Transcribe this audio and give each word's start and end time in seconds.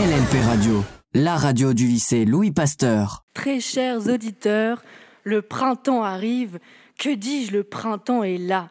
LNP 0.00 0.40
Radio, 0.46 0.82
la 1.12 1.36
radio 1.36 1.74
du 1.74 1.86
lycée 1.86 2.24
Louis 2.24 2.52
Pasteur. 2.52 3.26
Très 3.34 3.60
chers 3.60 4.08
auditeurs, 4.08 4.82
le 5.24 5.42
printemps 5.42 6.02
arrive. 6.02 6.58
Que 6.98 7.14
dis-je, 7.14 7.52
le 7.52 7.64
printemps 7.64 8.22
est 8.22 8.38
là. 8.38 8.70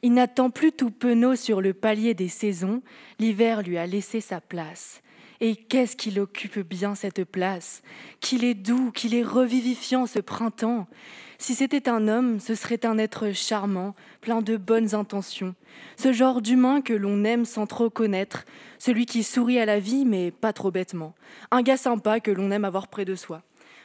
Il 0.00 0.14
n'attend 0.14 0.48
plus 0.48 0.72
tout 0.72 0.90
penaud 0.90 1.36
sur 1.36 1.60
le 1.60 1.74
palier 1.74 2.14
des 2.14 2.30
saisons. 2.30 2.80
L'hiver 3.18 3.60
lui 3.60 3.76
a 3.76 3.84
laissé 3.84 4.22
sa 4.22 4.40
place. 4.40 5.02
Et 5.42 5.54
qu'est-ce 5.54 5.96
qu'il 5.96 6.18
occupe 6.18 6.60
bien 6.60 6.94
cette 6.94 7.24
place? 7.24 7.82
Qu'il 8.20 8.42
est 8.42 8.54
doux, 8.54 8.90
qu'il 8.90 9.14
est 9.14 9.22
revivifiant 9.22 10.06
ce 10.06 10.18
printemps? 10.18 10.86
Si 11.40 11.54
c'était 11.54 11.88
un 11.88 12.06
homme, 12.06 12.38
ce 12.38 12.54
serait 12.54 12.84
un 12.84 12.98
être 12.98 13.32
charmant, 13.32 13.94
plein 14.20 14.42
de 14.42 14.58
bonnes 14.58 14.94
intentions. 14.94 15.54
Ce 15.96 16.12
genre 16.12 16.42
d'humain 16.42 16.82
que 16.82 16.92
l'on 16.92 17.24
aime 17.24 17.46
sans 17.46 17.66
trop 17.66 17.88
connaître, 17.88 18.44
celui 18.78 19.06
qui 19.06 19.22
sourit 19.22 19.58
à 19.58 19.64
la 19.64 19.80
vie 19.80 20.04
mais 20.04 20.32
pas 20.32 20.52
trop 20.52 20.70
bêtement. 20.70 21.14
Un 21.50 21.62
gars 21.62 21.78
sympa 21.78 22.20
que 22.20 22.30
l'on 22.30 22.50
aime 22.50 22.66
avoir 22.66 22.88
près 22.88 23.06
de 23.06 23.14
soi. 23.14 23.40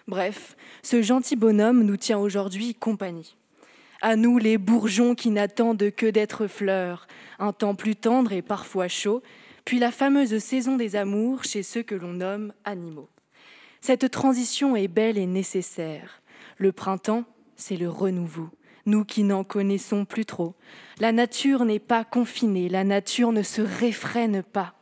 Bref, 0.09 0.57
ce 0.83 1.02
gentil 1.02 1.38
bonhomme 1.38 1.83
nous 1.83 1.95
tient 1.95 2.20
aujourd'hui 2.20 2.75
compagnie. 2.75 3.38
À 4.02 4.17
nous 4.17 4.38
les 4.38 4.58
bourgeons 4.58 5.16
qui 5.16 5.30
n'attendent 5.30 5.91
que 5.91 6.08
d'être 6.08 6.47
fleurs, 6.47 7.08
un 7.39 7.53
temps 7.53 7.73
plus 7.73 7.95
tendre 7.95 8.33
et 8.33 8.41
parfois 8.41 8.89
chaud, 8.89 9.23
puis 9.63 9.80
la 9.80 9.94
fameuse 9.94 10.39
saison 10.39 10.75
des 10.75 10.97
amours 10.97 11.45
chez 11.45 11.63
ceux 11.63 11.83
que 11.83 11.95
l'on 11.95 12.11
nomme 12.11 12.52
animaux. 12.66 13.08
Cette 13.80 14.11
transition 14.11 14.75
est 14.75 14.89
belle 14.89 15.17
et 15.17 15.25
nécessaire. 15.25 16.22
Le 16.58 16.73
printemps, 16.73 17.23
c'est 17.55 17.77
le 17.77 17.90
renouveau, 17.90 18.50
nous 18.86 19.05
qui 19.05 19.23
n'en 19.23 19.44
connaissons 19.44 20.05
plus 20.05 20.26
trop. 20.26 20.55
La 21.00 21.12
nature 21.12 21.66
n'est 21.66 21.80
pas 21.80 22.04
confinée, 22.04 22.70
la 22.70 22.84
nature 22.84 23.31
ne 23.31 23.44
se 23.44 23.62
réfrène 23.62 24.44
pas. 24.44 24.73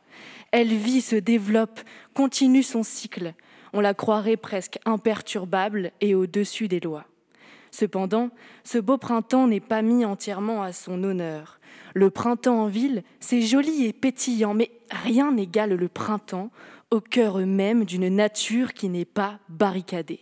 Elle 0.50 0.72
vit, 0.74 1.00
se 1.00 1.16
développe, 1.16 1.80
continue 2.14 2.62
son 2.62 2.82
cycle. 2.82 3.34
On 3.72 3.80
la 3.80 3.94
croirait 3.94 4.36
presque 4.36 4.78
imperturbable 4.84 5.90
et 6.00 6.14
au-dessus 6.14 6.68
des 6.68 6.80
lois. 6.80 7.06
Cependant, 7.72 8.30
ce 8.62 8.78
beau 8.78 8.98
printemps 8.98 9.48
n'est 9.48 9.58
pas 9.58 9.82
mis 9.82 10.04
entièrement 10.04 10.62
à 10.62 10.72
son 10.72 11.02
honneur. 11.02 11.58
Le 11.92 12.08
printemps 12.08 12.62
en 12.62 12.66
ville, 12.68 13.02
c'est 13.18 13.40
joli 13.40 13.84
et 13.86 13.92
pétillant, 13.92 14.54
mais 14.54 14.70
rien 14.90 15.32
n'égale 15.32 15.74
le 15.74 15.88
printemps 15.88 16.50
au 16.92 17.00
cœur 17.00 17.38
même 17.38 17.84
d'une 17.84 18.08
nature 18.08 18.74
qui 18.74 18.88
n'est 18.88 19.04
pas 19.04 19.40
barricadée. 19.48 20.20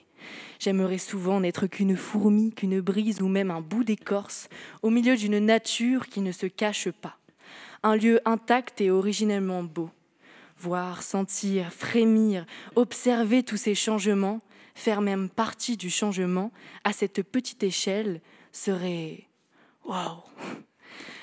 J'aimerais 0.62 0.98
souvent 0.98 1.40
n'être 1.40 1.66
qu'une 1.66 1.96
fourmi, 1.96 2.52
qu'une 2.52 2.80
brise 2.80 3.20
ou 3.20 3.26
même 3.26 3.50
un 3.50 3.60
bout 3.60 3.82
d'écorce 3.82 4.48
au 4.82 4.90
milieu 4.90 5.16
d'une 5.16 5.40
nature 5.40 6.06
qui 6.06 6.20
ne 6.20 6.30
se 6.30 6.46
cache 6.46 6.88
pas. 6.88 7.18
Un 7.82 7.96
lieu 7.96 8.20
intact 8.26 8.80
et 8.80 8.88
originellement 8.88 9.64
beau. 9.64 9.90
Voir, 10.60 11.02
sentir, 11.02 11.72
frémir, 11.72 12.46
observer 12.76 13.42
tous 13.42 13.56
ces 13.56 13.74
changements, 13.74 14.38
faire 14.76 15.00
même 15.00 15.28
partie 15.28 15.76
du 15.76 15.90
changement 15.90 16.52
à 16.84 16.92
cette 16.92 17.24
petite 17.24 17.64
échelle 17.64 18.20
serait 18.52 19.24
waouh. 19.84 20.22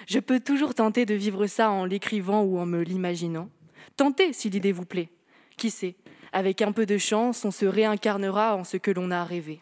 Je 0.06 0.20
peux 0.20 0.42
toujours 0.42 0.76
tenter 0.76 1.06
de 1.06 1.16
vivre 1.16 1.48
ça 1.48 1.72
en 1.72 1.86
l'écrivant 1.86 2.42
ou 2.42 2.60
en 2.60 2.66
me 2.66 2.82
l'imaginant. 2.82 3.50
Tentez 3.96 4.34
si 4.34 4.50
l'idée 4.50 4.74
vous 4.74 4.84
plaît. 4.84 5.08
Qui 5.56 5.70
sait, 5.70 5.96
avec 6.34 6.62
un 6.62 6.72
peu 6.72 6.86
de 6.86 6.98
chance, 6.98 7.46
on 7.46 7.52
se 7.52 7.66
réincarnera 7.66 8.56
en 8.56 8.64
ce 8.64 8.78
que 8.78 8.92
l'on 8.92 9.12
a 9.12 9.24
rêvé. 9.24 9.62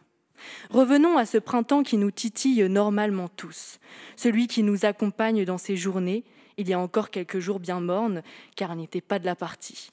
Revenons 0.69 1.17
à 1.17 1.25
ce 1.25 1.37
printemps 1.37 1.83
qui 1.83 1.97
nous 1.97 2.11
titille 2.11 2.67
normalement 2.69 3.27
tous, 3.27 3.79
celui 4.15 4.47
qui 4.47 4.63
nous 4.63 4.85
accompagne 4.85 5.45
dans 5.45 5.57
ces 5.57 5.75
journées, 5.75 6.23
il 6.57 6.67
y 6.67 6.73
a 6.73 6.79
encore 6.79 7.11
quelques 7.11 7.39
jours 7.39 7.59
bien 7.59 7.79
mornes, 7.79 8.23
car 8.55 8.73
il 8.73 8.77
n'était 8.77 9.01
pas 9.01 9.19
de 9.19 9.25
la 9.25 9.35
partie. 9.35 9.91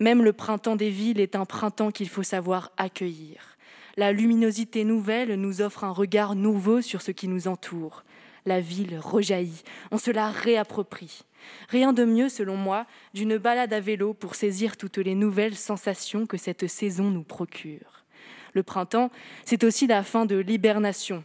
Même 0.00 0.22
le 0.22 0.32
printemps 0.32 0.76
des 0.76 0.90
villes 0.90 1.20
est 1.20 1.36
un 1.36 1.44
printemps 1.44 1.90
qu'il 1.90 2.08
faut 2.08 2.22
savoir 2.22 2.72
accueillir. 2.76 3.56
La 3.96 4.12
luminosité 4.12 4.84
nouvelle 4.84 5.34
nous 5.34 5.60
offre 5.60 5.84
un 5.84 5.90
regard 5.90 6.34
nouveau 6.34 6.80
sur 6.80 7.02
ce 7.02 7.10
qui 7.10 7.28
nous 7.28 7.48
entoure. 7.48 8.04
La 8.46 8.60
ville 8.60 8.98
rejaillit, 8.98 9.62
on 9.90 9.98
se 9.98 10.10
la 10.10 10.30
réapproprie. 10.30 11.22
Rien 11.68 11.92
de 11.92 12.04
mieux, 12.04 12.28
selon 12.28 12.56
moi, 12.56 12.86
d'une 13.14 13.38
balade 13.38 13.72
à 13.72 13.80
vélo 13.80 14.14
pour 14.14 14.34
saisir 14.34 14.76
toutes 14.76 14.98
les 14.98 15.14
nouvelles 15.14 15.56
sensations 15.56 16.26
que 16.26 16.36
cette 16.36 16.66
saison 16.66 17.10
nous 17.10 17.24
procure. 17.24 18.04
Le 18.52 18.62
printemps, 18.62 19.10
c'est 19.44 19.64
aussi 19.64 19.86
la 19.86 20.02
fin 20.02 20.26
de 20.26 20.36
l'hibernation. 20.36 21.24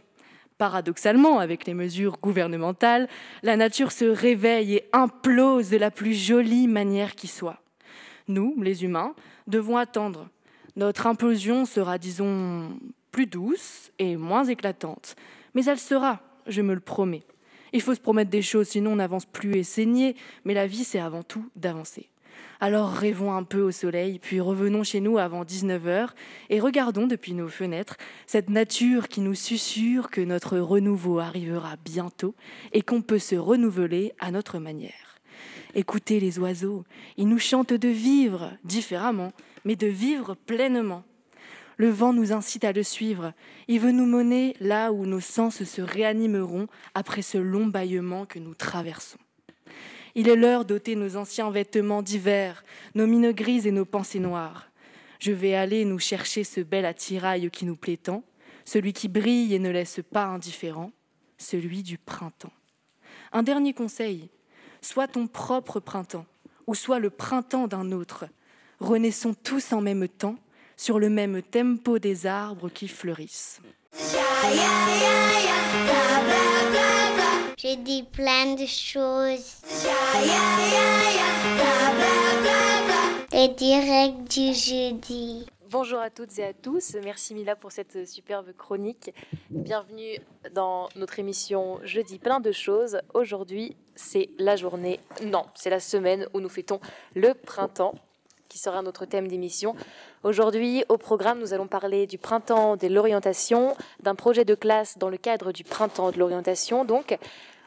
Paradoxalement, 0.58 1.38
avec 1.38 1.66
les 1.66 1.74
mesures 1.74 2.18
gouvernementales, 2.22 3.08
la 3.42 3.56
nature 3.56 3.92
se 3.92 4.04
réveille 4.04 4.74
et 4.74 4.88
implose 4.92 5.70
de 5.70 5.76
la 5.76 5.90
plus 5.90 6.14
jolie 6.14 6.66
manière 6.66 7.14
qui 7.14 7.26
soit 7.26 7.60
nous, 8.28 8.54
les 8.60 8.84
humains, 8.84 9.14
devons 9.46 9.76
attendre. 9.76 10.28
Notre 10.76 11.06
implosion 11.06 11.64
sera, 11.64 11.98
disons, 11.98 12.78
plus 13.10 13.26
douce 13.26 13.90
et 13.98 14.16
moins 14.16 14.44
éclatante, 14.44 15.16
mais 15.54 15.64
elle 15.64 15.78
sera, 15.78 16.20
je 16.46 16.62
me 16.62 16.74
le 16.74 16.80
promets. 16.80 17.22
Il 17.76 17.82
faut 17.82 17.94
se 17.94 18.00
promettre 18.00 18.30
des 18.30 18.40
choses, 18.40 18.68
sinon 18.68 18.92
on 18.92 18.96
n'avance 18.96 19.26
plus 19.26 19.58
et 19.58 19.62
saigner, 19.62 20.16
mais 20.46 20.54
la 20.54 20.66
vie, 20.66 20.82
c'est 20.82 20.98
avant 20.98 21.22
tout 21.22 21.44
d'avancer. 21.56 22.08
Alors 22.58 22.90
rêvons 22.90 23.34
un 23.34 23.42
peu 23.42 23.60
au 23.60 23.70
soleil, 23.70 24.18
puis 24.18 24.40
revenons 24.40 24.82
chez 24.82 25.00
nous 25.00 25.18
avant 25.18 25.44
19h 25.44 26.08
et 26.48 26.58
regardons 26.58 27.06
depuis 27.06 27.34
nos 27.34 27.48
fenêtres 27.48 27.98
cette 28.26 28.48
nature 28.48 29.08
qui 29.08 29.20
nous 29.20 29.34
susurre 29.34 30.08
que 30.08 30.22
notre 30.22 30.56
renouveau 30.56 31.18
arrivera 31.18 31.76
bientôt 31.84 32.34
et 32.72 32.80
qu'on 32.80 33.02
peut 33.02 33.18
se 33.18 33.36
renouveler 33.36 34.14
à 34.20 34.30
notre 34.30 34.58
manière. 34.58 35.20
Écoutez 35.74 36.18
les 36.18 36.38
oiseaux, 36.38 36.82
ils 37.18 37.28
nous 37.28 37.38
chantent 37.38 37.74
de 37.74 37.88
vivre 37.88 38.52
différemment, 38.64 39.34
mais 39.66 39.76
de 39.76 39.86
vivre 39.86 40.34
pleinement. 40.34 41.04
Le 41.76 41.90
vent 41.90 42.12
nous 42.12 42.32
incite 42.32 42.64
à 42.64 42.72
le 42.72 42.82
suivre. 42.82 43.32
Il 43.68 43.80
veut 43.80 43.92
nous 43.92 44.06
mener 44.06 44.56
là 44.60 44.92
où 44.92 45.04
nos 45.04 45.20
sens 45.20 45.62
se 45.64 45.82
réanimeront 45.82 46.68
après 46.94 47.22
ce 47.22 47.38
long 47.38 47.66
bâillement 47.66 48.24
que 48.24 48.38
nous 48.38 48.54
traversons. 48.54 49.18
Il 50.14 50.28
est 50.28 50.36
l'heure 50.36 50.64
d'ôter 50.64 50.96
nos 50.96 51.16
anciens 51.16 51.50
vêtements 51.50 52.00
d'hiver, 52.00 52.64
nos 52.94 53.06
mines 53.06 53.32
grises 53.32 53.66
et 53.66 53.70
nos 53.72 53.84
pensées 53.84 54.20
noires. 54.20 54.70
Je 55.18 55.32
vais 55.32 55.54
aller 55.54 55.84
nous 55.84 55.98
chercher 55.98 56.44
ce 56.44 56.60
bel 56.60 56.86
attirail 56.86 57.50
qui 57.50 57.66
nous 57.66 57.76
plaît 57.76 57.98
tant, 57.98 58.24
celui 58.64 58.94
qui 58.94 59.08
brille 59.08 59.54
et 59.54 59.58
ne 59.58 59.70
laisse 59.70 60.00
pas 60.10 60.24
indifférent, 60.24 60.92
celui 61.36 61.82
du 61.82 61.98
printemps. 61.98 62.52
Un 63.32 63.42
dernier 63.42 63.74
conseil, 63.74 64.30
soit 64.80 65.08
ton 65.08 65.26
propre 65.26 65.80
printemps, 65.80 66.26
ou 66.66 66.74
soit 66.74 66.98
le 66.98 67.10
printemps 67.10 67.68
d'un 67.68 67.92
autre. 67.92 68.26
Renaissons 68.80 69.34
tous 69.34 69.72
en 69.74 69.82
même 69.82 70.08
temps, 70.08 70.36
sur 70.76 70.98
le 70.98 71.08
même 71.08 71.42
tempo 71.42 71.98
des 71.98 72.26
arbres 72.26 72.68
qui 72.68 72.88
fleurissent. 72.88 73.60
J'ai 77.58 77.76
dit 77.76 78.02
plein 78.04 78.54
de 78.54 78.66
choses. 78.66 79.62
Les 83.32 83.48
directs 83.48 84.24
du 84.28 84.54
jeudi. 84.54 85.46
Bonjour 85.70 85.98
à 85.98 86.10
toutes 86.10 86.38
et 86.38 86.44
à 86.44 86.52
tous. 86.52 86.96
Merci 87.02 87.34
Mila 87.34 87.56
pour 87.56 87.72
cette 87.72 88.06
superbe 88.06 88.52
chronique. 88.56 89.12
Bienvenue 89.50 90.18
dans 90.54 90.88
notre 90.94 91.18
émission 91.18 91.80
Je 91.82 92.00
dis 92.00 92.18
plein 92.18 92.38
de 92.38 92.52
choses. 92.52 93.00
Aujourd'hui, 93.14 93.76
c'est 93.96 94.30
la 94.38 94.54
journée, 94.54 95.00
non, 95.24 95.44
c'est 95.54 95.70
la 95.70 95.80
semaine 95.80 96.28
où 96.34 96.40
nous 96.40 96.48
fêtons 96.48 96.80
le 97.14 97.34
printemps, 97.34 97.94
qui 98.48 98.58
sera 98.58 98.82
notre 98.82 99.04
thème 99.04 99.28
d'émission. 99.28 99.74
Aujourd'hui, 100.22 100.84
au 100.88 100.98
programme, 100.98 101.38
nous 101.38 101.52
allons 101.52 101.66
parler 101.66 102.06
du 102.06 102.18
printemps 102.18 102.76
de 102.76 102.86
l'orientation, 102.86 103.76
d'un 104.00 104.14
projet 104.14 104.44
de 104.44 104.54
classe 104.54 104.98
dans 104.98 105.08
le 105.08 105.16
cadre 105.16 105.52
du 105.52 105.64
printemps 105.64 106.10
de 106.10 106.18
l'orientation. 106.18 106.84
Donc, 106.84 107.18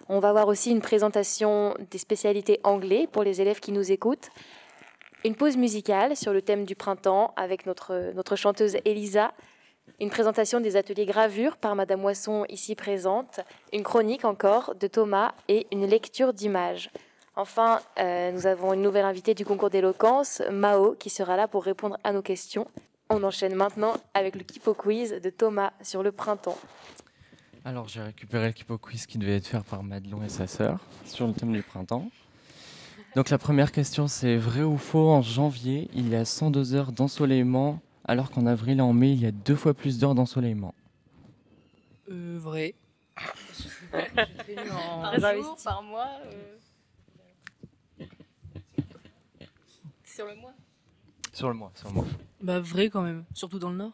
on 0.08 0.20
va 0.20 0.32
voir 0.32 0.48
aussi 0.48 0.72
une 0.72 0.82
présentation 0.82 1.76
des 1.92 1.98
spécialités 1.98 2.60
anglais 2.64 3.08
pour 3.12 3.24
les 3.24 3.42
élèves 3.42 3.60
qui 3.60 3.72
nous 3.72 3.92
écoutent 3.92 4.30
une 5.24 5.36
pause 5.36 5.58
musicale 5.58 6.16
sur 6.16 6.34
le 6.34 6.42
thème 6.42 6.66
du 6.66 6.76
printemps 6.76 7.34
avec 7.36 7.66
notre, 7.66 8.14
notre 8.16 8.36
chanteuse 8.36 8.78
Elisa, 8.86 9.34
une 10.00 10.10
présentation 10.10 10.62
des 10.62 10.78
ateliers 10.78 11.06
gravure 11.06 11.58
par 11.58 11.76
Madame 11.76 12.02
Moisson 12.02 12.46
ici 12.48 12.76
présente, 12.76 13.42
une 13.74 13.84
chronique 13.84 14.24
encore 14.24 14.76
de 14.76 14.88
Thomas 14.88 15.34
et 15.48 15.68
une 15.72 15.86
lecture 15.86 16.34
d'images. 16.34 16.90
Enfin, 17.40 17.80
euh, 18.00 18.34
nous 18.34 18.48
avons 18.48 18.74
une 18.74 18.82
nouvelle 18.82 19.06
invitée 19.06 19.34
du 19.34 19.46
concours 19.46 19.70
d'éloquence, 19.70 20.42
Mao, 20.52 20.94
qui 21.00 21.10
sera 21.10 21.38
là 21.38 21.48
pour 21.48 21.64
répondre 21.64 21.98
à 22.04 22.12
nos 22.12 22.22
questions. 22.22 22.68
On 23.10 23.24
enchaîne 23.24 23.56
maintenant 23.56 23.94
avec 24.14 24.36
le 24.36 24.44
Kipo 24.44 24.74
Quiz 24.74 25.22
de 25.24 25.30
Thomas 25.30 25.72
sur 25.82 26.04
le 26.04 26.12
printemps. 26.12 26.58
Alors 27.64 27.88
j'ai 27.88 28.02
récupéré 28.02 28.48
le 28.48 28.52
Kipo 28.52 28.78
Quiz 28.78 29.06
qui 29.06 29.18
devait 29.18 29.38
être 29.38 29.48
fait 29.48 29.64
par 29.64 29.84
Madelon 29.84 30.22
et 30.22 30.28
sa 30.28 30.48
sœur 30.48 30.82
sur 31.06 31.28
le 31.28 31.34
thème 31.34 31.54
du 31.54 31.64
printemps. 31.64 32.12
Donc 33.16 33.30
la 33.30 33.38
première 33.38 33.72
question, 33.72 34.10
c'est 34.10 34.36
vrai 34.36 34.64
ou 34.64 34.78
faux 34.78 35.10
En 35.10 35.22
janvier, 35.22 35.90
il 35.94 36.10
y 36.10 36.18
a 36.18 36.26
102 36.26 36.76
heures 36.76 36.92
d'ensoleillement, 36.92 37.80
alors 38.04 38.32
qu'en 38.32 38.48
avril 38.48 38.80
et 38.80 38.82
en 38.82 38.92
mai, 38.92 39.12
il 39.14 39.22
y 39.22 39.26
a 39.26 39.32
deux 39.32 39.56
fois 39.56 39.74
plus 39.74 39.98
d'heures 39.98 40.14
d'ensoleillement? 40.14 40.74
Euh, 42.12 42.38
vrai. 42.38 42.76
par 45.22 45.36
jour, 45.36 45.58
par 45.64 45.84
mois. 45.84 46.10
Euh... 46.26 46.58
Sur 50.20 50.28
le 50.28 50.36
mois. 50.36 50.52
Sur 51.32 51.48
le 51.48 51.54
mois, 51.54 51.72
sur 51.76 51.88
le 51.88 51.94
mois. 51.94 52.06
Bah 52.42 52.60
vrai 52.60 52.90
quand 52.90 53.04
même, 53.04 53.24
surtout 53.34 53.58
dans 53.58 53.70
le 53.70 53.78
nord. 53.78 53.94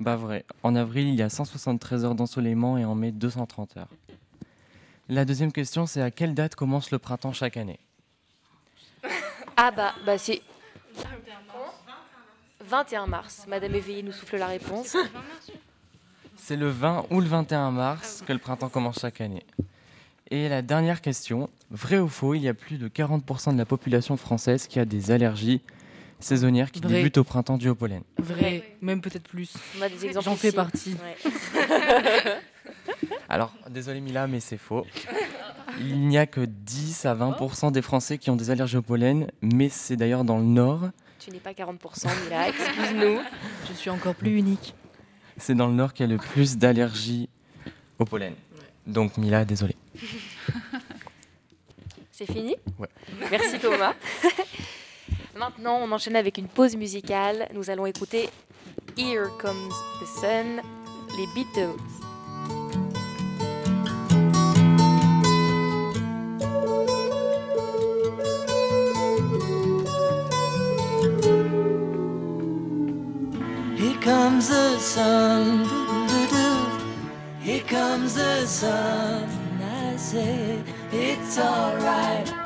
Bah 0.00 0.16
vrai. 0.16 0.44
En 0.64 0.74
avril, 0.74 1.06
il 1.06 1.14
y 1.14 1.22
a 1.22 1.28
173 1.28 2.04
heures 2.04 2.16
d'ensoleillement 2.16 2.76
et 2.76 2.84
en 2.84 2.96
mai, 2.96 3.12
230 3.12 3.76
heures. 3.76 3.88
La 5.08 5.24
deuxième 5.24 5.52
question, 5.52 5.86
c'est 5.86 6.02
à 6.02 6.10
quelle 6.10 6.34
date 6.34 6.56
commence 6.56 6.90
le 6.90 6.98
printemps 6.98 7.32
chaque 7.32 7.56
année? 7.56 7.78
Ah 9.56 9.70
bah, 9.70 9.94
bah 10.04 10.18
c'est... 10.18 10.42
21 12.64 13.06
mars. 13.06 13.44
Madame 13.46 13.72
Éveillé 13.72 14.02
nous 14.02 14.10
souffle 14.10 14.38
la 14.38 14.48
réponse. 14.48 14.96
C'est 16.34 16.56
le 16.56 16.68
20 16.68 17.06
ou 17.10 17.20
le 17.20 17.28
21 17.28 17.70
mars 17.70 18.24
que 18.26 18.32
le 18.32 18.40
printemps 18.40 18.70
commence 18.70 18.98
chaque 18.98 19.20
année. 19.20 19.46
Et 20.32 20.48
la 20.48 20.62
dernière 20.62 21.00
question, 21.00 21.48
vrai 21.70 21.98
ou 21.98 22.08
faux, 22.08 22.34
il 22.34 22.42
y 22.42 22.48
a 22.48 22.54
plus 22.54 22.78
de 22.78 22.88
40% 22.88 23.52
de 23.52 23.58
la 23.58 23.64
population 23.66 24.16
française 24.16 24.66
qui 24.66 24.78
a 24.80 24.84
des 24.84 25.10
allergies 25.10 25.60
saisonnières 26.18 26.70
qui 26.70 26.80
Vrai. 26.80 26.94
débutent 26.94 27.18
au 27.18 27.24
printemps 27.24 27.56
dû 27.56 27.68
au 27.70 27.74
pollen. 27.74 28.02
Vrai, 28.18 28.76
même 28.82 29.00
peut-être 29.00 29.28
plus. 29.28 29.54
On 29.78 29.82
a 29.82 29.88
des 29.88 30.04
exemples 30.06 30.24
J'en 30.26 30.36
fais 30.36 30.48
ici. 30.48 30.56
partie. 30.56 30.94
Ouais. 30.94 31.30
Alors, 33.28 33.54
désolé 33.70 34.00
Mila, 34.00 34.26
mais 34.26 34.40
c'est 34.40 34.58
faux. 34.58 34.84
Il 35.78 36.08
n'y 36.08 36.18
a 36.18 36.26
que 36.26 36.40
10 36.40 37.06
à 37.06 37.14
20% 37.14 37.72
des 37.72 37.80
Français 37.80 38.18
qui 38.18 38.28
ont 38.30 38.36
des 38.36 38.50
allergies 38.50 38.76
au 38.76 38.82
pollen, 38.82 39.28
mais 39.40 39.68
c'est 39.68 39.96
d'ailleurs 39.96 40.24
dans 40.24 40.38
le 40.38 40.44
nord. 40.44 40.90
Tu 41.18 41.30
n'es 41.30 41.38
pas 41.38 41.52
40%, 41.52 42.08
Mila, 42.24 42.48
excuse-nous. 42.48 43.18
Je 43.68 43.72
suis 43.74 43.90
encore 43.90 44.14
plus 44.14 44.36
unique. 44.36 44.74
C'est 45.36 45.54
dans 45.54 45.68
le 45.68 45.74
nord 45.74 45.92
qu'il 45.94 46.06
y 46.06 46.08
a 46.08 46.12
le 46.12 46.18
plus 46.18 46.58
d'allergies 46.58 47.28
au 47.98 48.04
pollen. 48.04 48.34
Donc 48.86 49.16
Mila, 49.16 49.44
désolé. 49.44 49.76
C'est 52.20 52.30
fini 52.30 52.54
Ouais. 52.78 52.86
Merci 53.30 53.58
Thomas. 53.58 53.94
Maintenant, 55.34 55.78
on 55.80 55.90
enchaîne 55.90 56.16
avec 56.16 56.36
une 56.36 56.48
pause 56.48 56.76
musicale. 56.76 57.48
Nous 57.54 57.70
allons 57.70 57.86
écouter 57.86 58.28
Here 58.98 59.28
Comes 59.40 59.70
the 60.02 60.06
Sun, 60.06 60.60
les 61.16 61.26
Beatles. 61.34 61.80
Here 73.78 73.98
comes 74.02 74.48
the 74.48 74.78
sun. 74.78 75.66
doo-doo-doo. 75.66 77.40
Here 77.40 77.64
comes 77.66 78.14
the 78.14 78.44
sun. 78.46 79.26
I 79.62 79.96
say 79.96 80.62
it's 80.92 81.38
alright. 81.38 82.39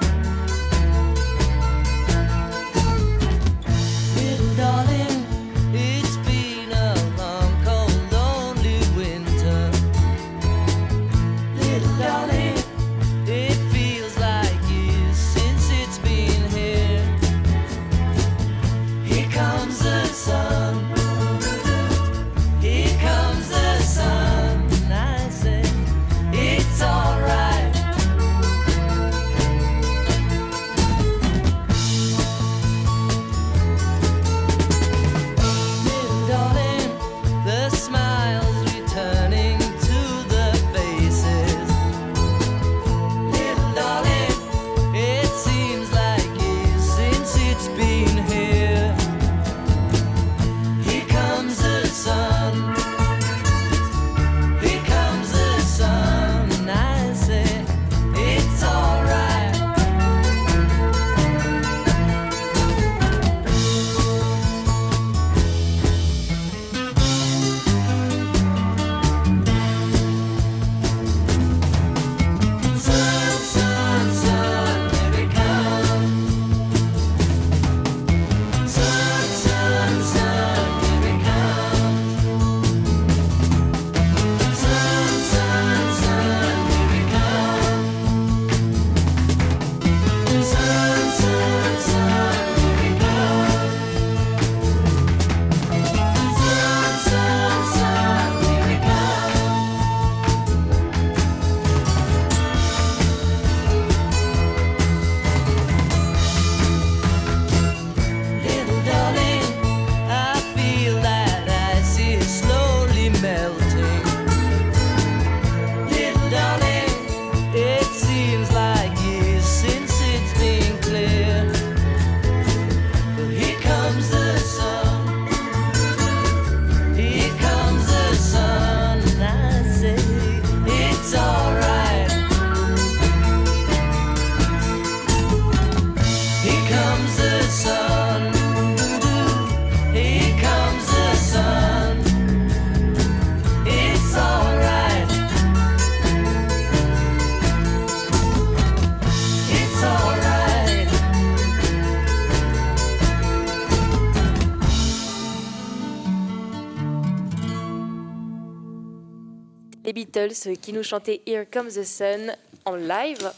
Beatles 159.95 160.33
euh, 160.47 160.55
qui 160.61 160.73
nous 160.73 160.83
chantaient 160.83 161.21
Here 161.25 161.45
Comes 161.51 161.69
the 161.69 161.85
Sun 161.85 162.35
en 162.65 162.75
live. 162.75 163.31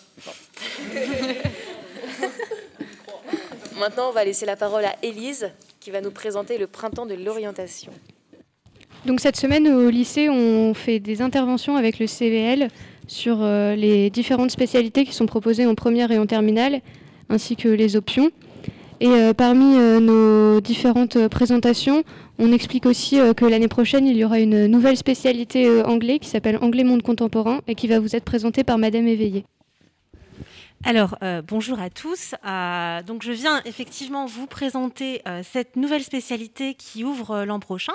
Maintenant, 3.78 4.08
on 4.08 4.12
va 4.12 4.24
laisser 4.24 4.46
la 4.46 4.56
parole 4.56 4.86
à 4.86 4.96
Élise 5.02 5.50
qui 5.80 5.90
va 5.90 6.00
nous 6.00 6.10
présenter 6.10 6.56
le 6.56 6.66
printemps 6.66 7.04
de 7.04 7.14
l'orientation. 7.14 7.92
Donc 9.04 9.20
cette 9.20 9.36
semaine 9.36 9.68
au 9.68 9.90
lycée, 9.90 10.30
on 10.30 10.72
fait 10.72 10.98
des 10.98 11.20
interventions 11.20 11.76
avec 11.76 11.98
le 11.98 12.06
CVL 12.06 12.68
sur 13.06 13.42
euh, 13.42 13.76
les 13.76 14.08
différentes 14.08 14.50
spécialités 14.50 15.04
qui 15.04 15.12
sont 15.12 15.26
proposées 15.26 15.66
en 15.66 15.74
première 15.74 16.10
et 16.10 16.18
en 16.18 16.26
terminale, 16.26 16.80
ainsi 17.28 17.54
que 17.54 17.68
les 17.68 17.96
options. 17.96 18.30
Et 19.00 19.08
euh, 19.08 19.34
parmi 19.34 19.76
euh, 19.76 20.00
nos 20.00 20.60
différentes 20.60 21.16
euh, 21.16 21.28
présentations, 21.28 22.02
on 22.38 22.52
explique 22.52 22.86
aussi 22.86 23.18
que 23.36 23.44
l'année 23.44 23.68
prochaine, 23.68 24.06
il 24.06 24.16
y 24.16 24.24
aura 24.24 24.40
une 24.40 24.66
nouvelle 24.66 24.96
spécialité 24.96 25.82
anglais 25.82 26.18
qui 26.18 26.28
s'appelle 26.28 26.58
Anglais 26.60 26.84
Monde 26.84 27.02
Contemporain 27.02 27.60
et 27.66 27.74
qui 27.74 27.88
va 27.88 27.98
vous 27.98 28.14
être 28.14 28.24
présentée 28.24 28.62
par 28.62 28.76
Madame 28.76 29.06
Éveillé. 29.06 29.46
Alors, 30.84 31.16
bonjour 31.48 31.80
à 31.80 31.88
tous. 31.88 32.34
Donc, 33.06 33.22
je 33.22 33.32
viens 33.32 33.62
effectivement 33.64 34.26
vous 34.26 34.46
présenter 34.46 35.22
cette 35.42 35.76
nouvelle 35.76 36.02
spécialité 36.02 36.74
qui 36.74 37.04
ouvre 37.04 37.44
l'an 37.44 37.58
prochain. 37.58 37.94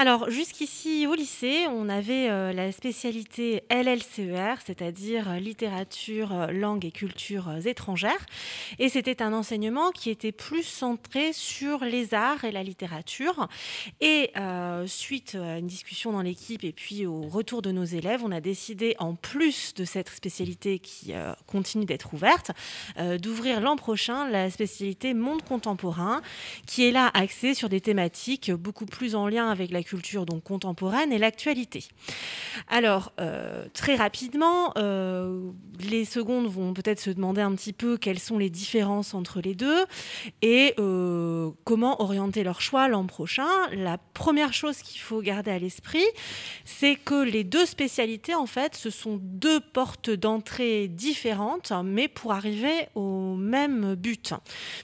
Alors, 0.00 0.30
jusqu'ici, 0.30 1.08
au 1.08 1.14
lycée, 1.16 1.66
on 1.66 1.88
avait 1.88 2.30
euh, 2.30 2.52
la 2.52 2.70
spécialité 2.70 3.64
LLCER, 3.68 4.54
c'est-à-dire 4.64 5.28
euh, 5.28 5.38
littérature, 5.40 6.32
euh, 6.32 6.46
langue 6.52 6.84
et 6.84 6.92
cultures 6.92 7.66
étrangères. 7.66 8.24
Et 8.78 8.90
c'était 8.90 9.20
un 9.22 9.32
enseignement 9.32 9.90
qui 9.90 10.10
était 10.10 10.30
plus 10.30 10.62
centré 10.62 11.32
sur 11.32 11.84
les 11.84 12.14
arts 12.14 12.44
et 12.44 12.52
la 12.52 12.62
littérature. 12.62 13.48
Et 14.00 14.30
suite 14.86 15.34
à 15.34 15.58
une 15.58 15.66
discussion 15.66 16.12
dans 16.12 16.22
l'équipe 16.22 16.62
et 16.62 16.72
puis 16.72 17.04
au 17.04 17.22
retour 17.22 17.60
de 17.60 17.72
nos 17.72 17.84
élèves, 17.84 18.20
on 18.24 18.30
a 18.30 18.40
décidé, 18.40 18.94
en 19.00 19.16
plus 19.16 19.74
de 19.74 19.84
cette 19.84 20.10
spécialité 20.10 20.78
qui 20.78 21.12
continue 21.46 21.86
d'être 21.86 22.14
ouverte, 22.14 22.52
d'ouvrir 23.20 23.60
l'an 23.60 23.76
prochain 23.76 24.28
la 24.28 24.50
spécialité 24.50 25.14
monde 25.14 25.42
contemporain, 25.42 26.22
qui 26.66 26.86
est 26.86 26.92
là 26.92 27.10
axée 27.14 27.54
sur 27.54 27.68
des 27.68 27.80
thématiques 27.80 28.52
beaucoup 28.52 28.86
plus 28.86 29.14
en 29.14 29.26
lien 29.26 29.50
avec 29.50 29.70
la 29.70 29.82
culture 29.88 30.26
donc 30.26 30.44
contemporaine 30.44 31.12
et 31.12 31.18
l'actualité. 31.18 31.84
Alors, 32.68 33.12
euh, 33.20 33.66
très 33.72 33.94
rapidement, 33.94 34.72
euh, 34.76 35.50
les 35.80 36.04
secondes 36.04 36.46
vont 36.46 36.74
peut-être 36.74 37.00
se 37.00 37.10
demander 37.10 37.40
un 37.40 37.54
petit 37.54 37.72
peu 37.72 37.96
quelles 37.96 38.18
sont 38.18 38.38
les 38.38 38.50
différences 38.50 39.14
entre 39.14 39.40
les 39.40 39.54
deux 39.54 39.86
et 40.42 40.74
euh, 40.78 41.50
comment 41.64 42.02
orienter 42.02 42.44
leur 42.44 42.60
choix 42.60 42.88
l'an 42.88 43.06
prochain. 43.06 43.48
La 43.72 43.96
première 43.96 44.52
chose 44.52 44.78
qu'il 44.78 45.00
faut 45.00 45.22
garder 45.22 45.50
à 45.50 45.58
l'esprit, 45.58 46.04
c'est 46.64 46.96
que 46.96 47.22
les 47.22 47.44
deux 47.44 47.64
spécialités, 47.64 48.34
en 48.34 48.46
fait, 48.46 48.74
ce 48.74 48.90
sont 48.90 49.18
deux 49.22 49.60
portes 49.60 50.10
d'entrée 50.10 50.88
différentes, 50.88 51.72
mais 51.84 52.08
pour 52.08 52.32
arriver 52.32 52.88
au 52.94 53.36
même 53.36 53.94
but. 53.94 54.34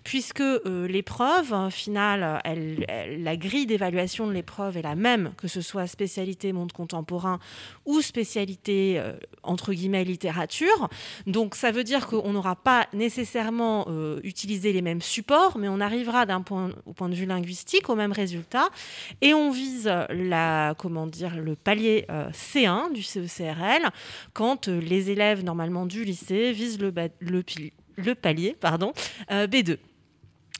Puisque 0.04 0.42
l'épreuve 0.64 1.70
finale, 1.70 2.40
la 2.44 3.36
grille 3.36 3.66
d'évaluation 3.66 4.26
de 4.26 4.32
l'épreuve 4.32 4.76
la 4.84 4.94
même, 4.94 5.32
que 5.36 5.48
ce 5.48 5.60
soit 5.60 5.88
spécialité 5.88 6.52
monde 6.52 6.70
contemporain 6.72 7.40
ou 7.84 8.00
spécialité 8.00 8.98
euh, 8.98 9.14
entre 9.42 9.72
guillemets 9.72 10.04
littérature. 10.04 10.88
Donc 11.26 11.56
ça 11.56 11.72
veut 11.72 11.82
dire 11.82 12.06
qu'on 12.06 12.32
n'aura 12.32 12.54
pas 12.54 12.86
nécessairement 12.92 13.86
euh, 13.88 14.20
utilisé 14.22 14.72
les 14.72 14.82
mêmes 14.82 15.02
supports, 15.02 15.58
mais 15.58 15.68
on 15.68 15.80
arrivera 15.80 16.26
d'un 16.26 16.42
point, 16.42 16.70
au 16.86 16.92
point 16.92 17.08
de 17.08 17.14
vue 17.14 17.26
linguistique 17.26 17.88
au 17.90 17.96
même 17.96 18.12
résultat. 18.12 18.68
Et 19.20 19.34
on 19.34 19.50
vise 19.50 19.90
la, 20.10 20.74
comment 20.78 21.06
dire, 21.06 21.36
le 21.36 21.56
palier 21.56 22.04
euh, 22.10 22.28
C1 22.30 22.92
du 22.92 23.02
CECRL 23.02 23.88
quand 24.32 24.68
les 24.68 25.10
élèves 25.10 25.42
normalement 25.44 25.86
du 25.86 26.04
lycée 26.04 26.52
visent 26.52 26.78
le, 26.78 28.14
palier 28.14 28.56
pardon, 28.60 28.92
euh, 29.30 29.46
B2. 29.46 29.78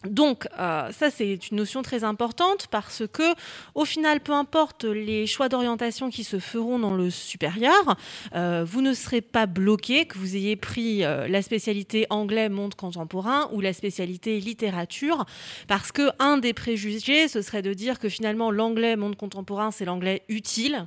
Donc, 0.04 0.46
euh, 0.58 0.90
ça, 0.92 1.10
c'est 1.10 1.50
une 1.50 1.56
notion 1.56 1.82
très 1.82 2.04
importante 2.04 2.66
parce 2.70 3.04
que, 3.12 3.34
au 3.74 3.84
final, 3.84 4.20
peu 4.20 4.32
importe 4.32 4.84
les 4.84 5.26
choix 5.26 5.48
d'orientation 5.48 6.10
qui 6.10 6.24
se 6.24 6.38
feront 6.38 6.78
dans 6.78 6.94
le 6.94 7.10
supérieur, 7.10 7.96
euh, 8.34 8.64
vous 8.66 8.82
ne 8.82 8.92
serez 8.92 9.20
pas 9.20 9.46
bloqué, 9.46 10.06
que 10.06 10.18
vous 10.18 10.36
ayez 10.36 10.56
pris 10.56 11.04
euh, 11.04 11.26
la 11.28 11.42
spécialité 11.42 12.06
anglais 12.10 12.48
monde 12.48 12.74
contemporain 12.74 13.48
ou 13.52 13.60
la 13.60 13.72
spécialité 13.72 14.40
littérature, 14.40 15.24
parce 15.68 15.92
que 15.92 16.10
un 16.18 16.36
des 16.36 16.52
préjugés, 16.52 17.28
ce 17.28 17.42
serait 17.42 17.62
de 17.62 17.72
dire 17.72 17.98
que 17.98 18.08
finalement, 18.08 18.50
l'anglais 18.50 18.96
monde 18.96 19.16
contemporain, 19.16 19.70
c'est 19.70 19.84
l'anglais 19.84 20.22
utile, 20.28 20.86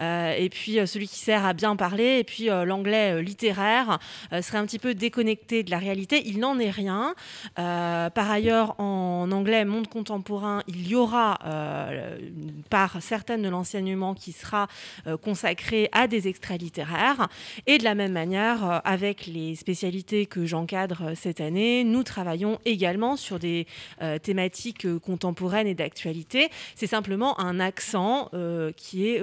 et 0.00 0.48
puis 0.50 0.78
celui 0.86 1.08
qui 1.08 1.18
sert 1.18 1.44
à 1.44 1.52
bien 1.52 1.76
parler, 1.76 2.18
et 2.18 2.24
puis 2.24 2.46
l'anglais 2.46 3.22
littéraire 3.22 3.98
serait 4.30 4.58
un 4.58 4.66
petit 4.66 4.78
peu 4.78 4.94
déconnecté 4.94 5.62
de 5.62 5.70
la 5.70 5.78
réalité. 5.78 6.22
Il 6.26 6.38
n'en 6.38 6.58
est 6.58 6.70
rien. 6.70 7.14
Par 7.54 8.30
ailleurs, 8.30 8.57
en 8.78 9.30
anglais 9.32 9.64
monde 9.64 9.88
contemporain, 9.88 10.62
il 10.66 10.88
y 10.88 10.94
aura 10.94 11.38
euh, 11.44 12.18
une 12.18 12.62
part 12.62 13.00
certaine 13.00 13.42
de 13.42 13.48
l'enseignement 13.48 14.14
qui 14.14 14.32
sera 14.32 14.68
euh, 15.06 15.16
consacrée 15.16 15.88
à 15.92 16.06
des 16.06 16.28
extraits 16.28 16.60
littéraires. 16.60 17.28
Et 17.66 17.78
de 17.78 17.84
la 17.84 17.94
même 17.94 18.12
manière, 18.12 18.64
euh, 18.64 18.78
avec 18.84 19.26
les 19.26 19.54
spécialités 19.54 20.26
que 20.26 20.46
j'encadre 20.46 21.08
euh, 21.08 21.14
cette 21.14 21.40
année, 21.40 21.84
nous 21.84 22.02
travaillons 22.02 22.58
également 22.64 23.16
sur 23.16 23.38
des 23.38 23.66
euh, 24.02 24.18
thématiques 24.18 24.86
contemporaines 25.00 25.66
et 25.66 25.74
d'actualité. 25.74 26.48
C'est 26.74 26.86
simplement 26.86 27.38
un 27.40 27.60
accent 27.60 28.30
qui 28.76 29.08
est 29.08 29.22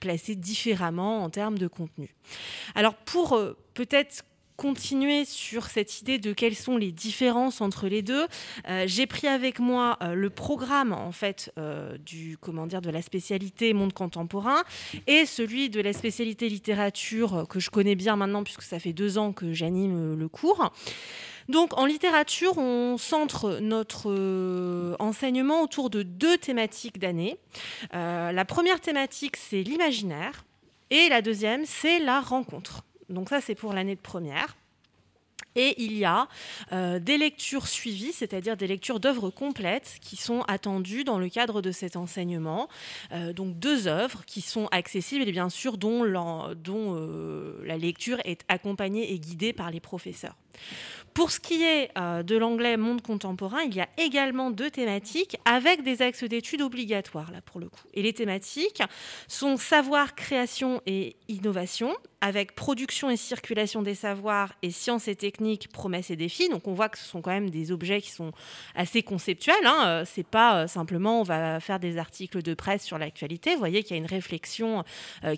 placé 0.00 0.34
différemment 0.34 1.22
en 1.24 1.30
termes 1.30 1.58
de 1.58 1.66
contenu. 1.68 2.14
Alors 2.74 2.94
pour 2.94 3.38
peut-être 3.74 4.24
continuer 4.56 5.24
sur 5.24 5.66
cette 5.66 6.00
idée 6.00 6.18
de 6.18 6.32
quelles 6.32 6.54
sont 6.54 6.76
les 6.76 6.92
différences 6.92 7.60
entre 7.60 7.88
les 7.88 8.02
deux, 8.02 8.26
euh, 8.68 8.84
j'ai 8.86 9.06
pris 9.06 9.26
avec 9.26 9.58
moi 9.58 9.98
euh, 10.02 10.14
le 10.14 10.30
programme 10.30 10.92
en 10.92 11.12
fait 11.12 11.52
euh, 11.58 11.96
du 11.98 12.36
comment 12.40 12.66
dire 12.66 12.80
de 12.80 12.90
la 12.90 13.02
spécialité 13.02 13.72
monde 13.72 13.92
contemporain 13.92 14.62
et 15.06 15.26
celui 15.26 15.70
de 15.70 15.80
la 15.80 15.92
spécialité 15.92 16.48
littérature 16.48 17.46
que 17.48 17.60
je 17.60 17.70
connais 17.70 17.94
bien 17.94 18.16
maintenant 18.16 18.44
puisque 18.44 18.62
ça 18.62 18.78
fait 18.78 18.92
deux 18.92 19.18
ans 19.18 19.32
que 19.32 19.52
j'anime 19.52 20.14
le 20.14 20.28
cours. 20.28 20.72
Donc 21.48 21.78
en 21.78 21.86
littérature, 21.86 22.58
on 22.58 22.98
centre 22.98 23.60
notre 23.60 24.96
enseignement 24.98 25.62
autour 25.62 25.90
de 25.90 26.02
deux 26.02 26.38
thématiques 26.38 26.98
d'année. 26.98 27.36
La 27.92 28.44
première 28.44 28.80
thématique, 28.80 29.36
c'est 29.36 29.62
l'imaginaire, 29.62 30.44
et 30.90 31.08
la 31.08 31.22
deuxième, 31.22 31.64
c'est 31.66 31.98
la 31.98 32.20
rencontre. 32.20 32.85
Donc 33.08 33.28
ça, 33.28 33.40
c'est 33.40 33.54
pour 33.54 33.72
l'année 33.72 33.94
de 33.94 34.00
première. 34.00 34.56
Et 35.56 35.74
il 35.82 35.96
y 35.96 36.04
a 36.04 36.28
euh, 36.72 36.98
des 36.98 37.16
lectures 37.16 37.66
suivies, 37.66 38.12
c'est-à-dire 38.12 38.56
des 38.56 38.66
lectures 38.66 39.00
d'œuvres 39.00 39.30
complètes 39.30 39.96
qui 40.02 40.16
sont 40.16 40.42
attendues 40.42 41.02
dans 41.02 41.18
le 41.18 41.28
cadre 41.30 41.62
de 41.62 41.72
cet 41.72 41.96
enseignement. 41.96 42.68
Euh, 43.12 43.32
donc 43.32 43.58
deux 43.58 43.88
œuvres 43.88 44.24
qui 44.26 44.42
sont 44.42 44.66
accessibles 44.70 45.26
et 45.26 45.32
bien 45.32 45.48
sûr 45.48 45.78
dont, 45.78 46.04
euh, 46.04 47.62
la 47.64 47.78
lecture 47.78 48.18
est 48.24 48.42
accompagnée 48.48 49.12
et 49.12 49.18
guidée 49.18 49.54
par 49.54 49.70
les 49.70 49.80
professeurs. 49.80 50.36
Pour 51.16 51.30
ce 51.30 51.40
qui 51.40 51.64
est 51.64 51.90
euh, 51.96 52.22
de 52.22 52.36
l'anglais 52.36 52.76
monde 52.76 53.00
contemporain, 53.00 53.62
il 53.62 53.74
y 53.74 53.80
a 53.80 53.88
également 53.96 54.50
deux 54.50 54.70
thématiques 54.70 55.38
avec 55.46 55.82
des 55.82 56.02
axes 56.02 56.24
d'études 56.24 56.60
obligatoires, 56.60 57.32
là 57.32 57.40
pour 57.40 57.58
le 57.58 57.70
coup. 57.70 57.80
Et 57.94 58.02
les 58.02 58.12
thématiques 58.12 58.82
sont 59.26 59.56
savoir, 59.56 60.14
création 60.14 60.82
et 60.84 61.16
innovation, 61.28 61.96
avec 62.20 62.54
production 62.54 63.08
et 63.08 63.16
circulation 63.16 63.80
des 63.80 63.94
savoirs 63.94 64.52
et 64.62 64.70
sciences 64.70 65.08
et 65.08 65.16
techniques, 65.16 65.68
promesses 65.68 66.10
et 66.10 66.16
défis. 66.16 66.50
Donc 66.50 66.68
on 66.68 66.74
voit 66.74 66.90
que 66.90 66.98
ce 66.98 67.06
sont 67.06 67.22
quand 67.22 67.30
même 67.30 67.48
des 67.48 67.72
objets 67.72 68.02
qui 68.02 68.10
sont 68.10 68.32
assez 68.74 69.02
conceptuels. 69.02 69.54
Hein. 69.64 69.84
Euh, 69.86 70.04
C'est 70.06 70.26
pas 70.26 70.64
euh, 70.64 70.66
simplement 70.66 71.20
on 71.20 71.24
va 71.24 71.60
faire 71.60 71.80
des 71.80 71.96
articles 71.96 72.42
de 72.42 72.52
presse 72.52 72.84
sur 72.84 72.98
l'actualité. 72.98 73.52
Vous 73.52 73.58
voyez 73.58 73.82
qu'il 73.82 73.96
y 73.96 73.98
a 73.98 74.02
une 74.02 74.06
réflexion 74.06 74.84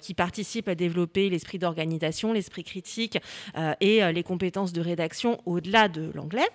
qui 0.03 0.15
participe 0.15 0.67
à 0.69 0.75
développer 0.75 1.29
l'esprit 1.29 1.59
d'organisation, 1.59 2.33
l'esprit 2.33 2.65
critique 2.65 3.19
et 3.81 4.13
les 4.13 4.23
compétences 4.23 4.73
de 4.73 4.81
rédaction 4.81 5.08
au-delà 5.47 5.89
de 5.89 6.11
l'anglais. 6.15 6.49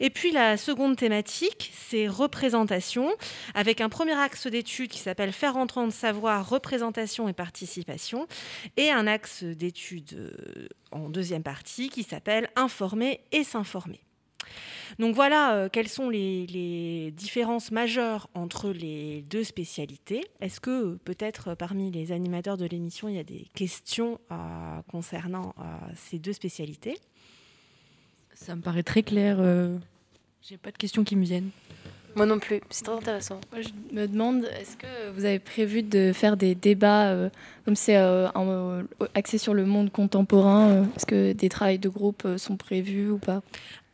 Et 0.00 0.10
puis 0.10 0.32
la 0.32 0.56
seconde 0.56 0.96
thématique, 0.96 1.72
c'est 1.74 2.08
représentation, 2.08 3.10
avec 3.54 3.80
un 3.80 3.88
premier 3.88 4.12
axe 4.12 4.46
d'étude 4.46 4.90
qui 4.90 4.98
s'appelle 4.98 5.32
faire 5.32 5.56
entendre 5.56 5.92
savoir, 5.92 6.48
représentation 6.48 7.28
et 7.28 7.32
participation, 7.32 8.26
et 8.76 8.90
un 8.90 9.06
axe 9.06 9.44
d'étude 9.44 10.12
euh, 10.14 10.68
en 10.92 11.08
deuxième 11.08 11.42
partie 11.42 11.88
qui 11.88 12.02
s'appelle 12.02 12.48
informer 12.56 13.20
et 13.32 13.44
s'informer. 13.44 14.00
Donc 14.98 15.14
voilà 15.14 15.54
euh, 15.54 15.68
quelles 15.70 15.88
sont 15.88 16.08
les, 16.08 17.12
différences 17.12 17.70
majeures 17.70 18.28
entre 18.34 18.70
les 18.70 19.22
deux 19.22 19.44
spécialités. 19.44 20.24
Est-ce 20.40 20.60
que 20.60 20.70
euh, 20.70 21.00
peut-être 21.04 21.54
parmi 21.54 21.90
les 21.90 22.12
animateurs 22.12 22.56
de 22.56 22.66
l'émission, 22.66 23.08
il 23.08 23.16
y 23.16 23.18
a 23.18 23.24
des 23.24 23.48
questions 23.54 24.20
concernant 24.88 25.54
ces 25.94 26.18
deux 26.18 26.32
spécialités? 26.32 26.98
Ça 28.38 28.54
me 28.54 28.60
paraît 28.60 28.82
très 28.82 29.02
clair. 29.02 29.38
euh, 29.40 29.76
J'ai 30.42 30.58
pas 30.58 30.70
de 30.70 30.76
questions 30.76 31.04
qui 31.04 31.16
me 31.16 31.24
viennent. 31.24 31.48
Moi 32.14 32.24
non 32.26 32.38
plus, 32.38 32.60
c'est 32.70 32.84
très 32.84 32.94
intéressant. 32.94 33.40
Moi, 33.52 33.60
je 33.62 33.68
me 33.94 34.06
demande, 34.06 34.44
est-ce 34.58 34.76
que 34.76 35.10
vous 35.14 35.24
avez 35.26 35.38
prévu 35.38 35.82
de 35.82 36.12
faire 36.14 36.36
des 36.38 36.54
débats, 36.54 37.10
euh, 37.10 37.28
comme 37.64 37.76
c'est 37.76 37.96
euh, 37.96 38.28
un- 38.34 38.46
euh, 38.48 38.82
axé 39.14 39.36
sur 39.38 39.52
le 39.52 39.66
monde 39.66 39.90
contemporain 39.90 40.68
euh, 40.70 40.84
Est-ce 40.96 41.04
que 41.06 41.32
des 41.32 41.48
travails 41.50 41.78
de 41.78 41.88
groupe 41.90 42.22
euh, 42.24 42.38
sont 42.38 42.56
prévus 42.56 43.10
ou 43.10 43.18
pas? 43.18 43.42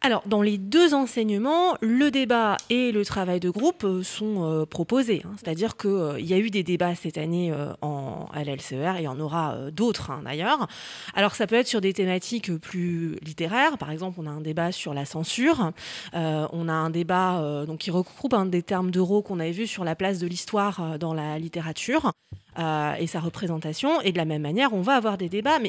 Alors, 0.04 0.24
dans 0.26 0.42
les 0.42 0.58
deux 0.58 0.94
enseignements, 0.94 1.76
le 1.80 2.10
débat 2.10 2.56
et 2.70 2.90
le 2.90 3.04
travail 3.04 3.38
de 3.38 3.50
groupe 3.50 3.84
euh, 3.84 4.02
sont 4.02 4.42
euh, 4.42 4.66
proposés. 4.66 5.22
hein. 5.24 5.30
C'est-à-dire 5.36 5.76
qu'il 5.76 6.26
y 6.26 6.34
a 6.34 6.38
eu 6.38 6.50
des 6.50 6.64
débats 6.64 6.96
cette 6.96 7.18
année 7.18 7.52
euh, 7.52 7.72
en 7.82 8.26
LLCER 8.34 8.96
et 8.96 9.02
il 9.02 9.04
y 9.04 9.08
en 9.08 9.20
aura 9.20 9.52
euh, 9.54 9.70
d'autres 9.70 10.10
hein, 10.10 10.22
d'ailleurs. 10.24 10.66
Alors, 11.14 11.36
ça 11.36 11.46
peut 11.46 11.54
être 11.54 11.68
sur 11.68 11.80
des 11.80 11.92
thématiques 11.92 12.50
euh, 12.50 12.58
plus 12.58 13.16
littéraires. 13.22 13.78
Par 13.78 13.92
exemple, 13.92 14.18
on 14.20 14.26
a 14.26 14.30
un 14.30 14.40
débat 14.40 14.72
sur 14.72 14.92
la 14.92 15.04
censure. 15.04 15.70
Euh, 16.14 16.48
on 16.52 16.68
a 16.68 16.72
un 16.72 16.90
débat 16.90 17.40
euh, 17.40 17.76
qui 17.76 17.92
regroupe 17.92 18.34
hein, 18.34 18.46
des 18.46 18.62
termes 18.64 18.90
d'euros 18.90 19.22
qu'on 19.22 19.38
avait 19.38 19.52
vus 19.52 19.68
sur 19.68 19.84
la 19.84 19.94
place 19.94 20.18
de 20.18 20.26
l'histoire 20.26 20.80
euh, 20.82 20.98
dans 20.98 21.14
la 21.14 21.38
littérature 21.38 22.10
euh, 22.58 22.94
et 22.98 23.06
sa 23.06 23.20
représentation. 23.20 24.00
Et 24.00 24.10
de 24.10 24.18
la 24.18 24.24
même 24.24 24.42
manière, 24.42 24.72
on 24.72 24.82
va 24.82 24.94
avoir 24.94 25.16
des 25.16 25.28
débats, 25.28 25.60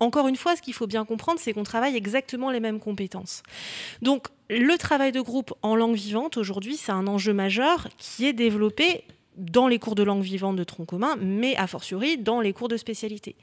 encore 0.00 0.28
une 0.28 0.36
fois, 0.36 0.56
ce 0.56 0.62
qu'il 0.62 0.74
faut 0.74 0.86
bien 0.86 1.04
comprendre, 1.04 1.38
c'est 1.38 1.52
qu'on 1.52 1.62
travaille 1.62 1.96
exactement 1.96 2.50
les 2.50 2.60
mêmes 2.60 2.80
compétences. 2.80 3.42
Donc, 4.02 4.28
le 4.48 4.76
travail 4.78 5.12
de 5.12 5.20
groupe 5.20 5.52
en 5.62 5.76
langue 5.76 5.94
vivante, 5.94 6.36
aujourd'hui, 6.36 6.76
c'est 6.76 6.92
un 6.92 7.06
enjeu 7.06 7.32
majeur 7.32 7.88
qui 7.98 8.26
est 8.26 8.32
développé 8.32 9.04
dans 9.36 9.68
les 9.68 9.78
cours 9.78 9.94
de 9.94 10.02
langue 10.02 10.22
vivante 10.22 10.56
de 10.56 10.64
tronc 10.64 10.84
commun, 10.84 11.16
mais 11.20 11.56
a 11.56 11.66
fortiori 11.66 12.18
dans 12.18 12.40
les 12.40 12.52
cours 12.52 12.68
de 12.68 12.76
spécialité. 12.76 13.36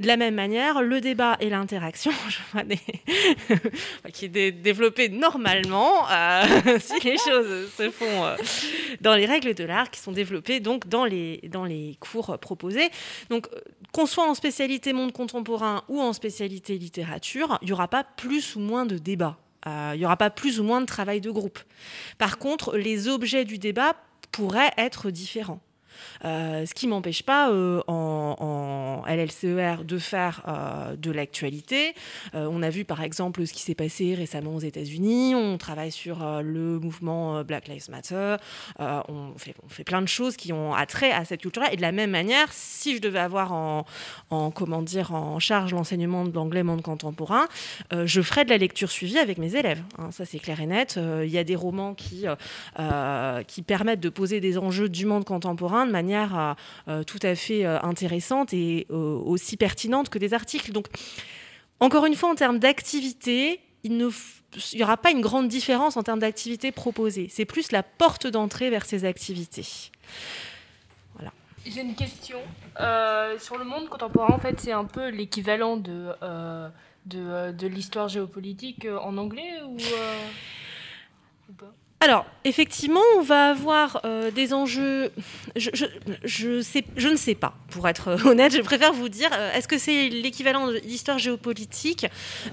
De 0.00 0.06
la 0.06 0.16
même 0.16 0.34
manière, 0.34 0.82
le 0.82 1.00
débat 1.00 1.36
et 1.40 1.50
l'interaction, 1.50 2.12
qui 4.12 4.24
est 4.26 4.28
dé- 4.28 4.52
développé 4.52 5.08
normalement, 5.08 6.08
euh, 6.10 6.78
si 6.80 7.00
les 7.04 7.18
choses 7.18 7.70
se 7.76 7.90
font 7.90 8.24
euh, 8.24 8.36
dans 9.00 9.14
les 9.14 9.26
règles 9.26 9.54
de 9.54 9.64
l'art, 9.64 9.90
qui 9.90 10.00
sont 10.00 10.12
développées 10.12 10.60
donc 10.60 10.88
dans 10.88 11.04
les, 11.04 11.40
dans 11.50 11.64
les 11.64 11.96
cours 12.00 12.38
proposés. 12.38 12.88
Donc, 13.30 13.48
qu'on 13.92 14.06
soit 14.06 14.28
en 14.28 14.34
spécialité 14.34 14.92
monde 14.92 15.12
contemporain 15.12 15.82
ou 15.88 16.00
en 16.00 16.12
spécialité 16.12 16.78
littérature, 16.78 17.58
il 17.62 17.66
n'y 17.66 17.72
aura 17.72 17.88
pas 17.88 18.04
plus 18.04 18.56
ou 18.56 18.60
moins 18.60 18.86
de 18.86 18.96
débat. 18.96 19.38
Euh, 19.66 19.92
il 19.94 19.98
n'y 19.98 20.04
aura 20.04 20.16
pas 20.16 20.30
plus 20.30 20.58
ou 20.60 20.64
moins 20.64 20.80
de 20.80 20.86
travail 20.86 21.20
de 21.20 21.30
groupe. 21.30 21.58
Par 22.18 22.38
contre, 22.38 22.76
les 22.76 23.08
objets 23.08 23.44
du 23.44 23.58
débat 23.58 23.94
pourraient 24.32 24.72
être 24.76 25.10
différents. 25.10 25.60
Euh, 26.24 26.66
ce 26.66 26.74
qui 26.74 26.86
m'empêche 26.86 27.22
pas 27.22 27.50
euh, 27.50 27.82
en, 27.88 29.02
en 29.06 29.12
LLCER 29.12 29.84
de 29.84 29.98
faire 29.98 30.42
euh, 30.46 30.96
de 30.96 31.10
l'actualité. 31.10 31.94
On 32.34 32.62
a 32.62 32.70
vu 32.70 32.84
par 32.84 33.02
exemple 33.02 33.46
ce 33.46 33.52
qui 33.52 33.62
s'est 33.62 33.74
passé 33.74 34.14
récemment 34.14 34.54
aux 34.54 34.60
États-Unis. 34.60 35.34
On 35.34 35.58
travaille 35.58 35.92
sur 35.92 36.24
le 36.42 36.78
mouvement 36.78 37.42
Black 37.42 37.68
Lives 37.68 37.90
Matter. 37.90 38.36
On, 38.78 39.32
fait, 39.36 39.84
plein 39.84 40.02
de 40.02 40.08
choses 40.08 40.36
qui 40.36 40.52
ont 40.52 40.74
attrait 40.74 41.12
à 41.12 41.24
cette 41.24 41.40
culture-là. 41.42 41.72
Et 41.72 41.76
de 41.76 41.82
la 41.82 41.92
même 41.92 42.10
manière, 42.10 42.48
si 42.52 42.96
je 42.96 43.00
devais 43.00 43.18
avoir 43.18 43.52
en, 43.52 43.84
en 44.30 44.50
comment 44.50 44.82
dire 44.82 45.14
en 45.14 45.38
charge 45.38 45.72
l'enseignement 45.72 46.24
de 46.24 46.32
l'anglais 46.32 46.62
monde 46.62 46.82
contemporain, 46.82 47.46
je 47.92 48.22
ferais 48.22 48.44
de 48.44 48.50
la 48.50 48.58
lecture 48.58 48.90
suivie 48.90 49.18
avec 49.18 49.38
mes 49.38 49.56
élèves. 49.56 49.82
hein. 49.98 50.10
ça 50.10 50.24
c'est 50.24 50.38
clair 50.38 50.60
et 50.60 50.66
net. 50.66 50.98
Il 50.98 51.30
y 51.30 51.38
a 51.38 51.44
des 51.44 51.56
romans 51.56 51.94
qui 51.94 52.24
qui 53.46 53.62
permettent 53.62 54.00
de 54.00 54.08
poser 54.08 54.40
des 54.40 54.58
enjeux 54.58 54.88
du 54.88 55.06
monde 55.06 55.24
contemporain 55.24 55.86
manière 55.92 56.38
euh, 56.38 56.54
euh, 56.88 57.04
tout 57.04 57.20
à 57.22 57.36
fait 57.36 57.64
euh, 57.64 57.80
intéressante 57.82 58.52
et 58.52 58.86
aussi 58.90 59.56
pertinente 59.56 60.08
que 60.08 60.18
des 60.18 60.34
articles. 60.34 60.72
Donc, 60.72 60.88
encore 61.78 62.06
une 62.06 62.14
fois, 62.14 62.30
en 62.30 62.34
termes 62.34 62.58
d'activité, 62.58 63.60
il 63.84 63.96
ne 63.96 64.08
n'y 64.74 64.82
aura 64.82 64.96
pas 64.96 65.10
une 65.10 65.20
grande 65.20 65.48
différence 65.48 65.96
en 65.96 66.02
termes 66.02 66.18
d'activité 66.18 66.72
proposée. 66.72 67.28
C'est 67.30 67.44
plus 67.44 67.70
la 67.72 67.82
porte 67.82 68.26
d'entrée 68.26 68.70
vers 68.70 68.84
ces 68.84 69.04
activités. 69.04 69.66
Voilà. 71.14 71.32
J'ai 71.64 71.82
une 71.82 71.94
question. 71.94 72.38
Sur 73.38 73.58
le 73.58 73.64
monde 73.64 73.88
contemporain, 73.88 74.34
en 74.34 74.38
fait, 74.38 74.60
c'est 74.60 74.72
un 74.72 74.84
peu 74.84 75.08
l'équivalent 75.08 75.76
de, 75.76 76.12
de, 77.06 77.66
l'histoire 77.66 78.08
géopolitique 78.08 78.86
en 78.86 79.16
anglais 79.16 79.62
ou, 79.66 79.76
Alors, 82.04 82.26
effectivement, 82.44 83.00
on 83.16 83.20
va 83.22 83.50
avoir 83.50 84.00
euh, 84.04 84.32
des 84.32 84.52
enjeux. 84.52 85.12
Je, 85.54 87.08
ne 87.08 87.16
sais 87.16 87.34
pas, 87.36 87.54
pour 87.70 87.86
être 87.88 88.16
honnête. 88.26 88.52
Je 88.56 88.60
préfère 88.60 88.92
vous 88.92 89.08
dire 89.08 89.30
euh, 89.32 89.52
est-ce 89.54 89.68
que 89.68 89.78
c'est 89.78 90.08
l'équivalent 90.08 90.66
de 90.66 90.78
l'histoire 90.78 91.20
géopolitique? 91.20 92.06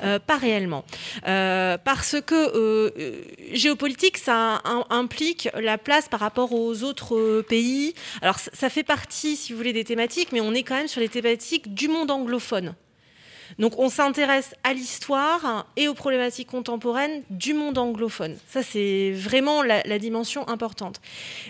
Euh, 0.03 0.19
Pas 0.19 0.37
réellement. 0.37 0.85
Euh, 1.27 1.79
parce 1.83 2.17
que 2.23 2.35
euh, 2.35 2.91
euh, 2.99 3.21
géopolitique, 3.53 4.19
ça 4.19 4.61
im- 4.65 4.85
implique 4.91 5.49
la 5.59 5.79
place 5.79 6.07
par 6.07 6.19
rapport 6.19 6.53
aux 6.53 6.83
autres 6.83 7.15
euh, 7.17 7.41
pays. 7.41 7.95
Alors, 8.21 8.37
ça 8.37 8.69
fait 8.69 8.83
partie, 8.83 9.35
si 9.35 9.51
vous 9.53 9.57
voulez, 9.57 9.73
des 9.73 9.83
thématiques, 9.83 10.31
mais 10.31 10.41
on 10.41 10.53
est 10.53 10.61
quand 10.61 10.75
même 10.75 10.87
sur 10.87 11.01
les 11.01 11.09
thématiques 11.09 11.73
du 11.73 11.87
monde 11.87 12.11
anglophone. 12.11 12.75
Donc 13.57 13.79
on 13.79 13.89
s'intéresse 13.89 14.53
à 14.63 14.73
l'histoire 14.73 15.65
et 15.75 15.87
aux 15.87 15.93
problématiques 15.93 16.49
contemporaines 16.49 17.23
du 17.29 17.53
monde 17.53 17.77
anglophone. 17.77 18.37
Ça, 18.47 18.61
c'est 18.61 19.11
vraiment 19.11 19.63
la, 19.63 19.99
dimension 19.99 20.47
importante. 20.47 21.01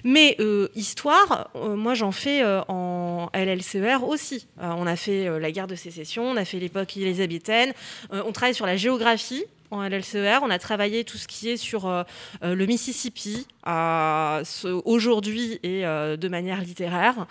Mais 0.03 0.36
euh, 0.39 0.70
histoire, 0.75 1.50
euh, 1.56 1.75
moi 1.75 1.94
j'en 1.94 2.12
fais 2.12 2.41
euh, 2.41 2.62
en 2.68 3.29
LLCER 3.34 4.03
aussi. 4.08 4.48
On 4.60 4.88
a 4.88 4.96
fait 4.96 5.39
la 5.39 5.51
guerre 5.51 5.68
de 5.68 5.75
sécession, 5.75 6.24
on 6.24 6.38
a 6.38 6.46
fait 6.46 6.60
l'époque 6.60 6.96
élisabéthaine, 6.98 7.74
on 8.12 8.32
travaille 8.32 8.56
sur 8.56 8.65
la 8.65 8.77
géographie. 8.77 9.46
En 9.71 9.83
LLCER, 9.88 10.39
on 10.41 10.49
a 10.49 10.57
travaillé 10.57 11.03
tout 11.03 11.17
ce 11.17 11.27
qui 11.27 11.49
est 11.49 11.57
sur 11.57 11.85
euh, 11.85 12.03
euh, 12.43 12.55
le 12.55 12.65
Mississippi, 12.65 13.45
euh, 13.67 14.43
aujourd'hui 14.85 15.59
et 15.61 15.81
de 15.83 16.27
manière 16.27 16.61
littéraire. 16.61 17.27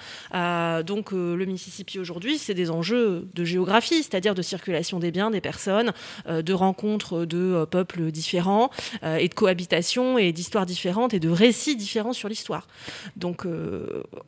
Donc 0.85 1.11
le 1.11 1.45
Mississippi 1.45 1.99
aujourd'hui, 1.99 2.39
c'est 2.39 2.55
des 2.55 2.71
enjeux 2.71 3.27
de 3.35 3.45
géographie, 3.45 4.03
c'est-à-dire 4.05 4.37
de 4.37 4.43
circulation 4.43 5.01
des 5.01 5.11
biens, 5.11 5.31
des 5.31 5.41
personnes, 5.41 5.93
de 6.29 6.53
rencontres 6.53 7.25
de 7.25 7.65
peuples 7.65 8.13
différents 8.13 8.71
et 9.03 9.29
de 9.29 9.35
cohabitation 9.35 10.19
et 10.19 10.33
d'histoires 10.33 10.67
différentes 10.67 11.13
et 11.15 11.19
de 11.19 11.31
récits 11.31 11.77
différents 11.77 12.13
sur 12.13 12.29
l'histoire. 12.29 12.69
Donc 13.17 13.47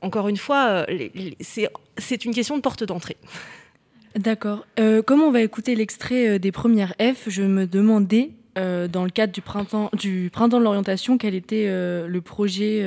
encore 0.01 0.29
une 0.29 0.39
fois, 0.39 0.87
c'est 1.39 2.25
une 2.25 2.35
question 2.35 2.57
de 2.57 2.63
porte 2.63 2.83
d'entrée. 2.83 3.19
D'accord. 4.17 4.67
Euh, 4.79 5.03
comme 5.03 5.21
on 5.21 5.31
va 5.31 5.41
écouter 5.41 5.75
l'extrait 5.75 6.29
euh, 6.29 6.39
des 6.39 6.53
premières 6.53 6.95
F, 7.01 7.29
je 7.29 7.43
me 7.43 7.67
demandais, 7.67 8.31
euh, 8.59 8.89
dans 8.89 9.05
le 9.05 9.11
cadre 9.11 9.33
du 9.33 9.41
printemps, 9.41 9.91
du 9.93 10.31
printemps 10.33 10.59
de 10.59 10.65
l'orientation, 10.65 11.17
quel 11.17 11.35
était 11.35 11.67
le 11.67 12.21
projet 12.21 12.81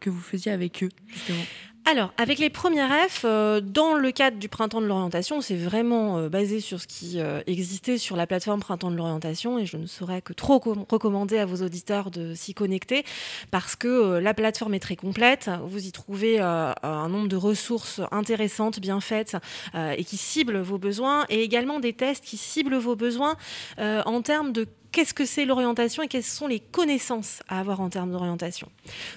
que 0.00 0.10
vous 0.10 0.20
faisiez 0.20 0.52
avec 0.52 0.82
eux, 0.82 0.90
justement. 1.08 1.42
Alors, 1.84 2.12
avec 2.16 2.38
les 2.38 2.48
premières 2.48 2.92
F, 3.08 3.22
euh, 3.24 3.60
dans 3.60 3.94
le 3.94 4.12
cadre 4.12 4.38
du 4.38 4.48
Printemps 4.48 4.80
de 4.80 4.86
l'orientation, 4.86 5.40
c'est 5.40 5.56
vraiment 5.56 6.16
euh, 6.16 6.28
basé 6.28 6.60
sur 6.60 6.80
ce 6.80 6.86
qui 6.86 7.18
euh, 7.18 7.42
existait 7.48 7.98
sur 7.98 8.14
la 8.14 8.28
plateforme 8.28 8.60
Printemps 8.60 8.92
de 8.92 8.96
l'orientation 8.96 9.58
et 9.58 9.66
je 9.66 9.76
ne 9.76 9.86
saurais 9.86 10.22
que 10.22 10.32
trop 10.32 10.60
com- 10.60 10.84
recommander 10.88 11.38
à 11.38 11.44
vos 11.44 11.56
auditeurs 11.56 12.12
de 12.12 12.34
s'y 12.34 12.54
connecter 12.54 13.04
parce 13.50 13.74
que 13.74 14.18
la 14.18 14.32
plateforme 14.32 14.74
est 14.74 14.80
très 14.80 14.94
complète. 14.94 15.50
Vous 15.64 15.84
y 15.84 15.90
trouvez 15.90 16.38
un 16.38 17.08
nombre 17.08 17.28
de 17.28 17.36
ressources 17.36 18.00
intéressantes, 18.12 18.78
bien 18.78 19.00
faites 19.00 19.36
et 19.74 20.04
qui 20.04 20.16
ciblent 20.16 20.60
vos 20.60 20.78
besoins 20.78 21.26
et 21.28 21.42
également 21.42 21.80
des 21.80 21.92
tests 21.92 22.24
qui 22.24 22.36
ciblent 22.36 22.76
vos 22.76 22.96
besoins 22.96 23.36
en 23.78 24.22
termes 24.22 24.52
de 24.52 24.66
qu'est-ce 24.92 25.14
que 25.14 25.24
c'est 25.24 25.46
l'orientation 25.46 26.02
et 26.02 26.08
quelles 26.08 26.22
sont 26.22 26.46
les 26.46 26.60
connaissances 26.60 27.42
à 27.48 27.58
avoir 27.58 27.80
en 27.80 27.88
termes 27.88 28.12
d'orientation. 28.12 28.68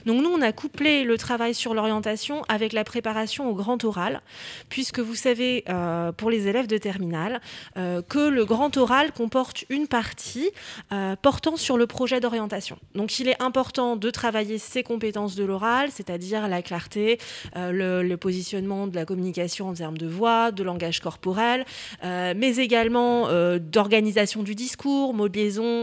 Donc 0.06 0.24
nous, 0.24 0.30
on 0.30 0.42
a 0.42 0.52
couplé 0.52 1.04
le 1.04 1.18
travail 1.18 1.54
sur 1.54 1.74
l'orientation 1.74 2.44
avec 2.48 2.74
la 2.74 2.84
préparation 2.84 3.50
au 3.50 3.54
grand 3.54 3.84
oral, 3.84 4.22
puisque 4.70 5.00
vous 5.00 5.16
savez, 5.16 5.64
euh, 5.70 6.12
pour 6.12 6.30
les 6.30 6.48
élèves 6.48 6.68
de 6.68 6.78
terminale, 6.78 7.42
euh, 7.78 8.02
que 8.02 8.30
le 8.30 8.46
grand 8.46 8.76
oral 8.78 9.12
comporte 9.12 9.66
une 9.70 9.88
partie 9.88 10.50
euh, 10.92 11.16
portant 11.22 11.58
sur 11.58 11.78
le 11.78 11.88
projet 11.88 12.20
d'orientation. 12.20 12.78
Donc 12.96 13.20
il 13.20 13.28
est 13.28 13.42
important 13.42 13.98
de 13.98 14.10
travailler 14.10 14.58
ses 14.58 14.82
compétences 14.84 15.36
de 15.36 15.44
l'oral, 15.44 15.90
c'est-à-dire 15.92 16.48
la 16.48 16.62
clarté, 16.62 17.20
le, 17.56 18.02
le 18.02 18.18
positionnement 18.18 18.88
de 18.88 18.96
la 18.96 19.06
communication 19.06 19.70
en 19.70 19.74
termes 19.74 19.98
de 19.98 20.08
voix, 20.08 20.52
de 20.52 20.64
langage 20.64 21.02
corporel, 21.02 21.66
mais 22.04 22.56
également 22.58 23.28
d'organisation 23.58 24.44
du 24.44 24.56
discours, 24.56 25.14
mots 25.14 25.30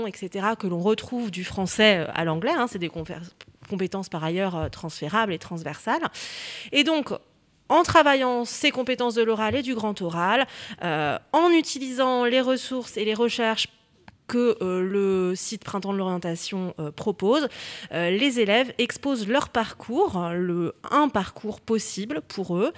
etc., 0.07 0.49
que 0.59 0.67
l'on 0.67 0.81
retrouve 0.81 1.31
du 1.31 1.45
français 1.45 1.99
euh, 1.99 2.13
à 2.15 2.25
l'anglais. 2.25 2.53
hein, 2.57 2.67
c'est 2.69 2.79
des 2.79 2.91
compétences 3.69 4.09
par 4.09 4.25
ailleurs 4.25 4.57
euh, 4.57 4.69
transférables 4.69 5.33
et 5.33 5.39
transversales. 5.39 6.03
Et 6.73 6.85
donc, 6.85 7.13
en 7.69 7.83
travaillant 7.83 8.45
ces 8.45 8.71
compétences 8.71 9.15
de 9.15 9.23
l'oral 9.23 9.55
et 9.55 9.63
du 9.63 9.75
grand 9.75 10.01
oral, 10.03 10.47
euh, 10.83 11.19
en 11.33 11.51
utilisant 11.51 12.25
les 12.25 12.41
ressources 12.41 12.97
et 12.97 13.05
les 13.05 13.15
recherches 13.15 13.69
que 14.33 14.57
euh, 14.63 14.81
le 14.83 15.35
site 15.37 15.63
Printemps 15.63 15.93
de 15.93 15.99
l'orientation 15.99 16.73
euh, 16.79 16.91
propose, 16.91 17.49
euh, 17.93 18.09
les 18.09 18.41
élèves 18.41 18.73
exposent 18.79 19.29
leur 19.29 19.51
parcours, 19.51 20.31
le, 20.33 20.75
un 20.91 21.11
parcours 21.11 21.61
possible 21.61 22.23
pour 22.29 22.57
eux, 22.57 22.73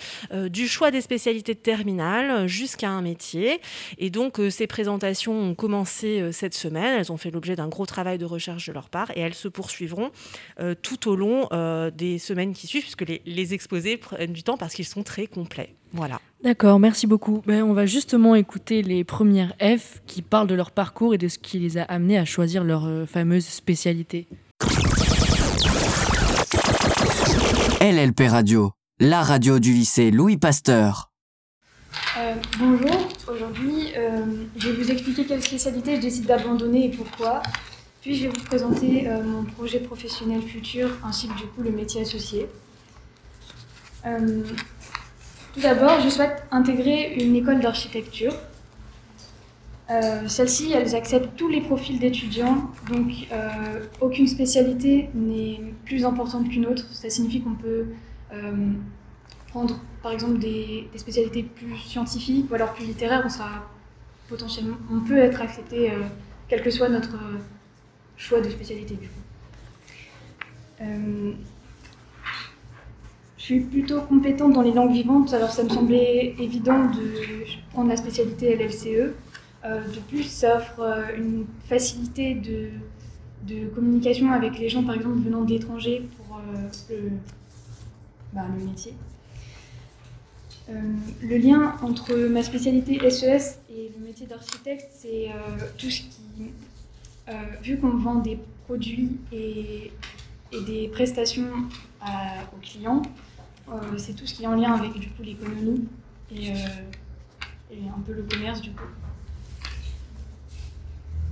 du 0.49 0.67
choix 0.67 0.91
des 0.91 1.01
spécialités 1.01 1.55
de 1.55 1.61
terminale 1.61 2.49
jusqu'à 2.49 2.91
un 2.91 3.03
métier. 3.03 3.61
Et 3.99 4.11
donc 4.11 4.41
ces 4.51 4.67
présentations 4.67 5.51
ont 5.51 5.55
commencé 5.55 6.33
cette 6.33 6.55
semaine, 6.55 6.99
elles 6.99 7.13
ont 7.13 7.17
fait 7.17 7.31
l'objet 7.31 7.55
d'un 7.55 7.69
gros 7.69 7.87
travail 7.87 8.19
de 8.19 8.25
recherche 8.25 8.67
de 8.67 8.73
leur 8.73 8.89
part 8.89 9.13
et 9.15 9.21
elles 9.21 9.35
se 9.35 9.49
poursuivront 9.49 10.11
tout 10.83 11.09
au 11.09 11.15
long 11.15 11.49
des 11.95 12.19
semaines 12.19 12.53
qui 12.53 12.67
suivent, 12.67 12.83
puisque 12.83 13.07
les, 13.07 13.23
les 13.27 13.55
exposés 13.55 13.97
prennent 13.97 14.33
du 14.33 14.43
temps 14.43 14.57
parce 14.57 14.75
qu'ils 14.75 14.87
sont 14.87 15.05
très 15.05 15.27
complets. 15.27 15.75
Voilà. 15.95 16.21
D'accord, 16.43 16.79
merci 16.79 17.07
beaucoup. 17.07 17.43
Ben, 17.47 17.63
on 17.63 17.73
va 17.73 17.87
justement 17.87 18.35
écouter 18.35 18.83
les 18.83 19.05
premières 19.05 19.55
F 19.61 20.03
qui 20.07 20.21
parlent 20.23 20.49
de 20.49 20.55
leur 20.55 20.73
parcours 20.73 21.15
et 21.15 21.19
de 21.19 21.29
ce 21.29 21.39
qui 21.39 21.59
les 21.59 21.79
a 21.79 21.85
amenés 21.85 22.19
à 22.19 22.25
choisir 22.25 22.65
leur 22.65 22.85
euh, 22.85 23.07
fameuse 23.07 23.47
spécialité. 23.47 24.27
LLP 27.81 28.29
Radio, 28.29 28.73
la 28.99 29.23
radio 29.23 29.59
du 29.59 29.73
lycée 29.73 30.11
Louis 30.11 30.37
Pasteur. 30.37 31.13
Euh, 32.17 32.35
bonjour, 32.59 33.09
aujourd'hui 33.29 33.93
euh, 33.97 34.25
je 34.57 34.69
vais 34.69 34.83
vous 34.83 34.91
expliquer 34.91 35.27
quelle 35.27 35.43
spécialité 35.43 35.97
je 35.97 36.01
décide 36.01 36.27
d'abandonner 36.27 36.87
et 36.87 36.91
pourquoi. 36.91 37.43
Puis 38.01 38.15
je 38.17 38.25
vais 38.25 38.29
vous 38.29 38.45
présenter 38.45 39.09
euh, 39.09 39.23
mon 39.23 39.45
projet 39.45 39.81
professionnel 39.81 40.43
futur 40.43 40.91
ainsi 41.05 41.29
que 41.29 41.37
du 41.37 41.47
coup 41.47 41.63
le 41.63 41.71
métier 41.71 42.03
associé. 42.03 42.49
Tout 45.55 45.61
d'abord, 45.61 46.01
je 46.01 46.09
souhaite 46.09 46.43
intégrer 46.51 47.15
une 47.15 47.37
école 47.37 47.61
d'architecture. 47.61 48.35
Euh, 49.91 50.27
Celles-ci, 50.27 50.73
elles 50.73 50.95
acceptent 50.95 51.37
tous 51.37 51.49
les 51.49 51.61
profils 51.61 51.99
d'étudiants, 51.99 52.71
donc 52.89 53.13
euh, 53.33 53.85
aucune 54.01 54.27
spécialité 54.27 55.11
n'est 55.15 55.61
plus 55.85 56.05
importante 56.05 56.49
qu'une 56.49 56.67
autre. 56.67 56.85
Ça 56.93 57.09
signifie 57.11 57.41
qu'on 57.43 57.55
peut 57.55 57.87
Euh, 58.35 58.73
prendre 59.49 59.79
par 60.03 60.11
exemple 60.11 60.39
des, 60.39 60.89
spécialités 60.97 61.45
plus 61.45 61.77
scientifiques 61.77 62.51
ou 62.51 62.55
alors 62.55 62.73
plus 62.75 62.87
littéraires, 62.87 63.25
on 64.91 65.01
peut 65.01 65.19
être 65.19 65.41
accepté 65.41 65.93
euh, 65.93 66.03
quel 66.49 66.61
que 66.63 66.71
soit 66.71 66.89
notre 66.89 67.17
choix 68.17 68.41
de 68.41 68.51
spécialité. 68.51 68.99
Je 73.45 73.49
suis 73.53 73.61
plutôt 73.61 74.01
compétente 74.01 74.55
dans 74.55 74.63
les 74.63 74.73
langues 74.73 74.95
vivantes, 74.95 75.35
alors 75.35 75.51
ça 75.51 75.65
me 75.65 75.69
semblait 75.69 76.35
évident 76.39 76.87
de 76.87 77.45
prendre 77.73 77.91
la 77.91 77.97
spécialité 77.99 78.57
LLCE. 78.57 79.13
Euh, 79.67 79.87
de 79.87 80.01
plus, 80.09 80.23
ça 80.23 80.57
offre 80.57 80.81
euh, 80.81 81.15
une 81.19 81.45
facilité 81.69 82.35
de, 82.35 82.71
communication 83.75 84.33
avec 84.33 84.59
les 84.59 84.71
gens, 84.71 84.83
par 84.83 84.95
exemple, 84.95 85.19
venant 85.19 85.43
de 85.43 85.51
l'étranger 85.51 86.09
pour 86.17 86.39
euh, 86.39 86.69
le, 86.89 87.11
bah, 88.33 88.47
le 88.59 88.65
métier. 88.65 88.95
Le 90.71 91.37
lien 91.37 91.75
entre 91.83 92.17
ma 92.17 92.43
spécialité 92.43 92.99
SES 93.11 93.59
et 93.69 93.93
le 93.95 94.07
métier 94.07 94.27
d'architecte, 94.27 94.89
c'est 94.91 95.29
tout 95.77 95.91
ce 95.91 96.01
qui, 96.01 96.51
vu 97.63 97.77
qu'on 97.77 97.99
vend 97.99 98.15
des 98.15 98.39
produits 98.65 99.19
et, 99.33 99.93
des 100.67 100.89
prestations 100.89 101.51
aux 102.03 102.61
clients, 102.63 103.03
c'est 103.97 104.15
tout 104.15 104.27
ce 104.27 104.35
qui 104.35 104.45
est 104.45 104.47
en 104.47 104.55
lien 104.57 104.73
avec 104.75 104.93
du 104.99 105.09
coup 105.09 105.23
l'économie 105.23 105.85
et, 106.31 106.53
euh, 106.53 106.55
un 107.97 108.01
peu 108.01 108.13
le 108.13 108.23
commerce 108.23 108.61
du 108.61 108.71
coup. 108.71 108.85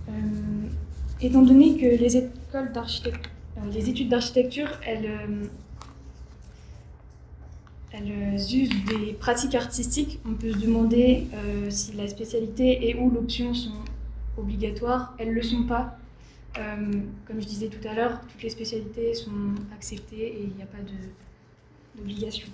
Euh, 0.09 0.13
étant 1.21 1.43
donné 1.43 1.77
que 1.77 1.87
les 2.03 2.17
écoles 2.17 2.73
d'architecture, 2.73 3.31
les 3.73 3.89
études 3.89 4.09
d'architecture, 4.09 4.69
elles, 4.85 5.07
euh, 5.07 5.45
elles 7.93 8.11
usent 8.55 8.85
des 8.87 9.13
pratiques 9.13 9.55
artistiques, 9.55 10.19
on 10.27 10.33
peut 10.35 10.53
se 10.53 10.59
demander 10.59 11.27
euh, 11.35 11.71
si 11.71 11.93
la 11.93 12.09
spécialité 12.09 12.89
et 12.89 12.95
ou 12.99 13.11
l'option 13.11 13.55
sont 13.55 13.85
obligatoires. 14.39 15.15
Elles 15.19 15.29
ne 15.29 15.35
le 15.35 15.43
sont 15.43 15.65
pas. 15.65 15.97
Euh, 16.59 16.93
comme 17.27 17.41
je 17.41 17.47
disais 17.47 17.69
tout 17.69 17.87
à 17.87 17.95
l'heure, 17.95 18.21
toutes 18.29 18.43
les 18.43 18.51
spécialités 18.51 19.15
sont 19.15 19.31
acceptées 19.75 20.27
et 20.27 20.43
il 20.51 20.57
n'y 20.57 20.63
a 20.63 20.67
pas 20.67 20.79
de- 20.83 21.11
d'obligation. 21.97 22.49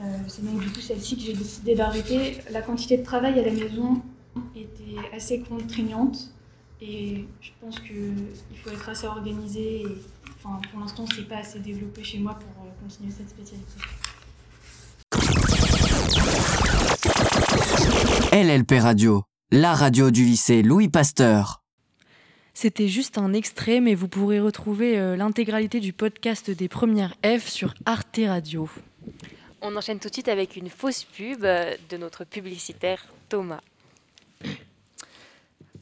Euh, 0.00 0.02
C'est 0.28 0.44
donc 0.44 0.60
du 0.60 0.70
coup 0.70 0.80
celle-ci 0.80 1.16
que 1.16 1.22
j'ai 1.22 1.32
décidé 1.34 1.74
d'arrêter. 1.74 2.38
La 2.50 2.62
quantité 2.62 2.98
de 2.98 3.02
travail 3.02 3.38
à 3.38 3.42
la 3.42 3.50
maison 3.50 4.00
était 4.54 4.96
assez 5.14 5.40
contraignante 5.40 6.30
et 6.80 7.26
je 7.40 7.50
pense 7.60 7.80
qu'il 7.80 8.58
faut 8.62 8.70
être 8.70 8.88
assez 8.88 9.06
organisé. 9.06 9.82
Et, 9.82 9.86
enfin, 10.36 10.60
pour 10.70 10.80
l'instant, 10.80 11.04
c'est 11.14 11.28
pas 11.28 11.38
assez 11.38 11.58
développé 11.58 12.04
chez 12.04 12.18
moi 12.18 12.34
pour 12.38 12.64
euh, 12.64 12.70
continuer 12.82 13.10
cette 13.10 13.30
spécialité. 13.30 13.66
LLP 18.32 18.80
Radio, 18.80 19.22
la 19.50 19.74
radio 19.74 20.10
du 20.10 20.24
lycée 20.24 20.62
Louis 20.62 20.88
Pasteur. 20.88 21.62
C'était 22.60 22.88
juste 22.88 23.18
un 23.18 23.34
extrait, 23.34 23.80
mais 23.80 23.94
vous 23.94 24.08
pourrez 24.08 24.40
retrouver 24.40 24.98
euh, 24.98 25.14
l'intégralité 25.14 25.78
du 25.78 25.92
podcast 25.92 26.50
des 26.50 26.66
premières 26.66 27.14
F 27.24 27.46
sur 27.46 27.72
Arte 27.86 28.18
Radio. 28.26 28.68
On 29.62 29.76
enchaîne 29.76 30.00
tout 30.00 30.08
de 30.08 30.12
suite 30.12 30.26
avec 30.26 30.56
une 30.56 30.68
fausse 30.68 31.04
pub 31.04 31.44
euh, 31.44 31.76
de 31.88 31.96
notre 31.96 32.24
publicitaire 32.24 33.06
Thomas. 33.28 33.60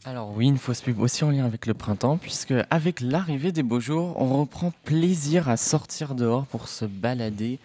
Alors 0.05 0.37
oui, 0.37 0.49
une 0.49 0.59
fausse 0.59 0.83
pub 0.83 1.01
aussi 1.01 1.25
en 1.25 1.31
lien 1.31 1.47
avec 1.47 1.65
le 1.65 1.73
printemps, 1.73 2.19
puisque 2.19 2.53
avec 2.69 3.01
l'arrivée 3.01 3.53
des 3.53 3.62
beaux 3.62 3.81
jours, 3.81 4.12
on 4.21 4.39
reprend 4.39 4.71
plaisir 4.85 5.49
à 5.49 5.57
sortir 5.57 6.15
dehors 6.15 6.45
pour 6.45 6.69
se 6.69 6.85
balader 6.85 7.59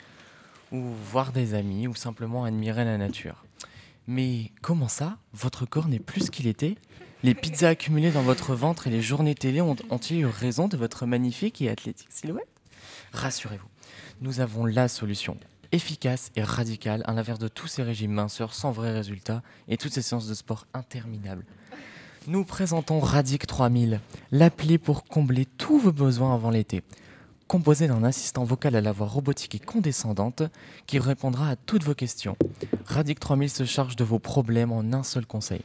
ou 0.72 0.80
voir 1.12 1.34
des 1.34 1.54
amis 1.54 1.86
ou 1.86 1.96
simplement 1.96 2.46
admirer 2.46 2.86
la 2.86 2.98
nature. 2.98 3.44
Mais 4.08 4.52
comment 4.62 4.88
ça? 4.88 5.18
Votre 5.34 5.66
corps 5.66 5.90
n'est 5.90 6.00
plus 6.00 6.28
ce 6.28 6.32
qu'il 6.32 6.48
était? 6.48 6.78
Les 7.24 7.36
pizzas 7.36 7.70
accumulées 7.70 8.12
dans 8.12 8.24
votre 8.24 8.56
ventre 8.56 8.88
et 8.88 8.90
les 8.90 9.02
journées 9.02 9.36
télé 9.36 9.62
ont- 9.62 9.76
ont-ils 9.90 10.22
eu 10.22 10.26
raison 10.26 10.68
de 10.68 10.76
votre 10.78 11.06
magnifique 11.06 11.62
et 11.62 11.70
athlétique 11.70 12.12
silhouette? 12.12 12.48
Rassurez-vous, 13.14 13.68
nous 14.22 14.40
avons 14.40 14.66
la 14.66 14.88
solution. 14.88 15.38
Efficace 15.72 16.32
et 16.36 16.44
radicale, 16.44 17.04
à 17.06 17.14
l'inverse 17.14 17.40
de 17.40 17.48
tous 17.48 17.68
ces 17.68 17.84
régimes 17.84 18.12
minceurs 18.12 18.54
sans 18.54 18.72
vrai 18.72 18.92
résultat 18.92 19.42
et 19.68 19.78
toutes 19.78 19.94
ces 19.94 20.02
séances 20.02 20.28
de 20.28 20.34
sport 20.34 20.66
interminables. 20.74 21.46
Nous 22.28 22.44
présentons 22.44 23.00
Radic 23.00 23.48
3000, 23.48 24.00
l'appli 24.32 24.78
pour 24.78 25.04
combler 25.06 25.46
tous 25.46 25.80
vos 25.80 25.92
besoins 25.92 26.34
avant 26.34 26.50
l'été. 26.50 26.82
Composé 27.48 27.88
d'un 27.88 28.04
assistant 28.04 28.44
vocal 28.44 28.76
à 28.76 28.82
la 28.82 28.92
voix 28.92 29.08
robotique 29.08 29.56
et 29.56 29.60
condescendante 29.60 30.44
qui 30.88 31.00
répondra 31.00 31.50
à 31.50 31.56
toutes 31.56 31.84
vos 31.84 31.96
questions. 31.96 32.38
Radic 32.86 33.20
3000 33.20 33.50
se 33.50 33.66
charge 33.66 33.96
de 33.96 34.04
vos 34.04 34.20
problèmes 34.20 34.72
en 34.72 34.94
un 34.94 35.04
seul 35.04 35.26
conseil. 35.26 35.62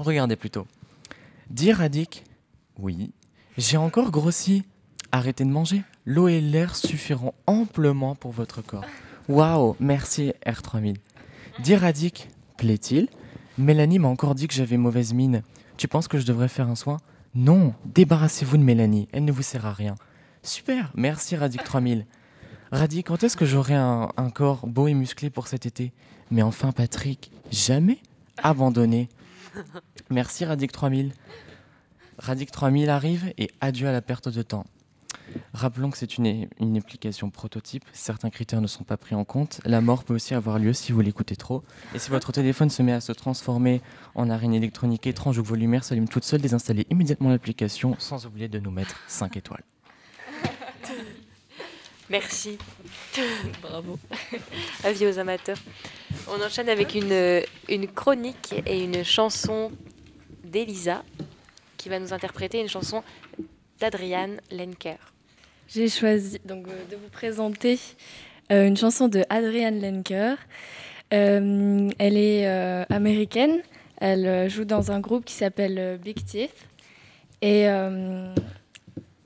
Regardez 0.00 0.36
plutôt. 0.36 0.66
Dis 1.50 1.72
Radic, 1.72 2.24
oui, 2.78 3.12
j'ai 3.58 3.76
encore 3.76 4.10
grossi. 4.10 4.64
Arrêtez 5.12 5.44
de 5.44 5.50
manger. 5.50 5.82
L'eau 6.06 6.28
et 6.28 6.40
l'air 6.40 6.74
suffiront 6.74 7.34
amplement 7.46 8.14
pour 8.14 8.30
votre 8.30 8.62
corps. 8.62 8.84
Waouh, 9.28 9.76
merci 9.78 10.32
R3000. 10.46 10.96
Dis 11.62 11.76
Radic, 11.76 12.28
plaît-il? 12.56 13.08
Mélanie 13.58 13.98
m'a 13.98 14.08
encore 14.08 14.34
dit 14.34 14.48
que 14.48 14.54
j'avais 14.54 14.78
mauvaise 14.78 15.12
mine. 15.12 15.42
Tu 15.76 15.86
penses 15.86 16.08
que 16.08 16.18
je 16.18 16.24
devrais 16.24 16.48
faire 16.48 16.68
un 16.68 16.76
soin? 16.76 16.96
Non, 17.34 17.74
débarrassez-vous 17.84 18.56
de 18.56 18.62
Mélanie, 18.62 19.08
elle 19.12 19.24
ne 19.24 19.32
vous 19.32 19.42
sert 19.42 19.66
à 19.66 19.72
rien. 19.72 19.96
Super, 20.42 20.90
merci 20.94 21.36
Radic 21.36 21.62
3000. 21.62 22.06
Radic, 22.72 23.08
quand 23.08 23.22
est-ce 23.22 23.36
que 23.36 23.44
j'aurai 23.44 23.74
un, 23.74 24.10
un 24.16 24.30
corps 24.30 24.66
beau 24.66 24.88
et 24.88 24.94
musclé 24.94 25.28
pour 25.28 25.46
cet 25.46 25.66
été? 25.66 25.92
Mais 26.30 26.42
enfin 26.42 26.72
Patrick, 26.72 27.30
jamais 27.50 27.98
abandonné. 28.42 29.08
Merci 30.10 30.44
Radic 30.44 30.72
3000. 30.72 31.12
Radic 32.18 32.50
3000 32.50 32.90
arrive 32.90 33.32
et 33.38 33.50
adieu 33.60 33.88
à 33.88 33.92
la 33.92 34.02
perte 34.02 34.28
de 34.28 34.42
temps. 34.42 34.64
Rappelons 35.52 35.90
que 35.90 35.98
c'est 35.98 36.18
une, 36.18 36.48
une 36.58 36.76
application 36.76 37.30
prototype, 37.30 37.84
certains 37.92 38.30
critères 38.30 38.60
ne 38.60 38.66
sont 38.66 38.84
pas 38.84 38.96
pris 38.96 39.14
en 39.14 39.24
compte. 39.24 39.60
La 39.64 39.80
mort 39.80 40.04
peut 40.04 40.14
aussi 40.14 40.34
avoir 40.34 40.58
lieu 40.58 40.72
si 40.72 40.92
vous 40.92 41.00
l'écoutez 41.00 41.36
trop. 41.36 41.62
Et 41.94 41.98
si 41.98 42.10
votre 42.10 42.32
téléphone 42.32 42.70
se 42.70 42.82
met 42.82 42.92
à 42.92 43.00
se 43.00 43.12
transformer 43.12 43.80
en 44.14 44.28
arène 44.28 44.54
électronique 44.54 45.06
étrange 45.06 45.38
ou 45.38 45.54
lumières 45.54 45.84
s'allument 45.84 46.08
toutes 46.08 46.24
seules, 46.24 46.40
désinstallez 46.40 46.86
immédiatement 46.90 47.28
l'application 47.28 47.94
sans 47.98 48.26
oublier 48.26 48.48
de 48.48 48.58
nous 48.58 48.70
mettre 48.70 48.96
5 49.06 49.36
étoiles. 49.36 49.64
Merci. 52.10 52.58
Bravo. 53.62 53.98
Avis 54.82 55.06
aux 55.06 55.18
amateurs. 55.18 55.58
On 56.28 56.44
enchaîne 56.44 56.68
avec 56.68 56.96
une, 56.96 57.42
une 57.68 57.86
chronique 57.86 58.54
et 58.66 58.82
une 58.82 59.04
chanson 59.04 59.70
d'Elisa 60.42 61.04
qui 61.76 61.88
va 61.88 62.00
nous 62.00 62.12
interpréter 62.12 62.60
une 62.60 62.68
chanson 62.68 63.04
d'Adriane 63.78 64.40
Lenker. 64.50 64.98
J'ai 65.68 65.88
choisi 65.88 66.40
donc 66.44 66.66
euh, 66.66 66.84
de 66.90 66.96
vous 66.96 67.08
présenter 67.12 67.78
euh, 68.50 68.66
une 68.66 68.76
chanson 68.76 69.06
de 69.06 69.24
Adrienne 69.30 69.80
Lenker. 69.80 70.36
Euh, 71.14 71.88
elle 71.98 72.16
est 72.16 72.48
euh, 72.48 72.84
américaine. 72.90 73.62
Elle 73.98 74.26
euh, 74.26 74.48
joue 74.48 74.64
dans 74.64 74.90
un 74.90 74.98
groupe 74.98 75.24
qui 75.24 75.34
s'appelle 75.34 75.78
euh, 75.78 75.96
Big 75.96 76.24
Teeth. 76.24 76.54
Et, 77.40 77.68
euh, 77.68 78.34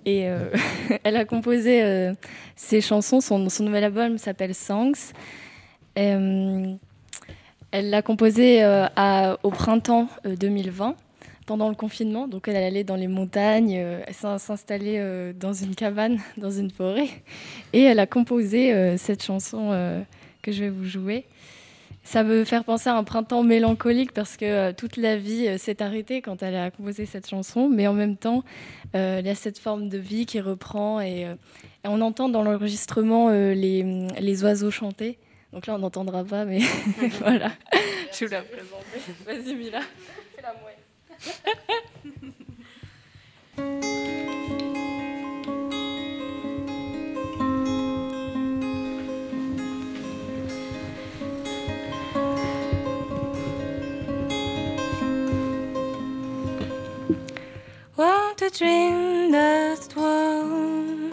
et 0.05 0.29
euh, 0.29 0.51
elle 1.05 1.17
a 1.17 1.25
composé 1.25 1.83
euh, 1.83 2.13
ses 2.57 2.81
chansons. 2.81 3.21
Son, 3.21 3.39
nouvel 3.39 3.85
album 3.85 4.19
s'appelle 4.19 4.55
Songs. 4.55 5.13
Euh, 5.99 6.75
elle 7.71 7.91
l'a 7.91 8.03
composé 8.03 8.65
au 9.43 9.51
printemps 9.51 10.09
euh, 10.27 10.37
2020 10.37 10.97
pendant 11.47 11.69
le 11.69 11.75
confinement. 11.75 12.29
Donc 12.29 12.49
elle 12.49 12.57
allait 12.57 12.85
dans 12.85 12.97
les 12.97 13.09
montagnes, 13.09 13.73
elle 13.73 14.15
s'in- 14.15 14.39
s'installait 14.39 14.99
euh, 14.99 15.33
dans 15.33 15.53
une 15.53 15.75
cabane, 15.75 16.19
dans 16.37 16.51
une 16.51 16.71
forêt. 16.71 17.09
Et 17.73 17.83
elle 17.83 17.99
a 17.99 18.07
composé 18.07 18.97
cette 18.97 19.23
chanson 19.23 20.05
que 20.43 20.53
je 20.53 20.65
vais 20.65 20.71
vous 20.71 20.85
jouer. 20.85 21.25
Ça 22.05 22.23
me 22.23 22.45
faire 22.45 22.65
penser 22.65 22.91
à 22.91 22.97
un 22.97 23.03
printemps 23.03 23.43
mélancolique 23.43 24.13
parce 24.13 24.37
que 24.37 24.45
euh, 24.45 24.73
toute 24.73 24.99
la 24.99 25.17
vie 25.17 25.49
euh, 25.49 25.57
s'est 25.57 25.83
arrêtée 25.83 26.21
quand 26.21 26.43
elle 26.43 26.55
a 26.55 26.71
composé 26.71 27.07
cette 27.07 27.29
chanson. 27.29 27.71
Mais 27.71 27.87
en 27.87 27.95
même 27.95 28.19
temps, 28.19 28.45
euh, 28.95 29.21
il 29.21 29.27
y 29.27 29.31
a 29.31 29.35
cette 29.35 29.59
forme 29.59 29.89
de 29.89 29.97
vie 29.97 30.27
qui 30.27 30.39
reprend. 30.41 31.01
Et, 31.01 31.23
et 31.23 31.89
on 31.89 32.03
entend 32.03 32.29
dans 32.29 32.43
l'enregistrement 32.43 33.31
les, 33.31 34.07
les 34.21 34.45
oiseaux 34.45 34.71
chanter. 34.71 35.19
Donc 35.53 35.67
là, 35.67 35.77
on 35.77 35.79
n'entendra 35.79 36.25
pas, 36.25 36.45
mais 36.45 36.61
voilà. 37.21 37.53
Je 38.13 38.27
vous 38.27 38.31
la 38.33 38.43
présente. 38.43 38.85
Vas-y, 39.25 39.55
Mila. 39.55 39.81
Fais 40.37 40.43
la 40.43 40.55
mouette. 40.61 40.79
Want 57.97 58.39
to 58.39 58.51
dream 58.51 59.31
that 59.31 59.87
one 59.95 61.13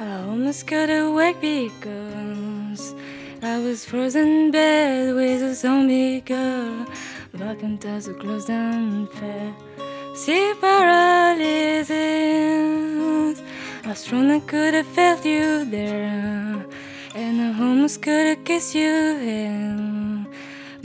I 0.00 0.22
almost 0.22 0.64
must 0.64 0.66
go 0.66 0.86
to 0.86 1.14
work 1.14 1.38
because 1.38 2.94
I 3.42 3.58
was 3.58 3.84
frozen 3.84 4.26
in 4.26 4.50
bed 4.50 5.14
with 5.14 5.42
a 5.42 5.54
zombie 5.54 6.22
girl. 6.22 6.86
Back 7.34 7.62
and 7.62 7.78
so 8.02 8.14
close 8.14 8.48
and 8.48 9.06
fair. 9.10 9.54
See 10.14 10.54
paralysis. 10.58 11.92
How 13.84 13.92
strong 13.92 14.30
I 14.30 14.40
could 14.40 14.72
have 14.72 14.86
felt 14.86 15.26
you 15.26 15.66
there. 15.66 16.64
And 17.14 17.38
I 17.38 17.48
almost 17.60 18.00
could 18.00 18.28
have 18.28 18.42
kissed 18.46 18.74
you 18.74 19.18
here. 19.18 20.21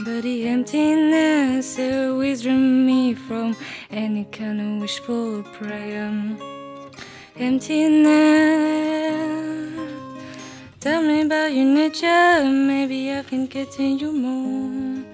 But 0.08 0.22
the 0.22 0.48
emptiness 0.48 1.78
always 1.78 2.40
drew 2.40 2.56
me 2.56 3.12
from 3.12 3.54
any 3.90 4.24
kind 4.24 4.58
of 4.58 4.80
wishful 4.80 5.42
prayer. 5.42 6.10
Emptiness. 7.36 8.08
Tell 10.80 11.02
me 11.02 11.20
about 11.20 11.52
your 11.52 11.66
nature, 11.66 12.42
maybe 12.42 13.12
I 13.12 13.22
can 13.22 13.46
get 13.48 13.70
to 13.72 13.82
you 13.82 14.10
more. 14.12 15.04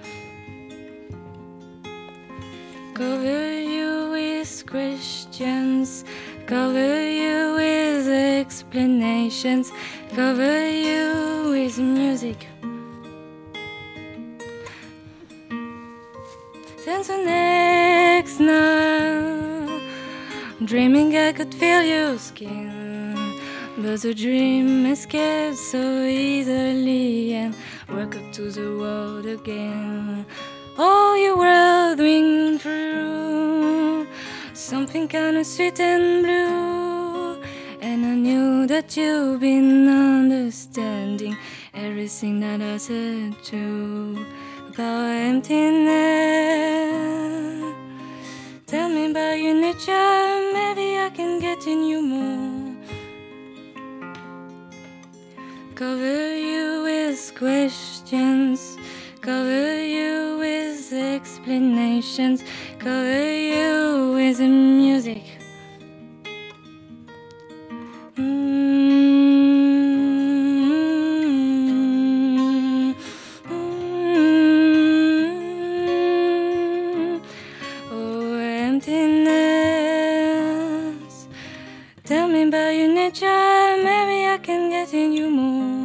Cover 2.95 3.61
you 3.61 4.11
with 4.13 4.65
questions, 4.65 6.05
cover 6.47 7.11
you 7.11 7.55
with 7.57 8.07
explanations, 8.07 9.73
cover 10.15 10.69
you 10.71 11.51
with 11.51 11.79
music. 11.81 12.47
Since 16.85 17.07
the 17.07 17.17
next 17.17 18.41
night, 18.41 19.81
dreaming 20.67 21.17
I 21.17 21.33
could 21.33 21.55
feel 21.55 21.83
your 21.83 22.19
skin, 22.19 23.41
but 23.79 24.03
the 24.03 24.13
dream 24.13 24.85
escaped 24.85 25.57
so 25.57 26.03
easily 26.05 27.33
and 27.37 27.57
woke 27.89 28.17
up 28.17 28.31
to 28.33 28.51
the 28.51 28.77
world 28.77 29.25
again. 29.25 30.27
Oh, 30.77 31.15
you 31.15 31.39
were 31.39 31.97
ringing 31.97 32.59
through 32.59 34.07
something 34.53 35.09
kind 35.09 35.39
of 35.39 35.47
sweet 35.47 35.81
and 35.81 36.23
blue, 36.23 37.41
and 37.81 38.05
I 38.05 38.15
knew 38.15 38.67
that 38.67 38.95
you've 38.95 39.41
been 39.41 39.89
understanding 39.89 41.35
everything 41.73 42.41
that 42.41 42.61
I 42.61 42.77
said 42.77 43.43
too 43.43 44.27
about 44.75 45.07
emptiness. 45.07 45.87
Tell 48.67 48.89
me 48.89 49.11
about 49.11 49.39
your 49.39 49.55
nature, 49.55 50.53
maybe 50.53 50.99
I 50.99 51.11
can 51.15 51.39
get 51.39 51.67
in 51.67 51.85
you 51.85 52.03
more. 52.03 52.75
Cover 55.77 56.37
you 56.37 56.83
with 56.83 57.33
questions, 57.39 58.77
cover 59.21 59.85
you 59.85 60.39
with 60.39 60.93
explanations, 60.93 62.43
cover 62.79 63.33
you 63.33 64.13
with 64.15 64.41
music. 64.41 65.23
Mm. 68.17 69.04
Tell 78.85 78.93
me 82.29 82.43
about 82.43 82.75
your 82.75 82.89
nature, 82.89 83.27
maybe 83.27 84.27
I 84.27 84.39
can 84.43 84.69
get 84.69 84.93
in 84.93 85.15
you 85.15 85.31
more. 85.31 85.84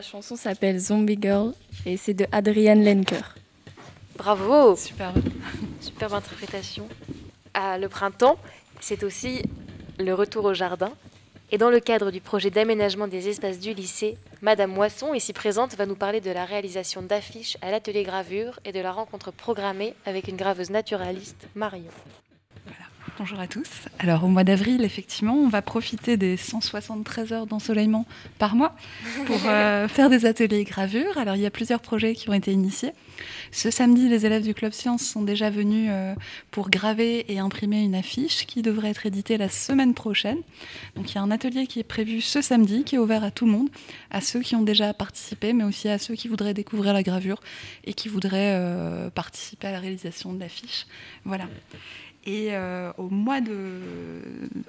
La 0.00 0.06
chanson 0.06 0.34
s'appelle 0.34 0.78
Zombie 0.78 1.18
Girl 1.20 1.52
et 1.84 1.98
c'est 1.98 2.14
de 2.14 2.24
Adrienne 2.32 2.82
Lenker. 2.82 3.34
Bravo 4.16 4.74
Super. 4.74 5.12
Superbe 5.78 6.14
interprétation. 6.14 6.88
Le 7.54 7.86
printemps, 7.86 8.38
c'est 8.80 9.04
aussi 9.04 9.42
le 9.98 10.14
retour 10.14 10.46
au 10.46 10.54
jardin. 10.54 10.90
Et 11.50 11.58
dans 11.58 11.68
le 11.68 11.80
cadre 11.80 12.10
du 12.10 12.22
projet 12.22 12.48
d'aménagement 12.48 13.08
des 13.08 13.28
espaces 13.28 13.58
du 13.58 13.74
lycée, 13.74 14.16
Madame 14.40 14.72
Moisson, 14.72 15.12
ici 15.12 15.34
présente, 15.34 15.74
va 15.74 15.84
nous 15.84 15.96
parler 15.96 16.22
de 16.22 16.30
la 16.30 16.46
réalisation 16.46 17.02
d'affiches 17.02 17.58
à 17.60 17.70
l'atelier 17.70 18.02
gravure 18.02 18.58
et 18.64 18.72
de 18.72 18.80
la 18.80 18.92
rencontre 18.92 19.30
programmée 19.30 19.94
avec 20.06 20.28
une 20.28 20.36
graveuse 20.36 20.70
naturaliste, 20.70 21.46
Marion. 21.54 21.92
Bonjour 23.18 23.38
à 23.38 23.46
tous. 23.46 23.68
Alors 24.02 24.24
au 24.24 24.28
mois 24.28 24.44
d'avril, 24.44 24.82
effectivement, 24.82 25.34
on 25.34 25.48
va 25.50 25.60
profiter 25.60 26.16
des 26.16 26.38
173 26.38 27.34
heures 27.34 27.46
d'ensoleillement 27.46 28.06
par 28.38 28.56
mois 28.56 28.74
pour 29.26 29.36
euh, 29.44 29.88
faire 29.88 30.08
des 30.08 30.24
ateliers 30.24 30.64
gravure. 30.64 31.18
Alors 31.18 31.36
il 31.36 31.42
y 31.42 31.46
a 31.46 31.50
plusieurs 31.50 31.80
projets 31.80 32.14
qui 32.14 32.30
ont 32.30 32.32
été 32.32 32.50
initiés. 32.50 32.92
Ce 33.52 33.70
samedi, 33.70 34.08
les 34.08 34.24
élèves 34.24 34.42
du 34.42 34.54
Club 34.54 34.72
Science 34.72 35.02
sont 35.02 35.20
déjà 35.20 35.50
venus 35.50 35.90
euh, 35.92 36.14
pour 36.50 36.70
graver 36.70 37.30
et 37.30 37.40
imprimer 37.40 37.82
une 37.82 37.94
affiche 37.94 38.46
qui 38.46 38.62
devrait 38.62 38.88
être 38.88 39.04
éditée 39.04 39.36
la 39.36 39.50
semaine 39.50 39.92
prochaine. 39.92 40.38
Donc 40.96 41.10
il 41.12 41.16
y 41.16 41.18
a 41.18 41.22
un 41.22 41.30
atelier 41.30 41.66
qui 41.66 41.78
est 41.78 41.84
prévu 41.84 42.22
ce 42.22 42.40
samedi, 42.40 42.84
qui 42.84 42.94
est 42.94 42.98
ouvert 42.98 43.22
à 43.22 43.30
tout 43.30 43.44
le 43.44 43.52
monde, 43.52 43.68
à 44.10 44.22
ceux 44.22 44.40
qui 44.40 44.56
ont 44.56 44.62
déjà 44.62 44.94
participé, 44.94 45.52
mais 45.52 45.64
aussi 45.64 45.90
à 45.90 45.98
ceux 45.98 46.14
qui 46.14 46.28
voudraient 46.28 46.54
découvrir 46.54 46.94
la 46.94 47.02
gravure 47.02 47.40
et 47.84 47.92
qui 47.92 48.08
voudraient 48.08 48.54
euh, 48.54 49.10
participer 49.10 49.66
à 49.66 49.72
la 49.72 49.78
réalisation 49.78 50.32
de 50.32 50.40
l'affiche. 50.40 50.86
Voilà. 51.26 51.44
Et 52.26 52.48
euh, 52.50 52.92
au 52.98 53.08
mois, 53.08 53.40
de, 53.40 53.78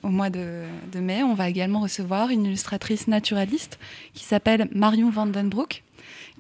de 0.02 1.00
mai, 1.00 1.24
on 1.24 1.34
va 1.34 1.50
également 1.50 1.82
recevoir 1.82 2.30
une 2.30 2.46
illustratrice 2.46 3.08
naturaliste 3.08 3.78
qui 4.14 4.24
s'appelle 4.24 4.70
Marion 4.74 5.10
Vandenbroek, 5.10 5.84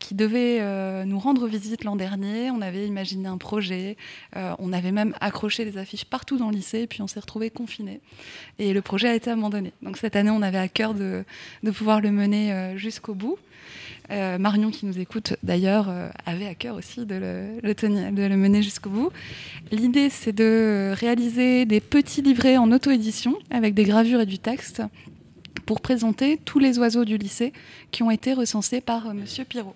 qui 0.01 0.15
devait 0.15 0.57
euh, 0.59 1.05
nous 1.05 1.19
rendre 1.19 1.47
visite 1.47 1.85
l'an 1.85 1.95
dernier. 1.95 2.51
On 2.51 2.61
avait 2.61 2.85
imaginé 2.87 3.29
un 3.29 3.37
projet, 3.37 3.95
euh, 4.35 4.53
on 4.59 4.73
avait 4.73 4.91
même 4.91 5.13
accroché 5.21 5.63
les 5.63 5.77
affiches 5.77 6.03
partout 6.03 6.37
dans 6.37 6.49
le 6.49 6.55
lycée, 6.55 6.87
puis 6.87 7.01
on 7.01 7.07
s'est 7.07 7.19
retrouvés 7.19 7.49
confinés. 7.49 8.01
Et 8.59 8.73
le 8.73 8.81
projet 8.81 9.07
a 9.07 9.15
été 9.15 9.29
abandonné. 9.29 9.71
Donc 9.81 9.97
cette 9.97 10.15
année, 10.17 10.31
on 10.31 10.41
avait 10.41 10.57
à 10.57 10.67
cœur 10.67 10.93
de, 10.93 11.23
pouvoir 11.71 12.01
le 12.01 12.11
mener 12.11 12.51
euh, 12.51 12.75
jusqu'au 12.75 13.13
bout. 13.13 13.37
Marion, 14.09 14.71
qui 14.71 14.85
nous 14.85 14.99
écoute 14.99 15.37
d'ailleurs, 15.41 15.89
avait 16.25 16.47
à 16.47 16.53
cœur 16.53 16.75
aussi 16.75 17.05
de 17.05 17.15
le 17.15 18.35
mener 18.35 18.61
jusqu'au 18.61 18.89
bout. 18.89 19.09
L'idée, 19.71 20.09
c'est 20.09 20.33
de 20.33 20.91
réaliser 20.97 21.63
des 21.65 21.79
petits 21.79 22.21
livrets 22.21 22.57
en 22.57 22.73
auto-édition 22.73 23.37
avec 23.51 23.73
des 23.73 23.85
gravures 23.85 24.19
et 24.19 24.25
du 24.25 24.37
texte 24.37 24.81
pour 25.71 25.79
présenter 25.79 26.37
tous 26.37 26.59
les 26.59 26.79
oiseaux 26.79 27.05
du 27.05 27.17
lycée 27.17 27.53
qui 27.91 28.03
ont 28.03 28.11
été 28.11 28.33
recensés 28.33 28.81
par 28.81 29.07
euh, 29.07 29.13
Monsieur 29.13 29.45
Pirot. 29.45 29.73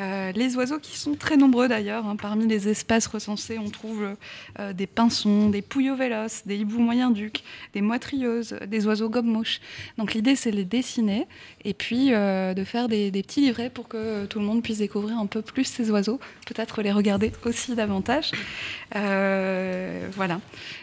Euh, 0.00 0.32
les 0.32 0.56
oiseaux 0.56 0.78
qui 0.78 0.96
sont 0.96 1.16
très 1.16 1.36
nombreux 1.36 1.68
d'ailleurs. 1.68 2.06
hein. 2.06 2.16
Parmi 2.16 2.46
les 2.46 2.66
espèces 2.70 3.06
recensées, 3.06 3.58
on 3.58 3.68
trouve 3.68 4.16
euh, 4.58 4.72
des 4.72 4.86
pinsons, 4.86 5.50
des 5.50 5.60
pouillots 5.60 5.96
véloces, 5.96 6.44
des 6.46 6.56
hiboux 6.56 6.78
moyen-ducs, 6.78 7.44
des 7.74 7.82
moitrieuses, 7.82 8.56
des 8.66 8.86
oiseaux 8.86 9.10
gobe-mouches. 9.10 9.60
Donc 9.98 10.14
l'idée, 10.14 10.34
c'est 10.34 10.50
de 10.50 10.56
les 10.56 10.64
dessiner 10.64 11.26
et 11.62 11.74
puis 11.74 12.08
de 12.08 12.64
faire 12.64 12.88
des, 12.88 13.10
petits 13.10 13.42
livrets 13.42 13.68
pour 13.68 13.86
que 13.86 14.24
tout 14.24 14.38
le 14.38 14.46
monde 14.46 14.62
puisse 14.62 14.78
découvrir 14.78 15.18
un 15.18 15.26
peu 15.26 15.42
plus 15.42 15.64
ces 15.64 15.90
oiseaux, 15.90 16.20
peut-être 16.46 16.80
les 16.80 16.90
regarder 16.92 17.32
aussi 17.44 17.74
davantage. 17.74 18.32
Voilà. 18.94 20.40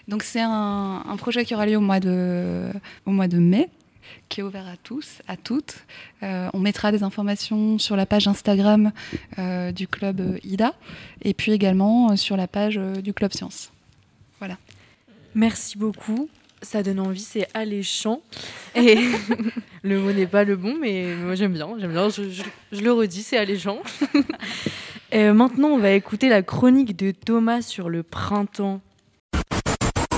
Donc 0.08 0.22
c'est 0.22 0.44
un, 0.44 1.16
projet 1.18 1.46
qui 1.46 1.56
aura 1.56 1.66
lieu 1.66 1.78
au 1.78 1.82
mois 1.82 2.00
de 2.00 3.38
mai 3.40 3.70
qui 4.30 4.40
est 4.40 4.44
ouvert 4.44 4.68
à 4.68 4.78
tous, 4.78 5.22
à 5.28 5.38
toutes. 5.38 5.76
Euh, 6.24 6.50
on 6.54 6.60
mettra 6.60 6.92
des 6.92 7.04
informations 7.04 7.78
sur 7.78 7.96
la 7.96 8.06
page 8.06 8.28
Instagram 8.28 8.92
euh, 9.40 9.72
du 9.72 9.88
club 9.88 10.20
euh, 10.22 10.38
IDA 10.44 10.74
et 11.22 11.34
puis 11.34 11.52
également 11.52 12.12
euh, 12.12 12.16
sur 12.16 12.38
la 12.38 12.48
page 12.48 12.78
euh, 12.78 12.96
du 13.02 13.14
club 13.14 13.34
Science. 13.34 13.72
Voilà. 14.40 14.58
Merci 15.34 15.78
beaucoup. 15.78 16.30
Ça 16.62 16.82
donne 16.82 17.00
envie, 17.00 17.20
c'est 17.22 17.48
alléchant. 17.54 18.22
Et 18.76 18.98
le 19.84 20.00
mot 20.00 20.12
n'est 20.14 20.26
pas 20.26 20.44
le 20.44 20.56
bon, 20.56 20.76
mais 20.82 21.14
moi 21.16 21.36
j'aime 21.36 21.54
bien. 21.54 21.70
J'aime 21.80 21.92
bien. 21.92 22.10
Je, 22.10 22.30
je- 22.30 22.44
je 22.72 22.82
le 22.82 22.92
redis, 22.92 23.24
c'est 23.24 23.38
alléchant. 23.38 23.80
Euh, 25.14 25.34
maintenant, 25.34 25.70
on 25.70 25.78
va 25.78 25.92
écouter 25.92 26.28
la 26.28 26.42
chronique 26.42 26.98
de 26.98 27.12
Thomas 27.12 27.62
sur 27.62 27.88
le 27.90 28.02
printemps. 28.04 28.82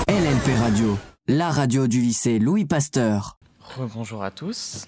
LLP 0.08 0.56
Radio, 0.58 0.98
la 1.28 1.50
radio 1.50 1.86
du 1.86 2.00
lycée 2.00 2.38
Louis 2.40 2.64
Pasteur. 2.64 3.37
Bonjour 3.76 4.24
à 4.24 4.30
tous. 4.30 4.86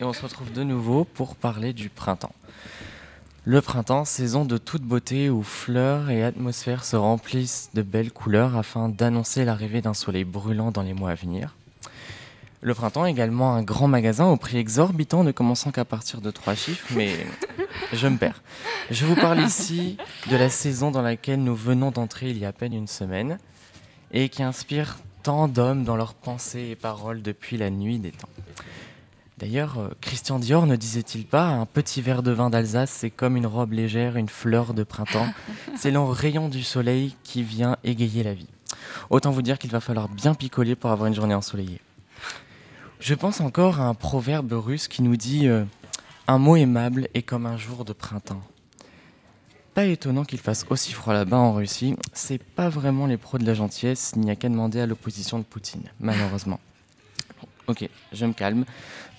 Et 0.00 0.04
on 0.04 0.12
se 0.12 0.22
retrouve 0.22 0.52
de 0.52 0.62
nouveau 0.62 1.04
pour 1.04 1.36
parler 1.36 1.72
du 1.72 1.88
printemps. 1.88 2.34
Le 3.44 3.60
printemps, 3.60 4.04
saison 4.04 4.44
de 4.44 4.58
toute 4.58 4.82
beauté 4.82 5.30
où 5.30 5.42
fleurs 5.42 6.10
et 6.10 6.22
atmosphères 6.22 6.84
se 6.84 6.96
remplissent 6.96 7.70
de 7.74 7.82
belles 7.82 8.12
couleurs 8.12 8.56
afin 8.56 8.88
d'annoncer 8.88 9.44
l'arrivée 9.44 9.80
d'un 9.80 9.94
soleil 9.94 10.24
brûlant 10.24 10.72
dans 10.72 10.82
les 10.82 10.94
mois 10.94 11.10
à 11.10 11.14
venir. 11.14 11.54
Le 12.60 12.74
printemps 12.74 13.06
également 13.06 13.54
un 13.54 13.62
grand 13.62 13.88
magasin 13.88 14.26
au 14.26 14.36
prix 14.36 14.58
exorbitant 14.58 15.24
ne 15.24 15.32
commençant 15.32 15.70
qu'à 15.70 15.84
partir 15.84 16.20
de 16.20 16.30
trois 16.30 16.54
chiffres, 16.54 16.88
mais 16.94 17.26
je 17.92 18.08
me 18.08 18.18
perds. 18.18 18.42
Je 18.90 19.06
vous 19.06 19.16
parle 19.16 19.40
ici 19.40 19.96
de 20.30 20.36
la 20.36 20.50
saison 20.50 20.90
dans 20.90 21.02
laquelle 21.02 21.42
nous 21.42 21.56
venons 21.56 21.90
d'entrer 21.90 22.30
il 22.30 22.38
y 22.38 22.44
a 22.44 22.48
à 22.48 22.52
peine 22.52 22.74
une 22.74 22.88
semaine 22.88 23.38
et 24.12 24.28
qui 24.28 24.42
inspire 24.42 24.98
tant 25.24 25.48
d'hommes 25.48 25.84
dans 25.84 25.96
leurs 25.96 26.12
pensées 26.12 26.68
et 26.70 26.76
paroles 26.76 27.22
depuis 27.22 27.56
la 27.56 27.70
nuit 27.70 27.98
des 27.98 28.10
temps. 28.10 28.28
D'ailleurs, 29.38 29.78
euh, 29.78 29.88
Christian 30.02 30.38
Dior 30.38 30.66
ne 30.66 30.76
disait-il 30.76 31.24
pas 31.24 31.46
un 31.46 31.64
petit 31.64 32.02
verre 32.02 32.22
de 32.22 32.30
vin 32.30 32.50
d'Alsace, 32.50 32.90
c'est 32.90 33.10
comme 33.10 33.36
une 33.38 33.46
robe 33.46 33.72
légère, 33.72 34.16
une 34.16 34.28
fleur 34.28 34.74
de 34.74 34.84
printemps. 34.84 35.26
C'est 35.76 35.90
le 35.90 35.98
rayon 35.98 36.48
du 36.48 36.62
soleil 36.62 37.16
qui 37.24 37.42
vient 37.42 37.78
égayer 37.84 38.22
la 38.22 38.34
vie. 38.34 38.48
Autant 39.08 39.30
vous 39.30 39.42
dire 39.42 39.58
qu'il 39.58 39.70
va 39.70 39.80
falloir 39.80 40.08
bien 40.08 40.34
picoler 40.34 40.76
pour 40.76 40.90
avoir 40.90 41.08
une 41.08 41.14
journée 41.14 41.34
ensoleillée. 41.34 41.80
Je 43.00 43.14
pense 43.14 43.40
encore 43.40 43.80
à 43.80 43.84
un 43.84 43.94
proverbe 43.94 44.52
russe 44.52 44.88
qui 44.88 45.02
nous 45.02 45.16
dit 45.16 45.48
euh, 45.48 45.64
Un 46.28 46.38
mot 46.38 46.56
aimable 46.56 47.08
est 47.14 47.22
comme 47.22 47.46
un 47.46 47.56
jour 47.56 47.86
de 47.86 47.94
printemps. 47.94 48.42
Pas 49.74 49.86
étonnant 49.86 50.24
qu'il 50.24 50.38
fasse 50.38 50.64
aussi 50.70 50.92
froid 50.92 51.12
là-bas 51.12 51.36
en 51.36 51.52
Russie, 51.52 51.96
c'est 52.12 52.40
pas 52.40 52.68
vraiment 52.68 53.06
les 53.06 53.16
pros 53.16 53.38
de 53.38 53.44
la 53.44 53.54
gentillesse, 53.54 54.12
il 54.14 54.22
n'y 54.22 54.30
a 54.30 54.36
qu'à 54.36 54.48
demander 54.48 54.80
à 54.80 54.86
l'opposition 54.86 55.38
de 55.38 55.42
Poutine, 55.42 55.90
malheureusement. 55.98 56.60
Ok, 57.66 57.88
je 58.12 58.26
me 58.26 58.32
calme. 58.32 58.66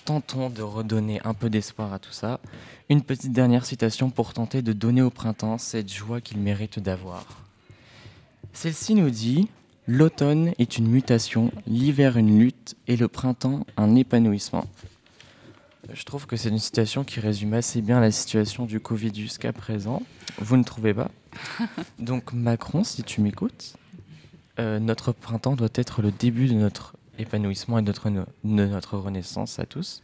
Tentons 0.06 0.48
de 0.48 0.62
redonner 0.62 1.20
un 1.24 1.34
peu 1.34 1.50
d'espoir 1.50 1.92
à 1.92 1.98
tout 1.98 2.12
ça. 2.12 2.40
Une 2.88 3.02
petite 3.02 3.32
dernière 3.32 3.66
citation 3.66 4.08
pour 4.08 4.32
tenter 4.32 4.62
de 4.62 4.72
donner 4.72 5.02
au 5.02 5.10
printemps 5.10 5.58
cette 5.58 5.92
joie 5.92 6.22
qu'il 6.22 6.38
mérite 6.38 6.78
d'avoir. 6.78 7.26
Celle-ci 8.54 8.94
nous 8.94 9.10
dit 9.10 9.48
L'automne 9.86 10.52
est 10.58 10.78
une 10.78 10.88
mutation, 10.88 11.50
l'hiver 11.66 12.16
une 12.16 12.38
lutte 12.38 12.76
et 12.86 12.96
le 12.96 13.08
printemps 13.08 13.66
un 13.76 13.94
épanouissement. 13.94 14.64
Je 15.92 16.04
trouve 16.04 16.26
que 16.26 16.36
c'est 16.36 16.48
une 16.48 16.58
citation 16.58 17.04
qui 17.04 17.20
résume 17.20 17.54
assez 17.54 17.80
bien 17.80 18.00
la 18.00 18.10
situation 18.10 18.66
du 18.66 18.80
Covid 18.80 19.14
jusqu'à 19.14 19.52
présent. 19.52 20.02
Vous 20.38 20.56
ne 20.56 20.64
trouvez 20.64 20.92
pas? 20.92 21.10
Donc 21.98 22.32
Macron, 22.32 22.82
si 22.82 23.02
tu 23.02 23.20
m'écoutes, 23.20 23.76
euh, 24.58 24.78
notre 24.78 25.12
printemps 25.12 25.54
doit 25.54 25.68
être 25.74 26.02
le 26.02 26.10
début 26.10 26.48
de 26.48 26.54
notre 26.54 26.94
épanouissement 27.18 27.78
et 27.78 27.82
de 27.82 27.86
notre, 27.86 28.10
de 28.10 28.24
notre 28.44 28.98
renaissance 28.98 29.58
à 29.58 29.66
tous. 29.66 30.02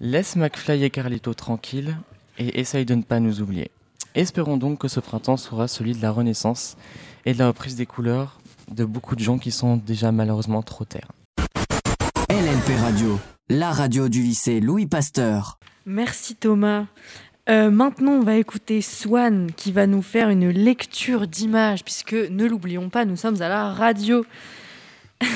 Laisse 0.00 0.36
McFly 0.36 0.84
et 0.84 0.90
Carlito 0.90 1.34
tranquilles 1.34 1.96
et 2.38 2.60
essaye 2.60 2.84
de 2.84 2.94
ne 2.94 3.02
pas 3.02 3.20
nous 3.20 3.40
oublier. 3.40 3.70
Espérons 4.14 4.56
donc 4.56 4.78
que 4.78 4.88
ce 4.88 5.00
printemps 5.00 5.36
sera 5.36 5.68
celui 5.68 5.92
de 5.92 6.02
la 6.02 6.10
renaissance 6.10 6.76
et 7.24 7.32
de 7.32 7.38
la 7.38 7.48
reprise 7.48 7.76
des 7.76 7.86
couleurs 7.86 8.40
de 8.70 8.84
beaucoup 8.84 9.14
de 9.14 9.20
gens 9.20 9.38
qui 9.38 9.52
sont 9.52 9.76
déjà 9.76 10.10
malheureusement 10.10 10.62
trop 10.62 10.84
ternes. 10.84 11.12
LLP 12.28 12.80
Radio, 12.80 13.18
la 13.48 13.70
radio 13.70 14.08
du 14.08 14.22
lycée 14.22 14.60
Louis 14.60 14.86
Pasteur. 14.86 15.58
Merci 15.84 16.34
Thomas. 16.34 16.86
Euh, 17.48 17.70
maintenant, 17.70 18.12
on 18.12 18.22
va 18.22 18.36
écouter 18.36 18.82
Swan 18.82 19.52
qui 19.52 19.70
va 19.70 19.86
nous 19.86 20.02
faire 20.02 20.30
une 20.30 20.48
lecture 20.48 21.28
d'images, 21.28 21.84
puisque 21.84 22.14
ne 22.14 22.44
l'oublions 22.44 22.90
pas, 22.90 23.04
nous 23.04 23.14
sommes 23.16 23.40
à 23.40 23.48
la 23.48 23.72
radio. 23.72 24.26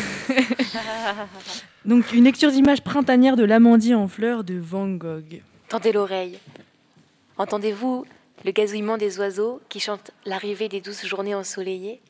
Donc, 1.84 2.12
une 2.12 2.24
lecture 2.24 2.50
d'images 2.50 2.82
printanière 2.82 3.36
de 3.36 3.44
l'amandier 3.44 3.94
en 3.94 4.08
fleurs 4.08 4.42
de 4.42 4.58
Van 4.58 4.88
Gogh. 4.88 5.40
Tendez 5.68 5.92
l'oreille. 5.92 6.40
Entendez-vous 7.38 8.04
le 8.44 8.50
gazouillement 8.50 8.98
des 8.98 9.20
oiseaux 9.20 9.60
qui 9.68 9.78
chantent 9.78 10.10
l'arrivée 10.26 10.68
des 10.68 10.80
douces 10.80 11.06
journées 11.06 11.36
ensoleillées? 11.36 12.00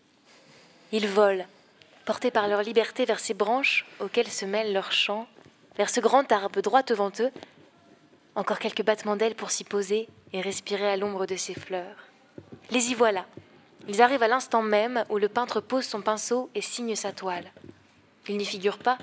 Ils 0.92 1.06
volent, 1.06 1.44
portés 2.06 2.30
par 2.30 2.48
leur 2.48 2.62
liberté 2.62 3.04
vers 3.04 3.20
ces 3.20 3.34
branches 3.34 3.84
auxquelles 4.00 4.28
se 4.28 4.46
mêlent 4.46 4.72
leurs 4.72 4.92
chants, 4.92 5.28
vers 5.76 5.90
ce 5.90 6.00
grand 6.00 6.30
arbre 6.32 6.60
droit 6.60 6.82
devant 6.82 7.12
eux. 7.20 7.30
Encore 8.34 8.58
quelques 8.58 8.84
battements 8.84 9.16
d'ailes 9.16 9.34
pour 9.34 9.50
s'y 9.50 9.64
poser 9.64 10.08
et 10.32 10.40
respirer 10.40 10.88
à 10.88 10.96
l'ombre 10.96 11.26
de 11.26 11.36
ces 11.36 11.54
fleurs. 11.54 12.06
Les 12.70 12.90
y 12.90 12.94
voilà. 12.94 13.26
Ils 13.88 14.02
arrivent 14.02 14.22
à 14.22 14.28
l'instant 14.28 14.62
même 14.62 15.04
où 15.08 15.18
le 15.18 15.28
peintre 15.28 15.60
pose 15.60 15.84
son 15.84 16.02
pinceau 16.02 16.50
et 16.54 16.60
signe 16.60 16.94
sa 16.94 17.12
toile. 17.12 17.50
Ils 18.28 18.36
n'y 18.36 18.44
figurent 18.44 18.78
pas, 18.78 18.98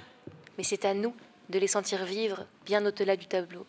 mais 0.58 0.64
c'est 0.64 0.86
à 0.86 0.94
nous 0.94 1.14
de 1.50 1.60
les 1.60 1.68
sentir 1.68 2.06
vivre 2.06 2.46
bien 2.66 2.86
au-delà 2.86 3.18
du 3.18 3.26
tableau. 3.26 3.66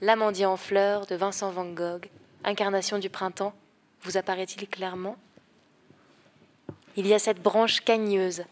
L'amandier 0.00 0.46
en 0.46 0.56
fleurs 0.56 1.06
de 1.06 1.16
Vincent 1.16 1.50
Van 1.50 1.66
Gogh, 1.66 2.08
incarnation 2.44 2.98
du 2.98 3.10
printemps, 3.10 3.52
vous 4.02 4.16
apparaît-il 4.16 4.68
clairement? 4.68 5.16
Il 6.96 7.06
y 7.06 7.14
a 7.14 7.18
cette 7.18 7.42
branche 7.42 7.80
cagneuse, 7.80 8.44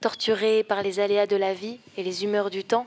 torturée 0.00 0.62
par 0.62 0.82
les 0.82 1.00
aléas 1.00 1.26
de 1.26 1.36
la 1.36 1.54
vie 1.54 1.80
et 1.96 2.02
les 2.02 2.24
humeurs 2.24 2.50
du 2.50 2.64
temps. 2.64 2.86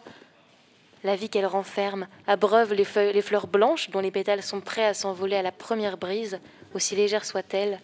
La 1.03 1.15
vie 1.15 1.29
qu'elle 1.29 1.45
renferme 1.45 2.07
abreuve 2.27 2.73
les, 2.73 2.85
fleurs 2.85 3.47
blanches 3.47 3.89
dont 3.89 3.99
les 3.99 4.11
pétales 4.11 4.43
sont 4.43 4.61
prêts 4.61 4.85
à 4.85 4.93
s'envoler 4.93 5.35
à 5.35 5.41
la 5.41 5.51
première 5.51 5.97
brise, 5.97 6.39
aussi 6.73 6.95
légère 6.95 7.25
soit-elle. 7.25 7.79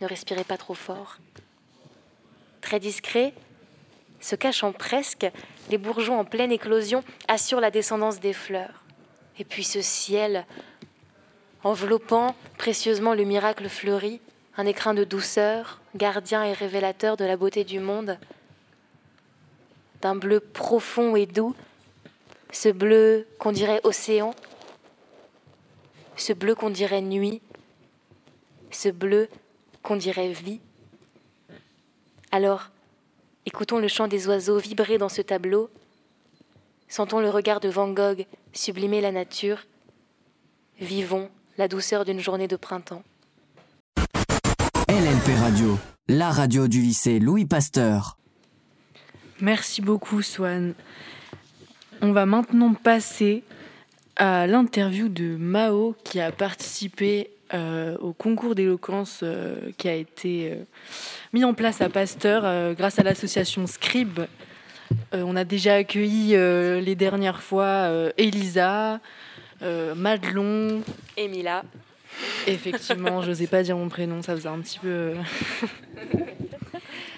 Ne 0.00 0.06
respirez 0.06 0.44
pas 0.44 0.58
trop 0.58 0.74
fort. 0.74 1.18
Très 2.60 2.78
discret, 2.78 3.32
se 4.20 4.36
cachant 4.36 4.72
presque, 4.72 5.26
les 5.70 5.78
bourgeons 5.78 6.18
en 6.18 6.24
pleine 6.24 6.52
éclosion 6.52 7.02
assurent 7.26 7.60
la 7.60 7.70
descendance 7.70 8.20
des 8.20 8.32
fleurs. 8.32 8.84
Et 9.38 9.44
puis 9.44 9.64
ce 9.64 9.80
ciel, 9.80 10.44
enveloppant 11.62 12.34
précieusement 12.58 13.14
le 13.14 13.24
miracle 13.24 13.68
fleuri, 13.68 14.20
un 14.56 14.66
écrin 14.66 14.92
de 14.92 15.04
douceur, 15.04 15.80
gardien 15.94 16.44
et 16.44 16.52
révélateur 16.52 17.16
de 17.16 17.24
la 17.24 17.36
beauté 17.36 17.64
du 17.64 17.78
monde, 17.78 18.18
d'un 20.02 20.14
bleu 20.14 20.40
profond 20.40 21.16
et 21.16 21.26
doux, 21.26 21.54
ce 22.52 22.68
bleu 22.68 23.26
qu'on 23.38 23.52
dirait 23.52 23.80
océan, 23.84 24.34
ce 26.16 26.32
bleu 26.32 26.54
qu'on 26.54 26.70
dirait 26.70 27.02
nuit, 27.02 27.40
ce 28.70 28.88
bleu 28.88 29.28
qu'on 29.82 29.96
dirait 29.96 30.32
vie. 30.32 30.60
Alors, 32.30 32.70
écoutons 33.46 33.78
le 33.78 33.88
chant 33.88 34.08
des 34.08 34.28
oiseaux 34.28 34.58
vibrer 34.58 34.98
dans 34.98 35.08
ce 35.08 35.22
tableau, 35.22 35.70
sentons 36.88 37.20
le 37.20 37.30
regard 37.30 37.60
de 37.60 37.68
Van 37.68 37.88
Gogh 37.88 38.26
sublimer 38.52 39.00
la 39.00 39.12
nature, 39.12 39.66
vivons 40.80 41.30
la 41.56 41.68
douceur 41.68 42.04
d'une 42.04 42.20
journée 42.20 42.48
de 42.48 42.56
printemps. 42.56 43.02
LLP 44.88 45.38
Radio, 45.38 45.78
la 46.08 46.30
radio 46.30 46.68
du 46.68 46.80
lycée 46.80 47.18
Louis 47.18 47.44
Pasteur. 47.44 48.18
Merci 49.40 49.82
beaucoup, 49.82 50.22
Swan. 50.22 50.74
On 52.00 52.12
va 52.12 52.26
maintenant 52.26 52.74
passer 52.74 53.42
à 54.16 54.46
l'interview 54.46 55.08
de 55.08 55.36
Mao 55.36 55.94
qui 56.04 56.20
a 56.20 56.32
participé 56.32 57.30
euh, 57.54 57.96
au 57.98 58.12
concours 58.12 58.54
d'éloquence 58.54 59.20
euh, 59.22 59.70
qui 59.78 59.88
a 59.88 59.94
été 59.94 60.52
euh, 60.52 60.56
mis 61.32 61.44
en 61.44 61.54
place 61.54 61.80
à 61.80 61.88
Pasteur 61.88 62.74
grâce 62.74 62.98
à 62.98 63.02
l'association 63.02 63.66
Scribe. 63.66 64.20
On 65.12 65.36
a 65.36 65.44
déjà 65.44 65.74
accueilli 65.74 66.30
les 66.30 66.94
dernières 66.94 67.42
fois 67.42 67.90
Elisa, 68.16 69.00
Madelon, 69.60 70.82
Emila. 71.16 71.62
Effectivement, 72.46 73.22
je 73.22 73.28
n'osais 73.28 73.46
pas 73.46 73.62
dire 73.62 73.76
mon 73.76 73.88
prénom, 73.88 74.22
ça 74.22 74.34
faisait 74.34 74.48
un 74.48 74.58
petit 74.60 74.78
peu. 74.78 74.88
euh, 74.88 75.14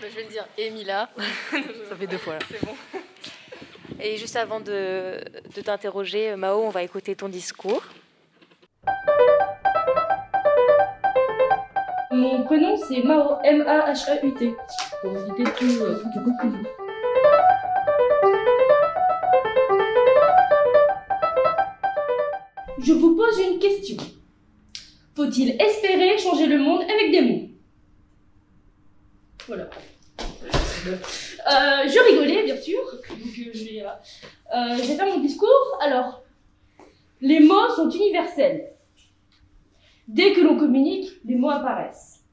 Bah, 0.00 0.06
je 0.10 0.16
vais 0.16 0.19
le 0.19 0.19
dire 0.30 0.46
Emila. 0.56 1.10
Ça 1.88 1.96
fait 1.96 2.06
deux 2.06 2.18
fois, 2.18 2.34
là. 2.34 2.38
C'est 2.50 2.64
bon. 2.64 2.74
Et 4.00 4.16
juste 4.16 4.36
avant 4.36 4.60
de, 4.60 5.20
de 5.54 5.60
t'interroger, 5.60 6.34
Mao, 6.36 6.62
on 6.62 6.70
va 6.70 6.82
écouter 6.82 7.14
ton 7.14 7.28
discours. 7.28 7.82
Mon 12.12 12.44
prénom 12.44 12.76
c'est 12.76 13.02
Mao, 13.02 13.38
M-A-H-A-U-T. 13.44 14.54
Pour 15.02 15.16
éviter 15.16 15.44
tout, 15.58 15.82
euh, 15.82 16.02
confusion. 16.02 16.62
Je 22.82 22.92
vous 22.94 23.14
pose 23.14 23.38
une 23.38 23.58
question. 23.58 23.96
Faut-il 25.14 25.60
espérer 25.60 26.16
changer 26.18 26.46
le 26.46 26.58
monde 26.58 26.82
avec 26.82 27.10
des 27.10 27.20
mots? 27.20 27.48
Voilà. 29.46 29.68
Euh, 30.86 31.88
je 31.88 32.10
rigolais, 32.10 32.44
bien 32.44 32.56
sûr. 32.56 32.80
Donc, 33.08 33.18
euh, 33.18 33.50
je, 33.52 33.64
vais, 33.64 33.82
euh, 33.82 34.76
je 34.76 34.88
vais 34.88 34.96
faire 34.96 35.06
mon 35.06 35.20
discours. 35.20 35.78
Alors, 35.80 36.22
les 37.20 37.40
mots 37.40 37.68
sont 37.76 37.90
universels. 37.90 38.72
Dès 40.08 40.32
que 40.32 40.40
l'on 40.40 40.58
communique, 40.58 41.10
les 41.24 41.36
mots 41.36 41.50
apparaissent. 41.50 42.24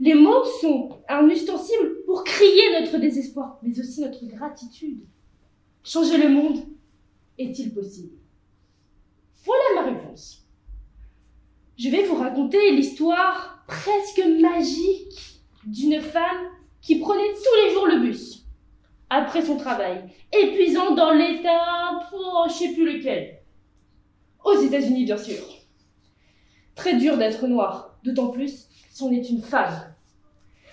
Les 0.00 0.14
mots 0.14 0.44
sont 0.60 1.00
un 1.08 1.28
ustensile 1.28 1.96
pour 2.04 2.24
crier 2.24 2.80
notre 2.80 2.98
désespoir, 2.98 3.58
mais 3.62 3.78
aussi 3.78 4.00
notre 4.00 4.24
gratitude. 4.26 5.00
Changer 5.82 6.18
le 6.18 6.28
monde 6.28 6.58
est-il 7.38 7.72
possible? 7.72 8.16
Voilà 9.44 9.82
ma 9.82 9.82
réponse. 9.92 10.46
Je 11.78 11.88
vais 11.88 12.04
vous 12.04 12.16
raconter 12.16 12.70
l'histoire 12.72 13.64
presque 13.66 14.22
magique 14.40 15.40
d'une 15.64 16.00
femme 16.00 16.50
qui 16.84 16.98
prenait 16.98 17.32
tous 17.32 17.64
les 17.64 17.72
jours 17.72 17.86
le 17.86 18.00
bus 18.00 18.44
après 19.08 19.42
son 19.42 19.56
travail, 19.56 20.04
épuisant 20.32 20.94
dans 20.94 21.12
l'état, 21.12 22.00
pour 22.10 22.46
je 22.48 22.52
sais 22.52 22.72
plus 22.74 22.98
lequel. 22.98 23.38
Aux 24.44 24.60
États-Unis, 24.60 25.04
bien 25.04 25.16
sûr. 25.16 25.42
Très 26.74 26.96
dur 26.96 27.16
d'être 27.16 27.46
noir, 27.46 27.96
d'autant 28.04 28.28
plus 28.28 28.68
si 28.90 29.02
on 29.02 29.12
est 29.12 29.30
une 29.30 29.40
femme. 29.40 29.94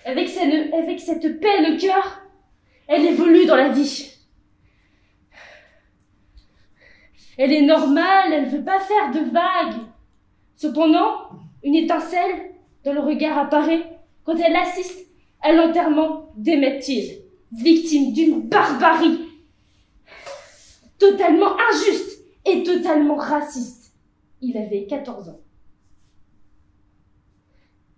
Avec 0.04 0.28
cette, 0.28 0.74
avec 0.74 1.00
cette 1.00 1.40
peine 1.40 1.74
au 1.74 1.78
cœur, 1.78 2.22
elle 2.88 3.06
évolue 3.06 3.46
dans 3.46 3.56
la 3.56 3.70
vie. 3.70 4.10
Elle 7.38 7.52
est 7.52 7.62
normale, 7.62 8.32
elle 8.32 8.44
ne 8.44 8.50
veut 8.50 8.64
pas 8.64 8.80
faire 8.80 9.12
de 9.12 9.30
vagues. 9.30 9.80
Cependant, 10.56 11.30
une 11.62 11.74
étincelle 11.74 12.52
dans 12.84 12.92
le 12.92 13.00
regard 13.00 13.38
apparaît 13.38 13.98
quand 14.24 14.36
elle 14.36 14.56
assiste 14.56 15.01
à 15.42 15.52
l'enterrement 15.52 16.32
Till, 16.80 17.22
victime 17.52 18.12
d'une 18.12 18.48
barbarie 18.48 19.20
totalement 20.98 21.56
injuste 21.72 22.20
et 22.46 22.62
totalement 22.62 23.16
raciste. 23.16 23.92
Il 24.40 24.56
avait 24.56 24.86
14 24.86 25.28
ans. 25.28 25.40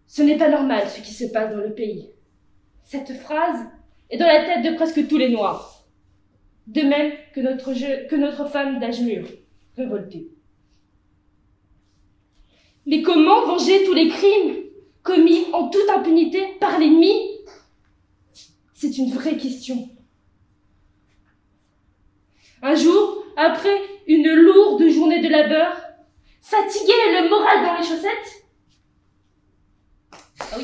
Ce 0.06 0.22
n'est 0.22 0.38
pas 0.38 0.48
normal 0.48 0.88
ce 0.88 1.00
qui 1.00 1.12
se 1.12 1.24
passe 1.26 1.54
dans 1.54 1.60
le 1.60 1.74
pays. 1.74 2.10
Cette 2.84 3.12
phrase 3.14 3.66
est 4.10 4.18
dans 4.18 4.26
la 4.26 4.44
tête 4.44 4.64
de 4.64 4.76
presque 4.76 5.06
tous 5.08 5.18
les 5.18 5.30
Noirs. 5.30 5.84
De 6.66 6.82
même 6.82 7.12
que 7.34 7.40
notre, 7.40 7.72
que 8.08 8.16
notre 8.16 8.48
femme 8.48 8.78
d'âge 8.78 9.00
mûr, 9.00 9.26
révoltée. 9.76 10.28
Mais 12.86 13.02
comment 13.02 13.46
venger 13.46 13.84
tous 13.84 13.94
les 13.94 14.08
crimes 14.08 14.56
commis 15.02 15.46
en 15.52 15.68
toute 15.68 15.88
impunité 15.90 16.40
par 16.60 16.78
l'ennemi 16.78 17.33
C'est 18.84 18.98
une 18.98 19.12
vraie 19.12 19.38
question. 19.38 19.88
Un 22.60 22.74
jour, 22.74 23.24
après 23.34 23.80
une 24.06 24.30
lourde 24.30 24.86
journée 24.90 25.22
de 25.22 25.28
labeur, 25.30 25.74
fatiguée 26.42 26.92
et 27.08 27.22
le 27.22 27.30
moral 27.30 27.64
dans 27.64 27.78
les 27.78 27.88
chaussettes, 27.88 28.44
ah. 30.38 30.58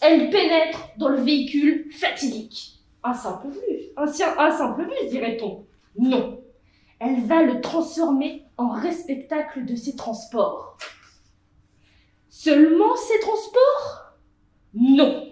Elle 0.02 0.30
pénètre 0.30 0.90
dans 0.98 1.08
le 1.08 1.20
véhicule 1.20 1.90
fatidique. 1.92 2.78
Un 3.02 3.14
simple 3.14 3.48
bus, 3.48 3.90
un, 3.96 4.06
simple 4.06 4.86
bus, 4.86 5.10
dirait-on. 5.10 5.66
Non. 5.98 6.44
Elle 7.00 7.22
va 7.22 7.42
le 7.42 7.60
transformer 7.60 8.46
en 8.56 8.68
respectacle 8.68 9.64
de 9.64 9.74
ses 9.74 9.96
transports. 9.96 10.78
Seulement 12.28 12.94
ces 12.94 13.18
transports? 13.18 14.12
Non. 14.74 15.31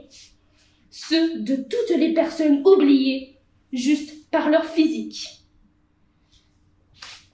Ceux 1.08 1.40
de 1.40 1.56
toutes 1.56 1.96
les 1.96 2.12
personnes 2.12 2.62
oubliées 2.66 3.38
juste 3.72 4.30
par 4.30 4.50
leur 4.50 4.66
physique. 4.66 5.46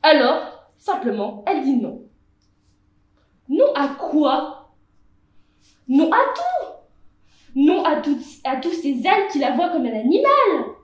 Alors, 0.02 0.70
simplement, 0.78 1.42
elle 1.48 1.64
dit 1.64 1.74
non. 1.74 2.06
Non 3.48 3.74
à 3.74 3.88
quoi? 3.88 4.72
Non 5.88 6.12
à 6.12 6.32
tout 6.34 6.66
Non 7.56 7.84
à, 7.84 7.96
tous 7.96 8.72
ces 8.72 9.04
ailes 9.04 9.26
qui 9.32 9.40
la 9.40 9.50
voient 9.50 9.70
comme 9.70 9.86
un 9.86 9.98
animal 9.98 10.76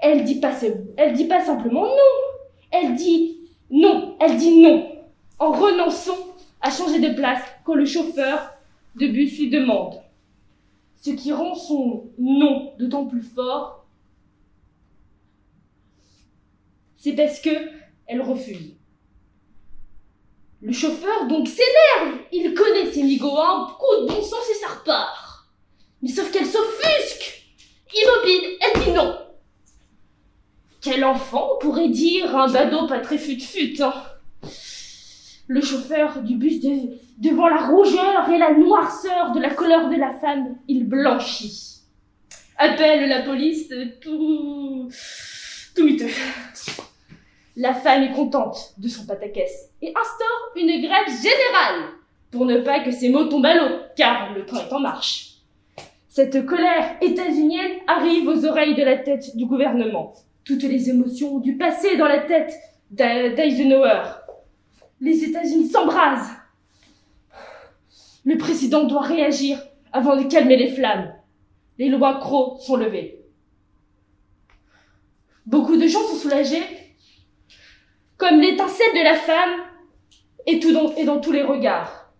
Elle 0.00 0.24
dit 0.24 0.40
pas, 0.40 0.54
elle 0.96 1.12
dit 1.12 1.26
pas 1.26 1.44
simplement 1.44 1.84
non 1.84 2.30
Elle 2.70 2.94
dit 2.94 3.40
non 3.70 4.16
Elle 4.20 4.38
dit 4.38 4.62
non 4.62 4.90
en 5.38 5.52
renonçant 5.52 6.16
à 6.62 6.70
changer 6.70 6.98
de 6.98 7.14
place 7.14 7.42
quand 7.64 7.74
le 7.74 7.84
chauffeur 7.84 8.54
de 8.96 9.06
bus 9.06 9.38
lui 9.38 9.50
demande. 9.50 9.99
Ce 11.00 11.10
qui 11.10 11.32
rend 11.32 11.54
son 11.54 12.10
non 12.18 12.74
d'autant 12.78 13.06
plus 13.06 13.22
fort, 13.22 13.86
c'est 16.96 17.14
parce 17.14 17.40
que 17.40 17.50
elle 18.06 18.20
refuse. 18.20 18.76
Le 20.60 20.72
chauffeur 20.72 21.26
donc 21.26 21.48
s'énerve. 21.48 22.18
Il 22.32 22.52
connaît 22.52 22.92
ses 22.92 23.02
nigauds, 23.02 23.38
un 23.38 23.70
coup 23.78 24.02
de 24.02 24.08
bon 24.08 24.22
sens 24.22 24.44
et 24.50 24.54
ça 24.54 24.68
repart. 24.68 25.48
Mais 26.02 26.10
sauf 26.10 26.30
qu'elle 26.30 26.46
s'offusque. 26.46 27.46
Immobile, 27.94 28.58
elle 28.60 28.82
dit 28.84 28.90
non. 28.92 29.16
Quel 30.82 31.04
enfant 31.04 31.56
pourrait 31.60 31.88
dire 31.88 32.36
un 32.36 32.50
badaud 32.50 32.86
pas 32.86 33.00
très 33.00 33.18
fut-fut, 33.18 33.80
hein? 33.82 33.94
Le 35.46 35.60
chauffeur 35.62 36.22
du 36.22 36.36
bus 36.36 36.60
de, 36.60 36.90
devant 37.20 37.48
la 37.48 37.66
rougeur 37.66 38.28
et 38.30 38.38
la 38.38 38.54
noirceur 38.54 39.32
de 39.32 39.40
la 39.40 39.50
couleur 39.50 39.88
de 39.88 39.96
la 39.96 40.12
femme, 40.14 40.56
il 40.68 40.88
blanchit. 40.88 41.82
Appelle 42.56 43.08
la 43.08 43.22
police, 43.22 43.72
tout, 44.00 44.90
tout 45.76 45.84
miteux. 45.84 46.08
La 47.56 47.74
femme 47.74 48.02
est 48.04 48.12
contente 48.12 48.74
de 48.78 48.88
son 48.88 49.06
pataquès 49.06 49.70
et 49.82 49.88
instaure 49.88 50.52
une 50.56 50.80
grève 50.80 51.08
générale 51.08 51.90
pour 52.30 52.46
ne 52.46 52.58
pas 52.58 52.80
que 52.80 52.90
ses 52.90 53.08
mots 53.08 53.24
tombent 53.24 53.46
à 53.46 53.54
l'eau, 53.54 53.76
car 53.96 54.32
le 54.32 54.46
train 54.46 54.60
est 54.66 54.72
en 54.72 54.80
marche. 54.80 55.30
Cette 56.08 56.46
colère 56.46 56.96
états-unienne 57.00 57.78
arrive 57.86 58.28
aux 58.28 58.44
oreilles 58.44 58.74
de 58.74 58.82
la 58.82 58.96
tête 58.96 59.36
du 59.36 59.46
gouvernement. 59.46 60.14
Toutes 60.44 60.62
les 60.62 60.90
émotions 60.90 61.38
du 61.38 61.56
passé 61.56 61.96
dans 61.96 62.08
la 62.08 62.20
tête 62.20 62.54
d'Eisenhower. 62.90 64.02
Les 65.00 65.24
États-Unis 65.24 65.68
s'embrasent. 65.68 66.30
Le 68.24 68.36
président 68.36 68.84
doit 68.84 69.02
réagir 69.02 69.58
avant 69.92 70.16
de 70.16 70.24
calmer 70.24 70.56
les 70.56 70.70
flammes. 70.70 71.14
Les 71.78 71.88
lois 71.88 72.18
Crow 72.20 72.58
sont 72.58 72.76
levées. 72.76 73.24
Beaucoup 75.46 75.76
de 75.76 75.86
gens 75.86 76.02
sont 76.02 76.16
soulagés 76.16 76.62
comme 78.20 78.40
l'étincelle 78.40 78.92
de 78.94 79.02
la 79.02 79.14
femme 79.14 79.60
et, 80.46 80.60
tout 80.60 80.72
dans, 80.72 80.94
et 80.94 81.04
dans 81.04 81.20
tous 81.20 81.32
les 81.32 81.42
regards. 81.42 82.12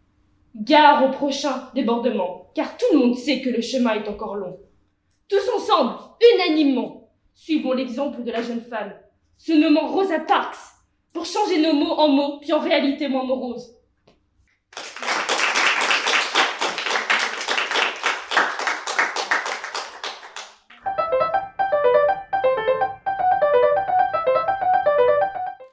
Gare 0.57 1.05
au 1.05 1.11
prochain 1.13 1.69
débordement, 1.75 2.51
car 2.55 2.77
tout 2.77 2.87
le 2.93 2.99
monde 2.99 3.17
sait 3.17 3.43
que 3.43 3.51
le 3.51 3.61
chemin 3.61 3.95
est 3.95 4.09
encore 4.09 4.35
long. 4.35 4.59
Tous 5.29 5.49
ensemble, 5.55 5.95
unanimement, 6.35 7.11
suivons 7.35 7.73
l'exemple 7.73 8.25
de 8.25 8.33
la 8.33 8.43
jeune 8.43 8.63
femme, 8.63 8.95
se 9.37 9.53
nommant 9.53 9.87
Rosa 9.87 10.21
Parks, 10.21 10.57
pour 11.13 11.27
changer 11.27 11.61
nos 11.61 11.75
mots 11.75 11.93
en 11.93 12.09
mots, 12.09 12.39
puis 12.41 12.53
en 12.53 12.61
réalité 12.61 13.09
moins 13.09 13.25
morose. 13.25 13.77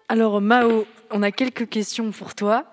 Alors 0.10 0.40
Mao, 0.42 0.86
on 1.12 1.22
a 1.24 1.32
quelques 1.32 1.68
questions 1.70 2.12
pour 2.12 2.34
toi. 2.36 2.66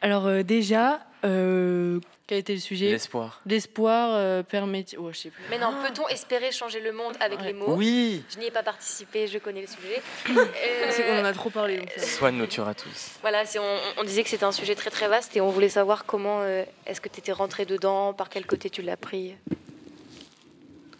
Alors 0.00 0.26
euh, 0.26 0.42
déjà, 0.42 1.00
euh, 1.24 2.00
quel 2.26 2.38
était 2.38 2.54
le 2.54 2.60
sujet 2.60 2.90
L'espoir. 2.90 3.40
L'espoir 3.46 4.10
euh, 4.12 4.42
permet... 4.42 4.84
Oh, 4.98 5.08
je 5.12 5.18
sais 5.18 5.30
plus. 5.30 5.42
Mais 5.50 5.58
non, 5.58 5.72
peut-on 5.86 6.06
espérer 6.08 6.52
changer 6.52 6.80
le 6.80 6.92
monde 6.92 7.14
avec 7.20 7.42
les 7.42 7.52
mots 7.52 7.74
Oui. 7.74 8.22
Je 8.32 8.38
n'y 8.38 8.46
ai 8.46 8.50
pas 8.50 8.62
participé, 8.62 9.26
je 9.26 9.38
connais 9.38 9.62
le 9.62 9.66
sujet. 9.66 10.02
C'est 10.90 11.02
qu'on 11.02 11.20
en 11.20 11.24
a 11.24 11.32
trop 11.32 11.50
parlé. 11.50 11.80
Soit 11.98 12.30
nous 12.30 12.46
tuera 12.46 12.74
tous. 12.74 13.12
Voilà, 13.22 13.44
c'est- 13.44 13.58
on, 13.58 13.78
on 13.98 14.04
disait 14.04 14.22
que 14.22 14.28
c'était 14.30 14.44
un 14.44 14.52
sujet 14.52 14.74
très 14.74 14.90
très 14.90 15.08
vaste 15.08 15.36
et 15.36 15.40
on 15.40 15.50
voulait 15.50 15.68
savoir 15.70 16.04
comment 16.06 16.40
euh, 16.42 16.64
est-ce 16.86 17.00
que 17.00 17.08
tu 17.08 17.18
étais 17.18 17.32
rentré 17.32 17.64
dedans, 17.66 18.12
par 18.14 18.28
quel 18.28 18.46
côté 18.46 18.70
tu 18.70 18.82
l'as 18.82 18.96
pris. 18.96 19.34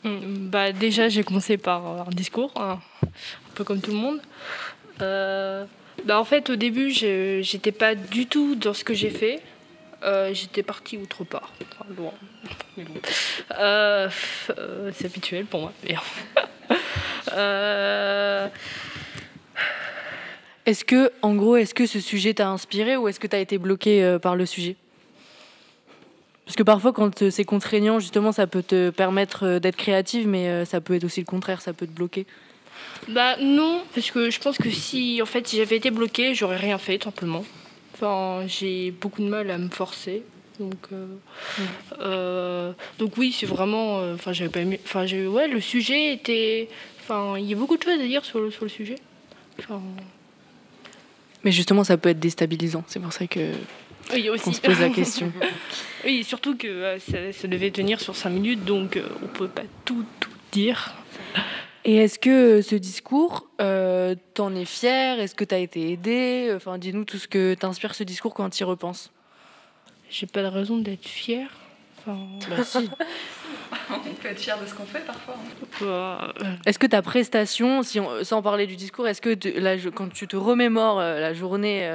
Hum, 0.05 0.49
Bah, 0.51 0.73
déjà, 0.73 1.09
j'ai 1.09 1.25
commencé 1.25 1.57
par 1.59 1.85
un 2.09 2.11
discours, 2.11 2.53
hein, 2.57 2.79
un 3.05 3.55
peu 3.55 3.65
comme 3.65 3.81
tout 3.81 3.91
le 3.91 3.97
monde. 3.99 4.21
Euh, 5.03 5.65
bah, 6.05 6.19
en 6.19 6.25
fait, 6.25 6.51
au 6.51 6.57
début, 6.57 6.91
j'étais 6.91 7.73
pas 7.73 7.95
du 7.95 8.27
tout 8.27 8.55
dans 8.55 8.75
ce 8.75 8.85
que 8.85 8.95
j'ai 8.95 9.11
fait. 9.11 9.41
Euh, 10.05 10.33
j'étais 10.33 10.63
partie 10.63 10.97
autre 10.97 11.25
part, 11.25 11.53
loin. 11.97 12.13
Euh, 13.59 14.09
c'est 14.95 15.07
habituel 15.07 15.47
pour 15.47 15.61
moi. 15.61 15.73
Est-ce 20.67 20.85
que, 20.85 21.11
en 21.23 21.35
gros, 21.35 21.57
est-ce 21.57 21.73
que 21.73 21.87
ce 21.87 21.99
sujet 21.99 22.35
t'a 22.35 22.49
inspiré 22.49 22.99
ou 22.99 23.09
est-ce 23.09 23.19
que 23.19 23.27
t'as 23.27 23.39
été 23.39 23.57
bloqué 23.57 24.19
par 24.21 24.37
le 24.37 24.45
sujet? 24.45 24.77
Parce 26.45 26.57
que 26.57 26.63
parfois, 26.63 26.93
quand 26.93 27.31
c'est 27.31 27.45
contraignant, 27.45 28.01
justement, 28.01 28.33
ça 28.33 28.47
peut 28.47 28.63
te 28.63 28.91
permettre 28.91 29.59
d'être 29.61 29.77
créative, 29.77 30.29
mais 30.29 30.67
ça 30.67 30.83
peut 30.83 30.95
être 30.95 31.05
aussi 31.05 31.21
le 31.21 31.27
contraire, 31.27 31.63
ça 31.63 31.73
peut 31.73 31.87
te 31.87 31.93
bloquer. 31.93 32.27
Bah 33.09 33.37
non, 33.41 33.83
parce 33.95 34.11
que 34.11 34.31
je 34.31 34.41
pense 34.41 34.59
que 34.59 34.71
si 34.71 35.21
en 35.23 35.27
fait 35.27 35.51
j'avais 35.55 35.77
été 35.77 35.91
bloquée, 35.91 36.35
j'aurais 36.35 36.57
rien 36.57 36.79
fait 36.79 37.03
simplement. 37.03 37.45
Enfin, 37.95 38.47
j'ai 38.47 38.91
beaucoup 38.91 39.23
de 39.23 39.29
mal 39.29 39.51
à 39.51 39.59
me 39.59 39.69
forcer. 39.69 40.23
Donc, 40.61 40.75
euh, 40.93 41.07
euh, 42.01 42.73
donc 42.99 43.17
oui, 43.17 43.33
c'est 43.33 43.47
vraiment. 43.47 44.01
euh, 44.01 44.15
Enfin, 44.15 44.33
j'avais 44.33 44.51
pas. 44.51 44.61
Enfin, 44.85 45.07
ouais, 45.07 45.49
le 45.49 45.61
sujet 45.61 46.13
était. 46.13 46.69
Enfin, 47.01 47.37
il 47.39 47.47
y 47.47 47.53
a 47.53 47.57
beaucoup 47.57 47.77
de 47.77 47.83
choses 47.83 48.01
à 48.01 48.07
dire 48.07 48.25
sur 48.25 48.41
le, 48.41 48.51
sur 48.51 48.65
le 48.65 48.69
sujet. 48.69 48.97
Enfin, 49.59 49.81
Mais 51.45 51.53
justement, 51.53 51.85
ça 51.85 51.97
peut 51.97 52.09
être 52.09 52.21
déstabilisant. 52.21 52.85
C'est 52.89 53.01
pour 53.01 53.13
ça 53.13 53.27
que 53.27 53.53
oui, 54.13 54.29
aussi. 54.31 54.45
qu'on 54.45 54.53
se 54.53 54.61
pose 54.61 54.81
la 54.81 54.91
question. 54.91 55.33
oui, 56.05 56.25
surtout 56.25 56.57
que 56.57 56.99
ça, 56.99 57.33
ça 57.33 57.49
devait 57.49 57.71
tenir 57.71 58.01
sur 58.01 58.17
5 58.17 58.31
minutes, 58.31 58.65
donc 58.65 58.99
on 59.23 59.27
peut 59.27 59.49
pas 59.49 59.63
tout, 59.85 60.05
tout 60.21 60.31
dire. 60.53 60.95
Et 61.91 61.97
est-ce 61.97 62.19
que 62.19 62.59
euh, 62.59 62.63
ce 62.63 62.75
discours, 62.75 63.49
euh, 63.63 64.15
t'en 64.35 64.55
es 64.55 64.67
fier 64.67 65.19
Est-ce 65.21 65.35
que 65.35 65.45
t'as 65.45 65.59
été 65.59 65.91
aidé 65.91 66.53
Enfin, 66.55 66.77
dis-nous 66.77 67.05
tout 67.07 67.17
ce 67.17 67.27
que 67.27 67.55
t'inspire 67.55 67.95
ce 67.95 68.05
discours 68.05 68.35
quand 68.35 68.51
tu 68.51 68.61
y 68.61 68.65
repenses. 68.65 69.11
J'ai 70.11 70.27
pas 70.27 70.43
de 70.43 70.49
raison 70.49 70.77
d'être 70.77 71.07
fière. 71.09 71.49
Enfin, 71.99 72.19
Bah, 72.51 72.63
si. 72.63 72.91
On 73.91 74.01
peut 74.15 74.29
être 74.29 74.39
fier 74.39 74.61
de 74.61 74.67
ce 74.67 74.75
qu'on 74.75 74.85
fait 74.85 75.01
parfois. 75.07 75.37
hein. 75.39 75.77
bah, 75.81 76.35
Est-ce 76.67 76.79
que 76.79 76.87
ta 76.87 77.01
prestation, 77.01 77.83
si 77.83 78.01
on- 78.01 78.23
sans 78.23 78.43
parler 78.43 78.67
du 78.67 78.77
discours, 78.77 79.09
est-ce 79.09 79.23
que 79.23 79.33
te- 79.33 79.49
là, 79.59 79.79
je- 79.79 79.89
quand 79.89 80.13
tu 80.13 80.29
te 80.29 80.37
remémores 80.37 80.99
euh, 81.01 81.21
la 81.21 81.33
journée 81.33 81.91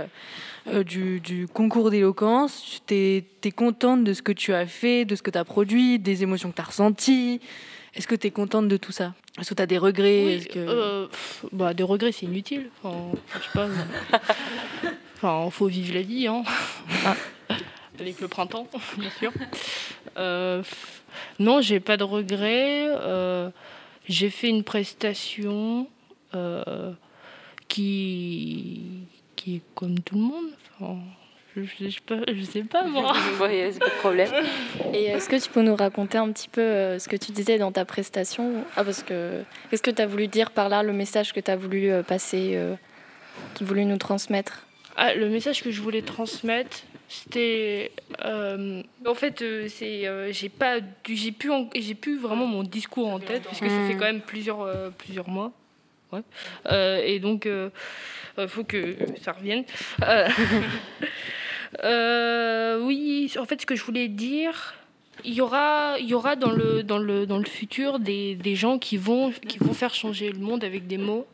euh, 0.74 0.84
du, 0.84 1.20
du 1.20 1.48
concours 1.48 1.92
d'éloquence, 1.92 2.82
tu 2.88 2.96
es, 2.96 3.52
contente 3.52 4.04
de 4.04 4.14
ce 4.14 4.24
que 4.24 4.32
tu 4.32 4.56
as 4.56 4.66
fait, 4.66 5.06
de 5.06 5.16
ce 5.16 5.22
que 5.22 5.30
tu 5.30 5.38
as 5.38 5.46
produit, 5.46 6.00
des 6.00 6.24
émotions 6.24 6.50
que 6.50 6.56
tu 6.56 6.62
as 6.62 6.66
ressenties? 6.66 7.42
Est-ce 7.96 8.08
que 8.08 8.16
tu 8.16 8.28
es 8.28 8.32
contente 8.32 8.68
de 8.68 8.78
tout 8.78 8.92
ça? 8.92 9.14
Est-ce 9.40 9.50
que 9.50 9.56
tu 9.56 9.62
as 9.62 9.66
des 9.68 9.78
regrets? 9.78 10.26
Oui, 10.26 10.32
Est-ce 10.34 10.48
que... 10.48 10.60
euh, 10.60 11.08
pff, 11.08 11.46
bah, 11.52 11.74
des 11.74 11.84
regrets, 11.84 12.12
c'est 12.12 12.26
inutile. 12.26 12.70
Enfin, 12.84 13.12
je 13.40 13.44
sais 13.44 13.50
pas. 13.54 13.68
mais- 13.68 14.90
Enfin, 15.16 15.50
faut 15.52 15.68
vivre 15.68 15.94
la 15.94 16.02
vie, 16.02 16.28
hein. 16.28 16.44
Avec 18.00 18.20
le 18.20 18.28
printemps, 18.28 18.68
bien 18.98 19.10
sûr. 19.12 19.32
Euh, 20.18 20.64
non, 21.40 21.62
j'ai 21.62 21.80
pas 21.80 21.96
de 21.98 22.04
regrets. 22.04 22.88
Euh, 22.90 23.50
j'ai 24.10 24.30
fait 24.30 24.50
une 24.50 24.64
prestation 24.64 25.88
euh, 26.34 26.92
qui, 27.68 28.82
qui 29.36 29.56
est 29.58 29.62
comme 29.76 30.00
tout 30.00 30.16
le 30.16 30.22
monde. 30.22 30.46
Enfin, 30.80 31.00
je, 31.56 31.62
je, 31.64 31.90
sais 31.90 32.00
pas, 32.06 32.16
je 32.32 32.42
sais 32.44 32.64
pas, 32.64 32.84
moi. 32.88 33.14
Ouais, 33.42 33.70
c'est 33.72 33.80
pas 33.80 33.86
de 33.90 34.00
problème. 34.00 34.30
Et 34.94 35.06
est-ce 35.06 35.30
que 35.30 35.36
tu 35.42 35.50
peux 35.50 35.62
nous 35.62 35.76
raconter 35.76 36.18
un 36.18 36.32
petit 36.32 36.50
peu 36.50 36.62
euh, 36.62 37.00
ce 37.00 37.08
que 37.08 37.16
tu 37.16 37.32
disais 37.32 37.58
dans 37.58 37.72
ta 37.72 37.86
prestation? 37.86 38.64
Ah, 38.76 38.84
parce 38.84 39.04
que 39.04 39.44
qu'est-ce 39.70 39.84
que 39.84 39.92
tu 39.92 40.02
as 40.02 40.08
voulu 40.08 40.28
dire 40.28 40.52
par 40.52 40.70
là, 40.70 40.84
le 40.84 40.94
message 40.94 41.34
que 41.34 41.40
tu 41.40 41.52
as 41.52 41.56
voulu 41.56 41.92
euh, 41.92 42.02
passer, 42.04 42.52
euh, 42.56 42.76
tu 43.56 43.64
as 43.64 43.68
voulu 43.68 43.86
nous 43.86 43.98
transmettre? 43.98 44.66
Ah, 44.96 45.14
le 45.16 45.30
message 45.30 45.64
que 45.64 45.72
je 45.72 45.82
voulais 45.82 46.02
transmettre, 46.04 46.78
c'était. 47.10 47.92
euh, 48.26 48.82
en 49.08 49.14
fait, 49.16 49.42
euh, 49.42 49.68
c'est, 49.68 50.08
euh, 50.08 50.32
j'ai 50.32 50.50
pas, 50.50 50.80
du- 50.80 51.16
j'ai 51.16 51.32
plus, 51.32 51.52
en- 51.52 51.70
j'ai 51.76 51.96
plus 51.96 52.18
vraiment 52.20 52.46
mon 52.48 52.64
discours 52.64 53.08
en 53.10 53.20
tête 53.20 53.44
puisque 53.48 53.70
ça 53.70 53.80
Mm. 53.80 53.88
fait 53.88 53.96
quand 53.96 54.06
même 54.06 54.22
plusieurs, 54.22 54.62
euh, 54.62 54.90
plusieurs 54.96 55.28
mois. 55.30 55.52
Ouais. 56.12 56.22
Euh, 56.72 57.02
et 57.04 57.18
donc, 57.20 57.48
il 58.38 58.48
faut 58.48 58.64
que 58.64 58.96
ça 59.20 59.32
revienne. 59.32 59.64
Euh, 60.04 60.28
euh, 61.84 62.80
oui, 62.84 63.32
en 63.40 63.46
fait, 63.46 63.62
ce 63.62 63.66
que 63.66 63.76
je 63.76 63.84
voulais 63.84 64.08
dire, 64.08 64.74
il 65.24 65.34
y 65.34 65.42
aura, 65.42 65.96
il 66.00 66.08
y 66.08 66.14
aura 66.14 66.36
dans 66.36 66.52
le, 66.52 66.84
dans 66.84 66.98
le, 66.98 67.26
dans 67.26 67.38
le 67.38 67.46
futur 67.46 68.00
des, 68.00 68.36
des 68.36 68.56
gens 68.56 68.78
qui 68.80 68.98
vont, 68.98 69.32
qui 69.48 69.58
vont 69.60 69.74
faire 69.74 69.94
changer 69.94 70.32
le 70.32 70.40
monde 70.40 70.64
avec 70.64 70.88
des 70.88 70.98
mots. 70.98 71.26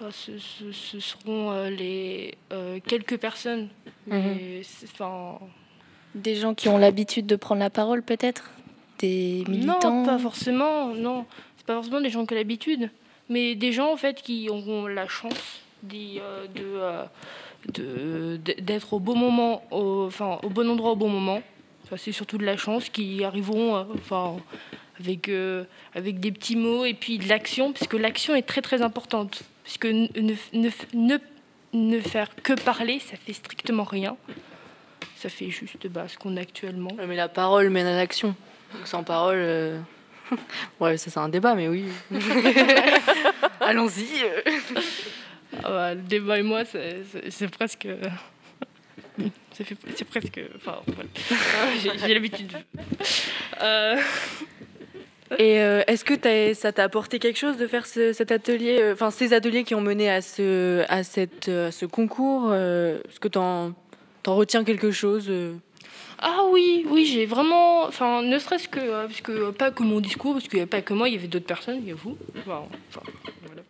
Enfin, 0.00 0.10
ce, 0.10 0.38
ce- 0.38 0.72
ce 0.72 0.98
seront 1.00 1.52
euh, 1.52 1.70
les 1.70 2.34
euh, 2.52 2.78
quelques 2.86 3.16
personnes. 3.18 3.68
Mais 4.06 4.60
c'est- 4.64 4.86
enfin, 4.92 5.38
Des 6.14 6.34
gens 6.34 6.54
qui 6.54 6.68
ont 6.68 6.78
l'habitude 6.78 7.26
de 7.26 7.36
prendre 7.36 7.60
la 7.60 7.70
parole, 7.70 8.02
peut-être? 8.02 8.50
Des 8.98 9.44
militants? 9.48 10.00
Non, 10.00 10.04
pas 10.04 10.18
forcément. 10.18 10.88
Non, 10.94 11.26
c'est 11.56 11.66
pas 11.66 11.74
forcément 11.74 12.00
des 12.00 12.10
gens 12.10 12.26
qui 12.26 12.34
ont 12.34 12.36
l'habitude, 12.36 12.90
mais 13.28 13.54
des 13.54 13.72
gens 13.72 13.92
en 13.92 13.96
fait 13.96 14.20
qui 14.20 14.48
auront 14.50 14.86
la 14.86 15.06
chance 15.08 15.60
euh, 15.92 16.46
de, 16.54 16.62
euh, 16.64 17.04
d'être 17.72 18.92
au 18.92 19.00
bon 19.00 19.16
moment, 19.16 19.62
au, 19.70 20.04
enfin 20.06 20.38
au 20.42 20.48
bon 20.50 20.68
endroit 20.68 20.92
au 20.92 20.96
bon 20.96 21.08
moment. 21.08 21.42
Ça, 21.88 21.96
c'est 21.96 22.12
surtout 22.12 22.38
de 22.38 22.44
la 22.44 22.56
chance 22.56 22.88
qui 22.88 23.24
arriveront, 23.24 23.76
euh, 23.76 23.84
enfin 23.94 24.36
avec 24.98 25.28
euh, 25.28 25.64
avec 25.94 26.18
des 26.18 26.32
petits 26.32 26.56
mots 26.56 26.84
et 26.84 26.94
puis 26.94 27.18
de 27.18 27.28
l'action, 27.28 27.72
parce 27.72 27.86
que 27.86 27.96
l'action 27.96 28.34
est 28.34 28.42
très 28.42 28.62
très 28.62 28.80
importante, 28.80 29.42
parce 29.64 29.76
que 29.76 29.88
ne, 29.88 30.08
ne, 30.20 30.34
ne, 30.54 30.70
ne, 30.94 31.18
ne 31.74 32.00
faire 32.00 32.34
que 32.36 32.52
parler, 32.54 33.00
ça 33.00 33.16
fait 33.16 33.32
strictement 33.34 33.84
rien. 33.84 34.16
Ça 35.16 35.28
fait 35.28 35.50
juste 35.50 35.86
bah, 35.88 36.06
ce 36.08 36.18
qu'on 36.18 36.36
a 36.36 36.40
actuellement. 36.40 36.90
Mais 37.06 37.16
la 37.16 37.28
parole 37.28 37.70
mène 37.70 37.86
à 37.86 37.96
l'action. 37.96 38.34
Donc, 38.74 38.86
sans 38.86 39.02
parole. 39.02 39.36
euh, 39.36 39.78
ouais, 40.80 40.96
ça 40.96 41.10
c'est 41.10 41.20
un 41.20 41.28
débat, 41.28 41.54
mais 41.54 41.68
oui. 41.68 41.84
Allons-y. 43.60 44.06
Ah 45.62 45.68
bah, 45.70 45.94
le 45.94 46.00
débat 46.02 46.38
et 46.38 46.42
moi, 46.42 46.64
c'est- 46.64 47.02
presque. 47.48 47.86
C'est 49.52 50.04
presque. 50.08 50.40
Enfin, 50.56 50.80
voilà. 50.88 51.08
J'ai- 51.80 51.98
J'ai 51.98 52.14
l'habitude. 52.14 52.50
Euh, 53.62 53.96
Et 55.38 55.60
euh, 55.60 55.82
est-ce 55.86 56.04
que 56.04 56.14
ça 56.54 56.72
t'a 56.72 56.82
apporté 56.84 57.18
quelque 57.20 57.38
chose 57.38 57.56
de 57.56 57.66
faire 57.68 57.86
ce- 57.86 58.12
cet 58.12 58.32
atelier, 58.32 58.78
euh, 58.80 58.92
enfin 58.92 59.10
ces 59.12 59.32
ateliers 59.32 59.62
qui 59.64 59.74
ont 59.76 59.80
mené 59.80 60.10
à 60.10 60.20
ce, 60.20 60.84
à 60.88 61.02
cette, 61.04 61.48
à 61.48 61.70
ce 61.70 61.86
concours 61.86 62.52
Est-ce 62.52 63.20
que 63.20 63.28
t'en, 63.28 63.72
t'en 64.24 64.34
retiens 64.34 64.64
quelque 64.64 64.90
chose 64.90 65.30
Ah 66.18 66.42
oui, 66.50 66.84
oui, 66.88 67.06
j'ai 67.06 67.24
vraiment. 67.26 67.84
Enfin, 67.84 68.22
ne 68.22 68.38
serait-ce 68.40 68.68
que. 68.68 68.80
euh, 68.80 69.06
parce 69.06 69.20
que 69.20 69.50
pas 69.52 69.70
que 69.70 69.82
mon 69.84 70.00
discours, 70.00 70.34
parce 70.34 70.48
qu'il 70.48 70.58
n'y 70.58 70.64
a 70.64 70.66
pas 70.66 70.82
que 70.82 70.92
moi, 70.94 71.08
il 71.08 71.14
y 71.14 71.18
avait 71.18 71.28
d'autres 71.28 71.46
personnes, 71.46 71.78
il 71.82 71.88
y 71.88 71.92
a 71.92 71.94
vous. 71.94 72.16
Enfin, 72.40 72.64
voilà. 73.46 73.62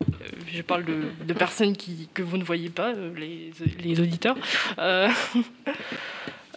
Je 0.52 0.62
parle 0.62 0.84
de, 0.84 1.02
de 1.26 1.32
personnes 1.34 1.76
qui, 1.76 2.08
que 2.14 2.22
vous 2.22 2.36
ne 2.36 2.44
voyez 2.44 2.70
pas, 2.70 2.94
euh, 2.94 3.12
les, 3.16 3.50
les 3.82 4.00
auditeurs. 4.00 4.36
Euh, 4.78 5.08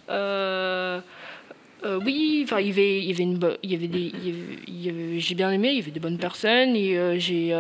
euh, 0.10 1.02
oui, 2.04 2.42
enfin, 2.44 2.60
il 2.60 2.68
y 2.68 2.72
avait, 2.72 3.00
il 3.00 3.06
y 3.06 3.14
avait 3.14 3.24
une, 3.24 3.58
il 3.62 3.72
y 3.72 3.76
avait 3.76 3.88
des, 3.88 5.20
j'ai 5.20 5.36
bien 5.36 5.52
aimé, 5.52 5.70
il 5.70 5.78
y 5.78 5.82
avait 5.82 5.92
des 5.92 6.00
bonnes 6.00 6.18
personnes 6.18 6.76
et 6.76 7.20
j'ai, 7.20 7.56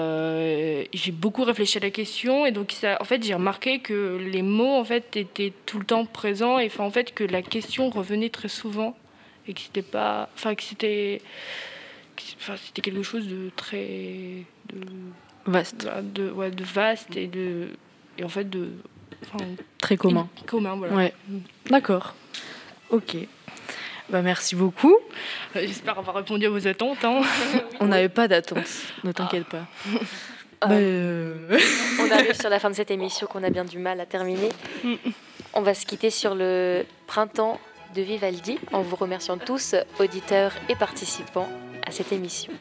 j'ai 0.93 1.11
beaucoup 1.11 1.43
réfléchi 1.43 1.77
à 1.77 1.81
la 1.81 1.91
question 1.91 2.45
et 2.45 2.51
donc 2.51 2.71
ça, 2.71 2.97
en 2.99 3.03
fait, 3.03 3.23
j'ai 3.23 3.33
remarqué 3.33 3.79
que 3.79 4.17
les 4.31 4.41
mots 4.41 4.75
en 4.75 4.83
fait 4.83 5.15
étaient 5.17 5.53
tout 5.65 5.79
le 5.79 5.85
temps 5.85 6.05
présents 6.05 6.57
et 6.57 6.71
en 6.79 6.89
fait 6.89 7.13
que 7.13 7.23
la 7.23 7.41
question 7.41 7.89
revenait 7.89 8.29
très 8.29 8.49
souvent 8.49 8.97
et 9.47 9.53
que 9.53 9.61
c'était 9.61 9.81
pas, 9.81 10.29
enfin 10.35 10.55
que 10.55 10.63
c'était, 10.63 11.21
c'était 12.17 12.81
quelque 12.81 13.03
chose 13.03 13.27
de 13.27 13.51
très, 13.55 14.43
vaste, 15.47 15.87
de, 16.13 16.29
ouais, 16.31 16.51
de 16.51 16.63
vaste 16.63 17.15
et 17.15 17.27
de, 17.27 17.67
et 18.17 18.23
en 18.23 18.29
fait 18.29 18.49
de, 18.49 18.69
enfin, 19.23 19.45
Très 19.81 19.97
commun. 19.97 20.27
commun, 20.45 20.75
voilà. 20.75 20.95
Ouais. 20.95 21.13
D'accord. 21.69 22.15
Ok. 22.89 23.17
Bah 24.09 24.21
merci 24.21 24.55
beaucoup. 24.55 24.95
Euh, 25.55 25.59
J'espère 25.65 25.99
avoir 25.99 26.15
répondu 26.15 26.45
à 26.45 26.49
vos 26.49 26.65
attentes. 26.67 27.03
hein. 27.03 27.21
On 27.81 27.87
n'avait 27.87 28.07
pas 28.09 28.27
d'attente, 28.29 28.65
ne 29.03 29.11
t'inquiète 29.11 29.45
pas. 29.47 29.65
Bah, 30.61 30.69
euh, 30.71 31.59
On 31.99 32.09
arrive 32.11 32.33
sur 32.33 32.49
la 32.49 32.59
fin 32.59 32.69
de 32.69 32.75
cette 32.75 32.89
émission 32.89 33.27
qu'on 33.27 33.43
a 33.43 33.49
bien 33.49 33.65
du 33.65 33.77
mal 33.79 33.99
à 33.99 34.05
terminer. 34.05 34.49
On 35.53 35.61
va 35.61 35.73
se 35.73 35.85
quitter 35.85 36.09
sur 36.09 36.35
le 36.35 36.83
printemps 37.05 37.59
de 37.95 38.01
Vivaldi 38.01 38.57
en 38.71 38.81
vous 38.81 38.95
remerciant 38.95 39.37
tous, 39.37 39.75
auditeurs 39.99 40.51
et 40.69 40.75
participants, 40.75 41.49
à 41.85 41.91
cette 41.91 42.11
émission. 42.11 42.53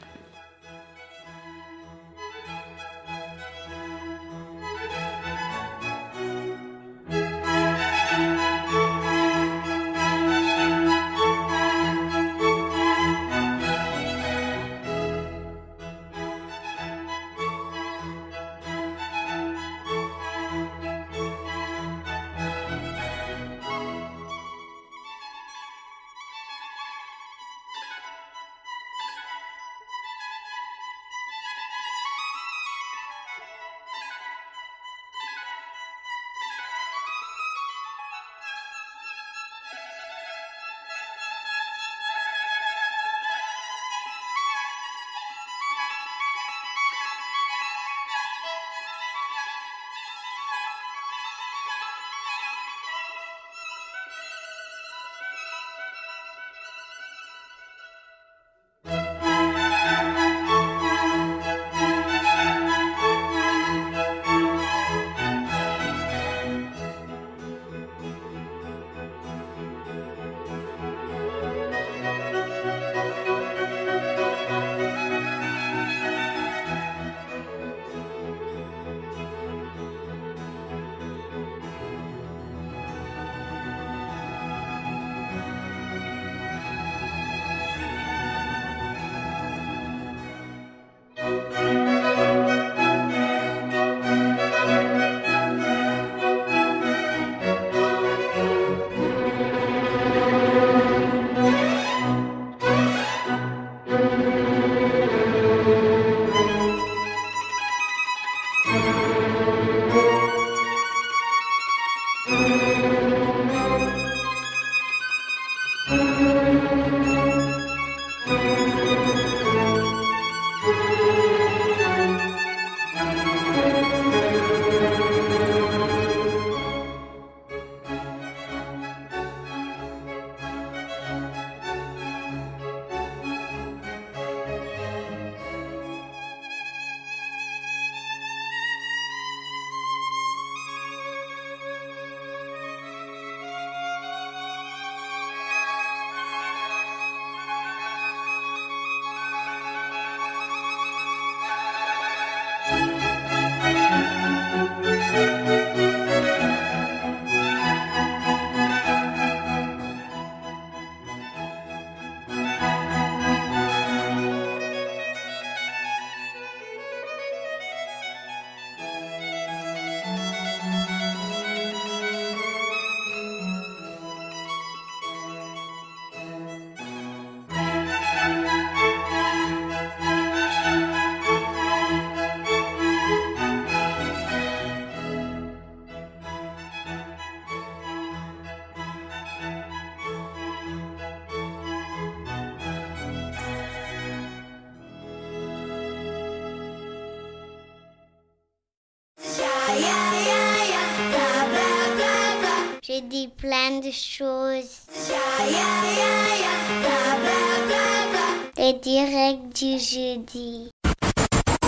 Jeudi. 210.26 210.70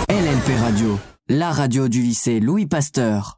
LLP 0.09 0.59
Radio, 0.59 0.99
la 1.27 1.51
radio 1.51 1.87
du 1.87 2.01
lycée 2.01 2.39
Louis 2.39 2.65
Pasteur. 2.65 3.37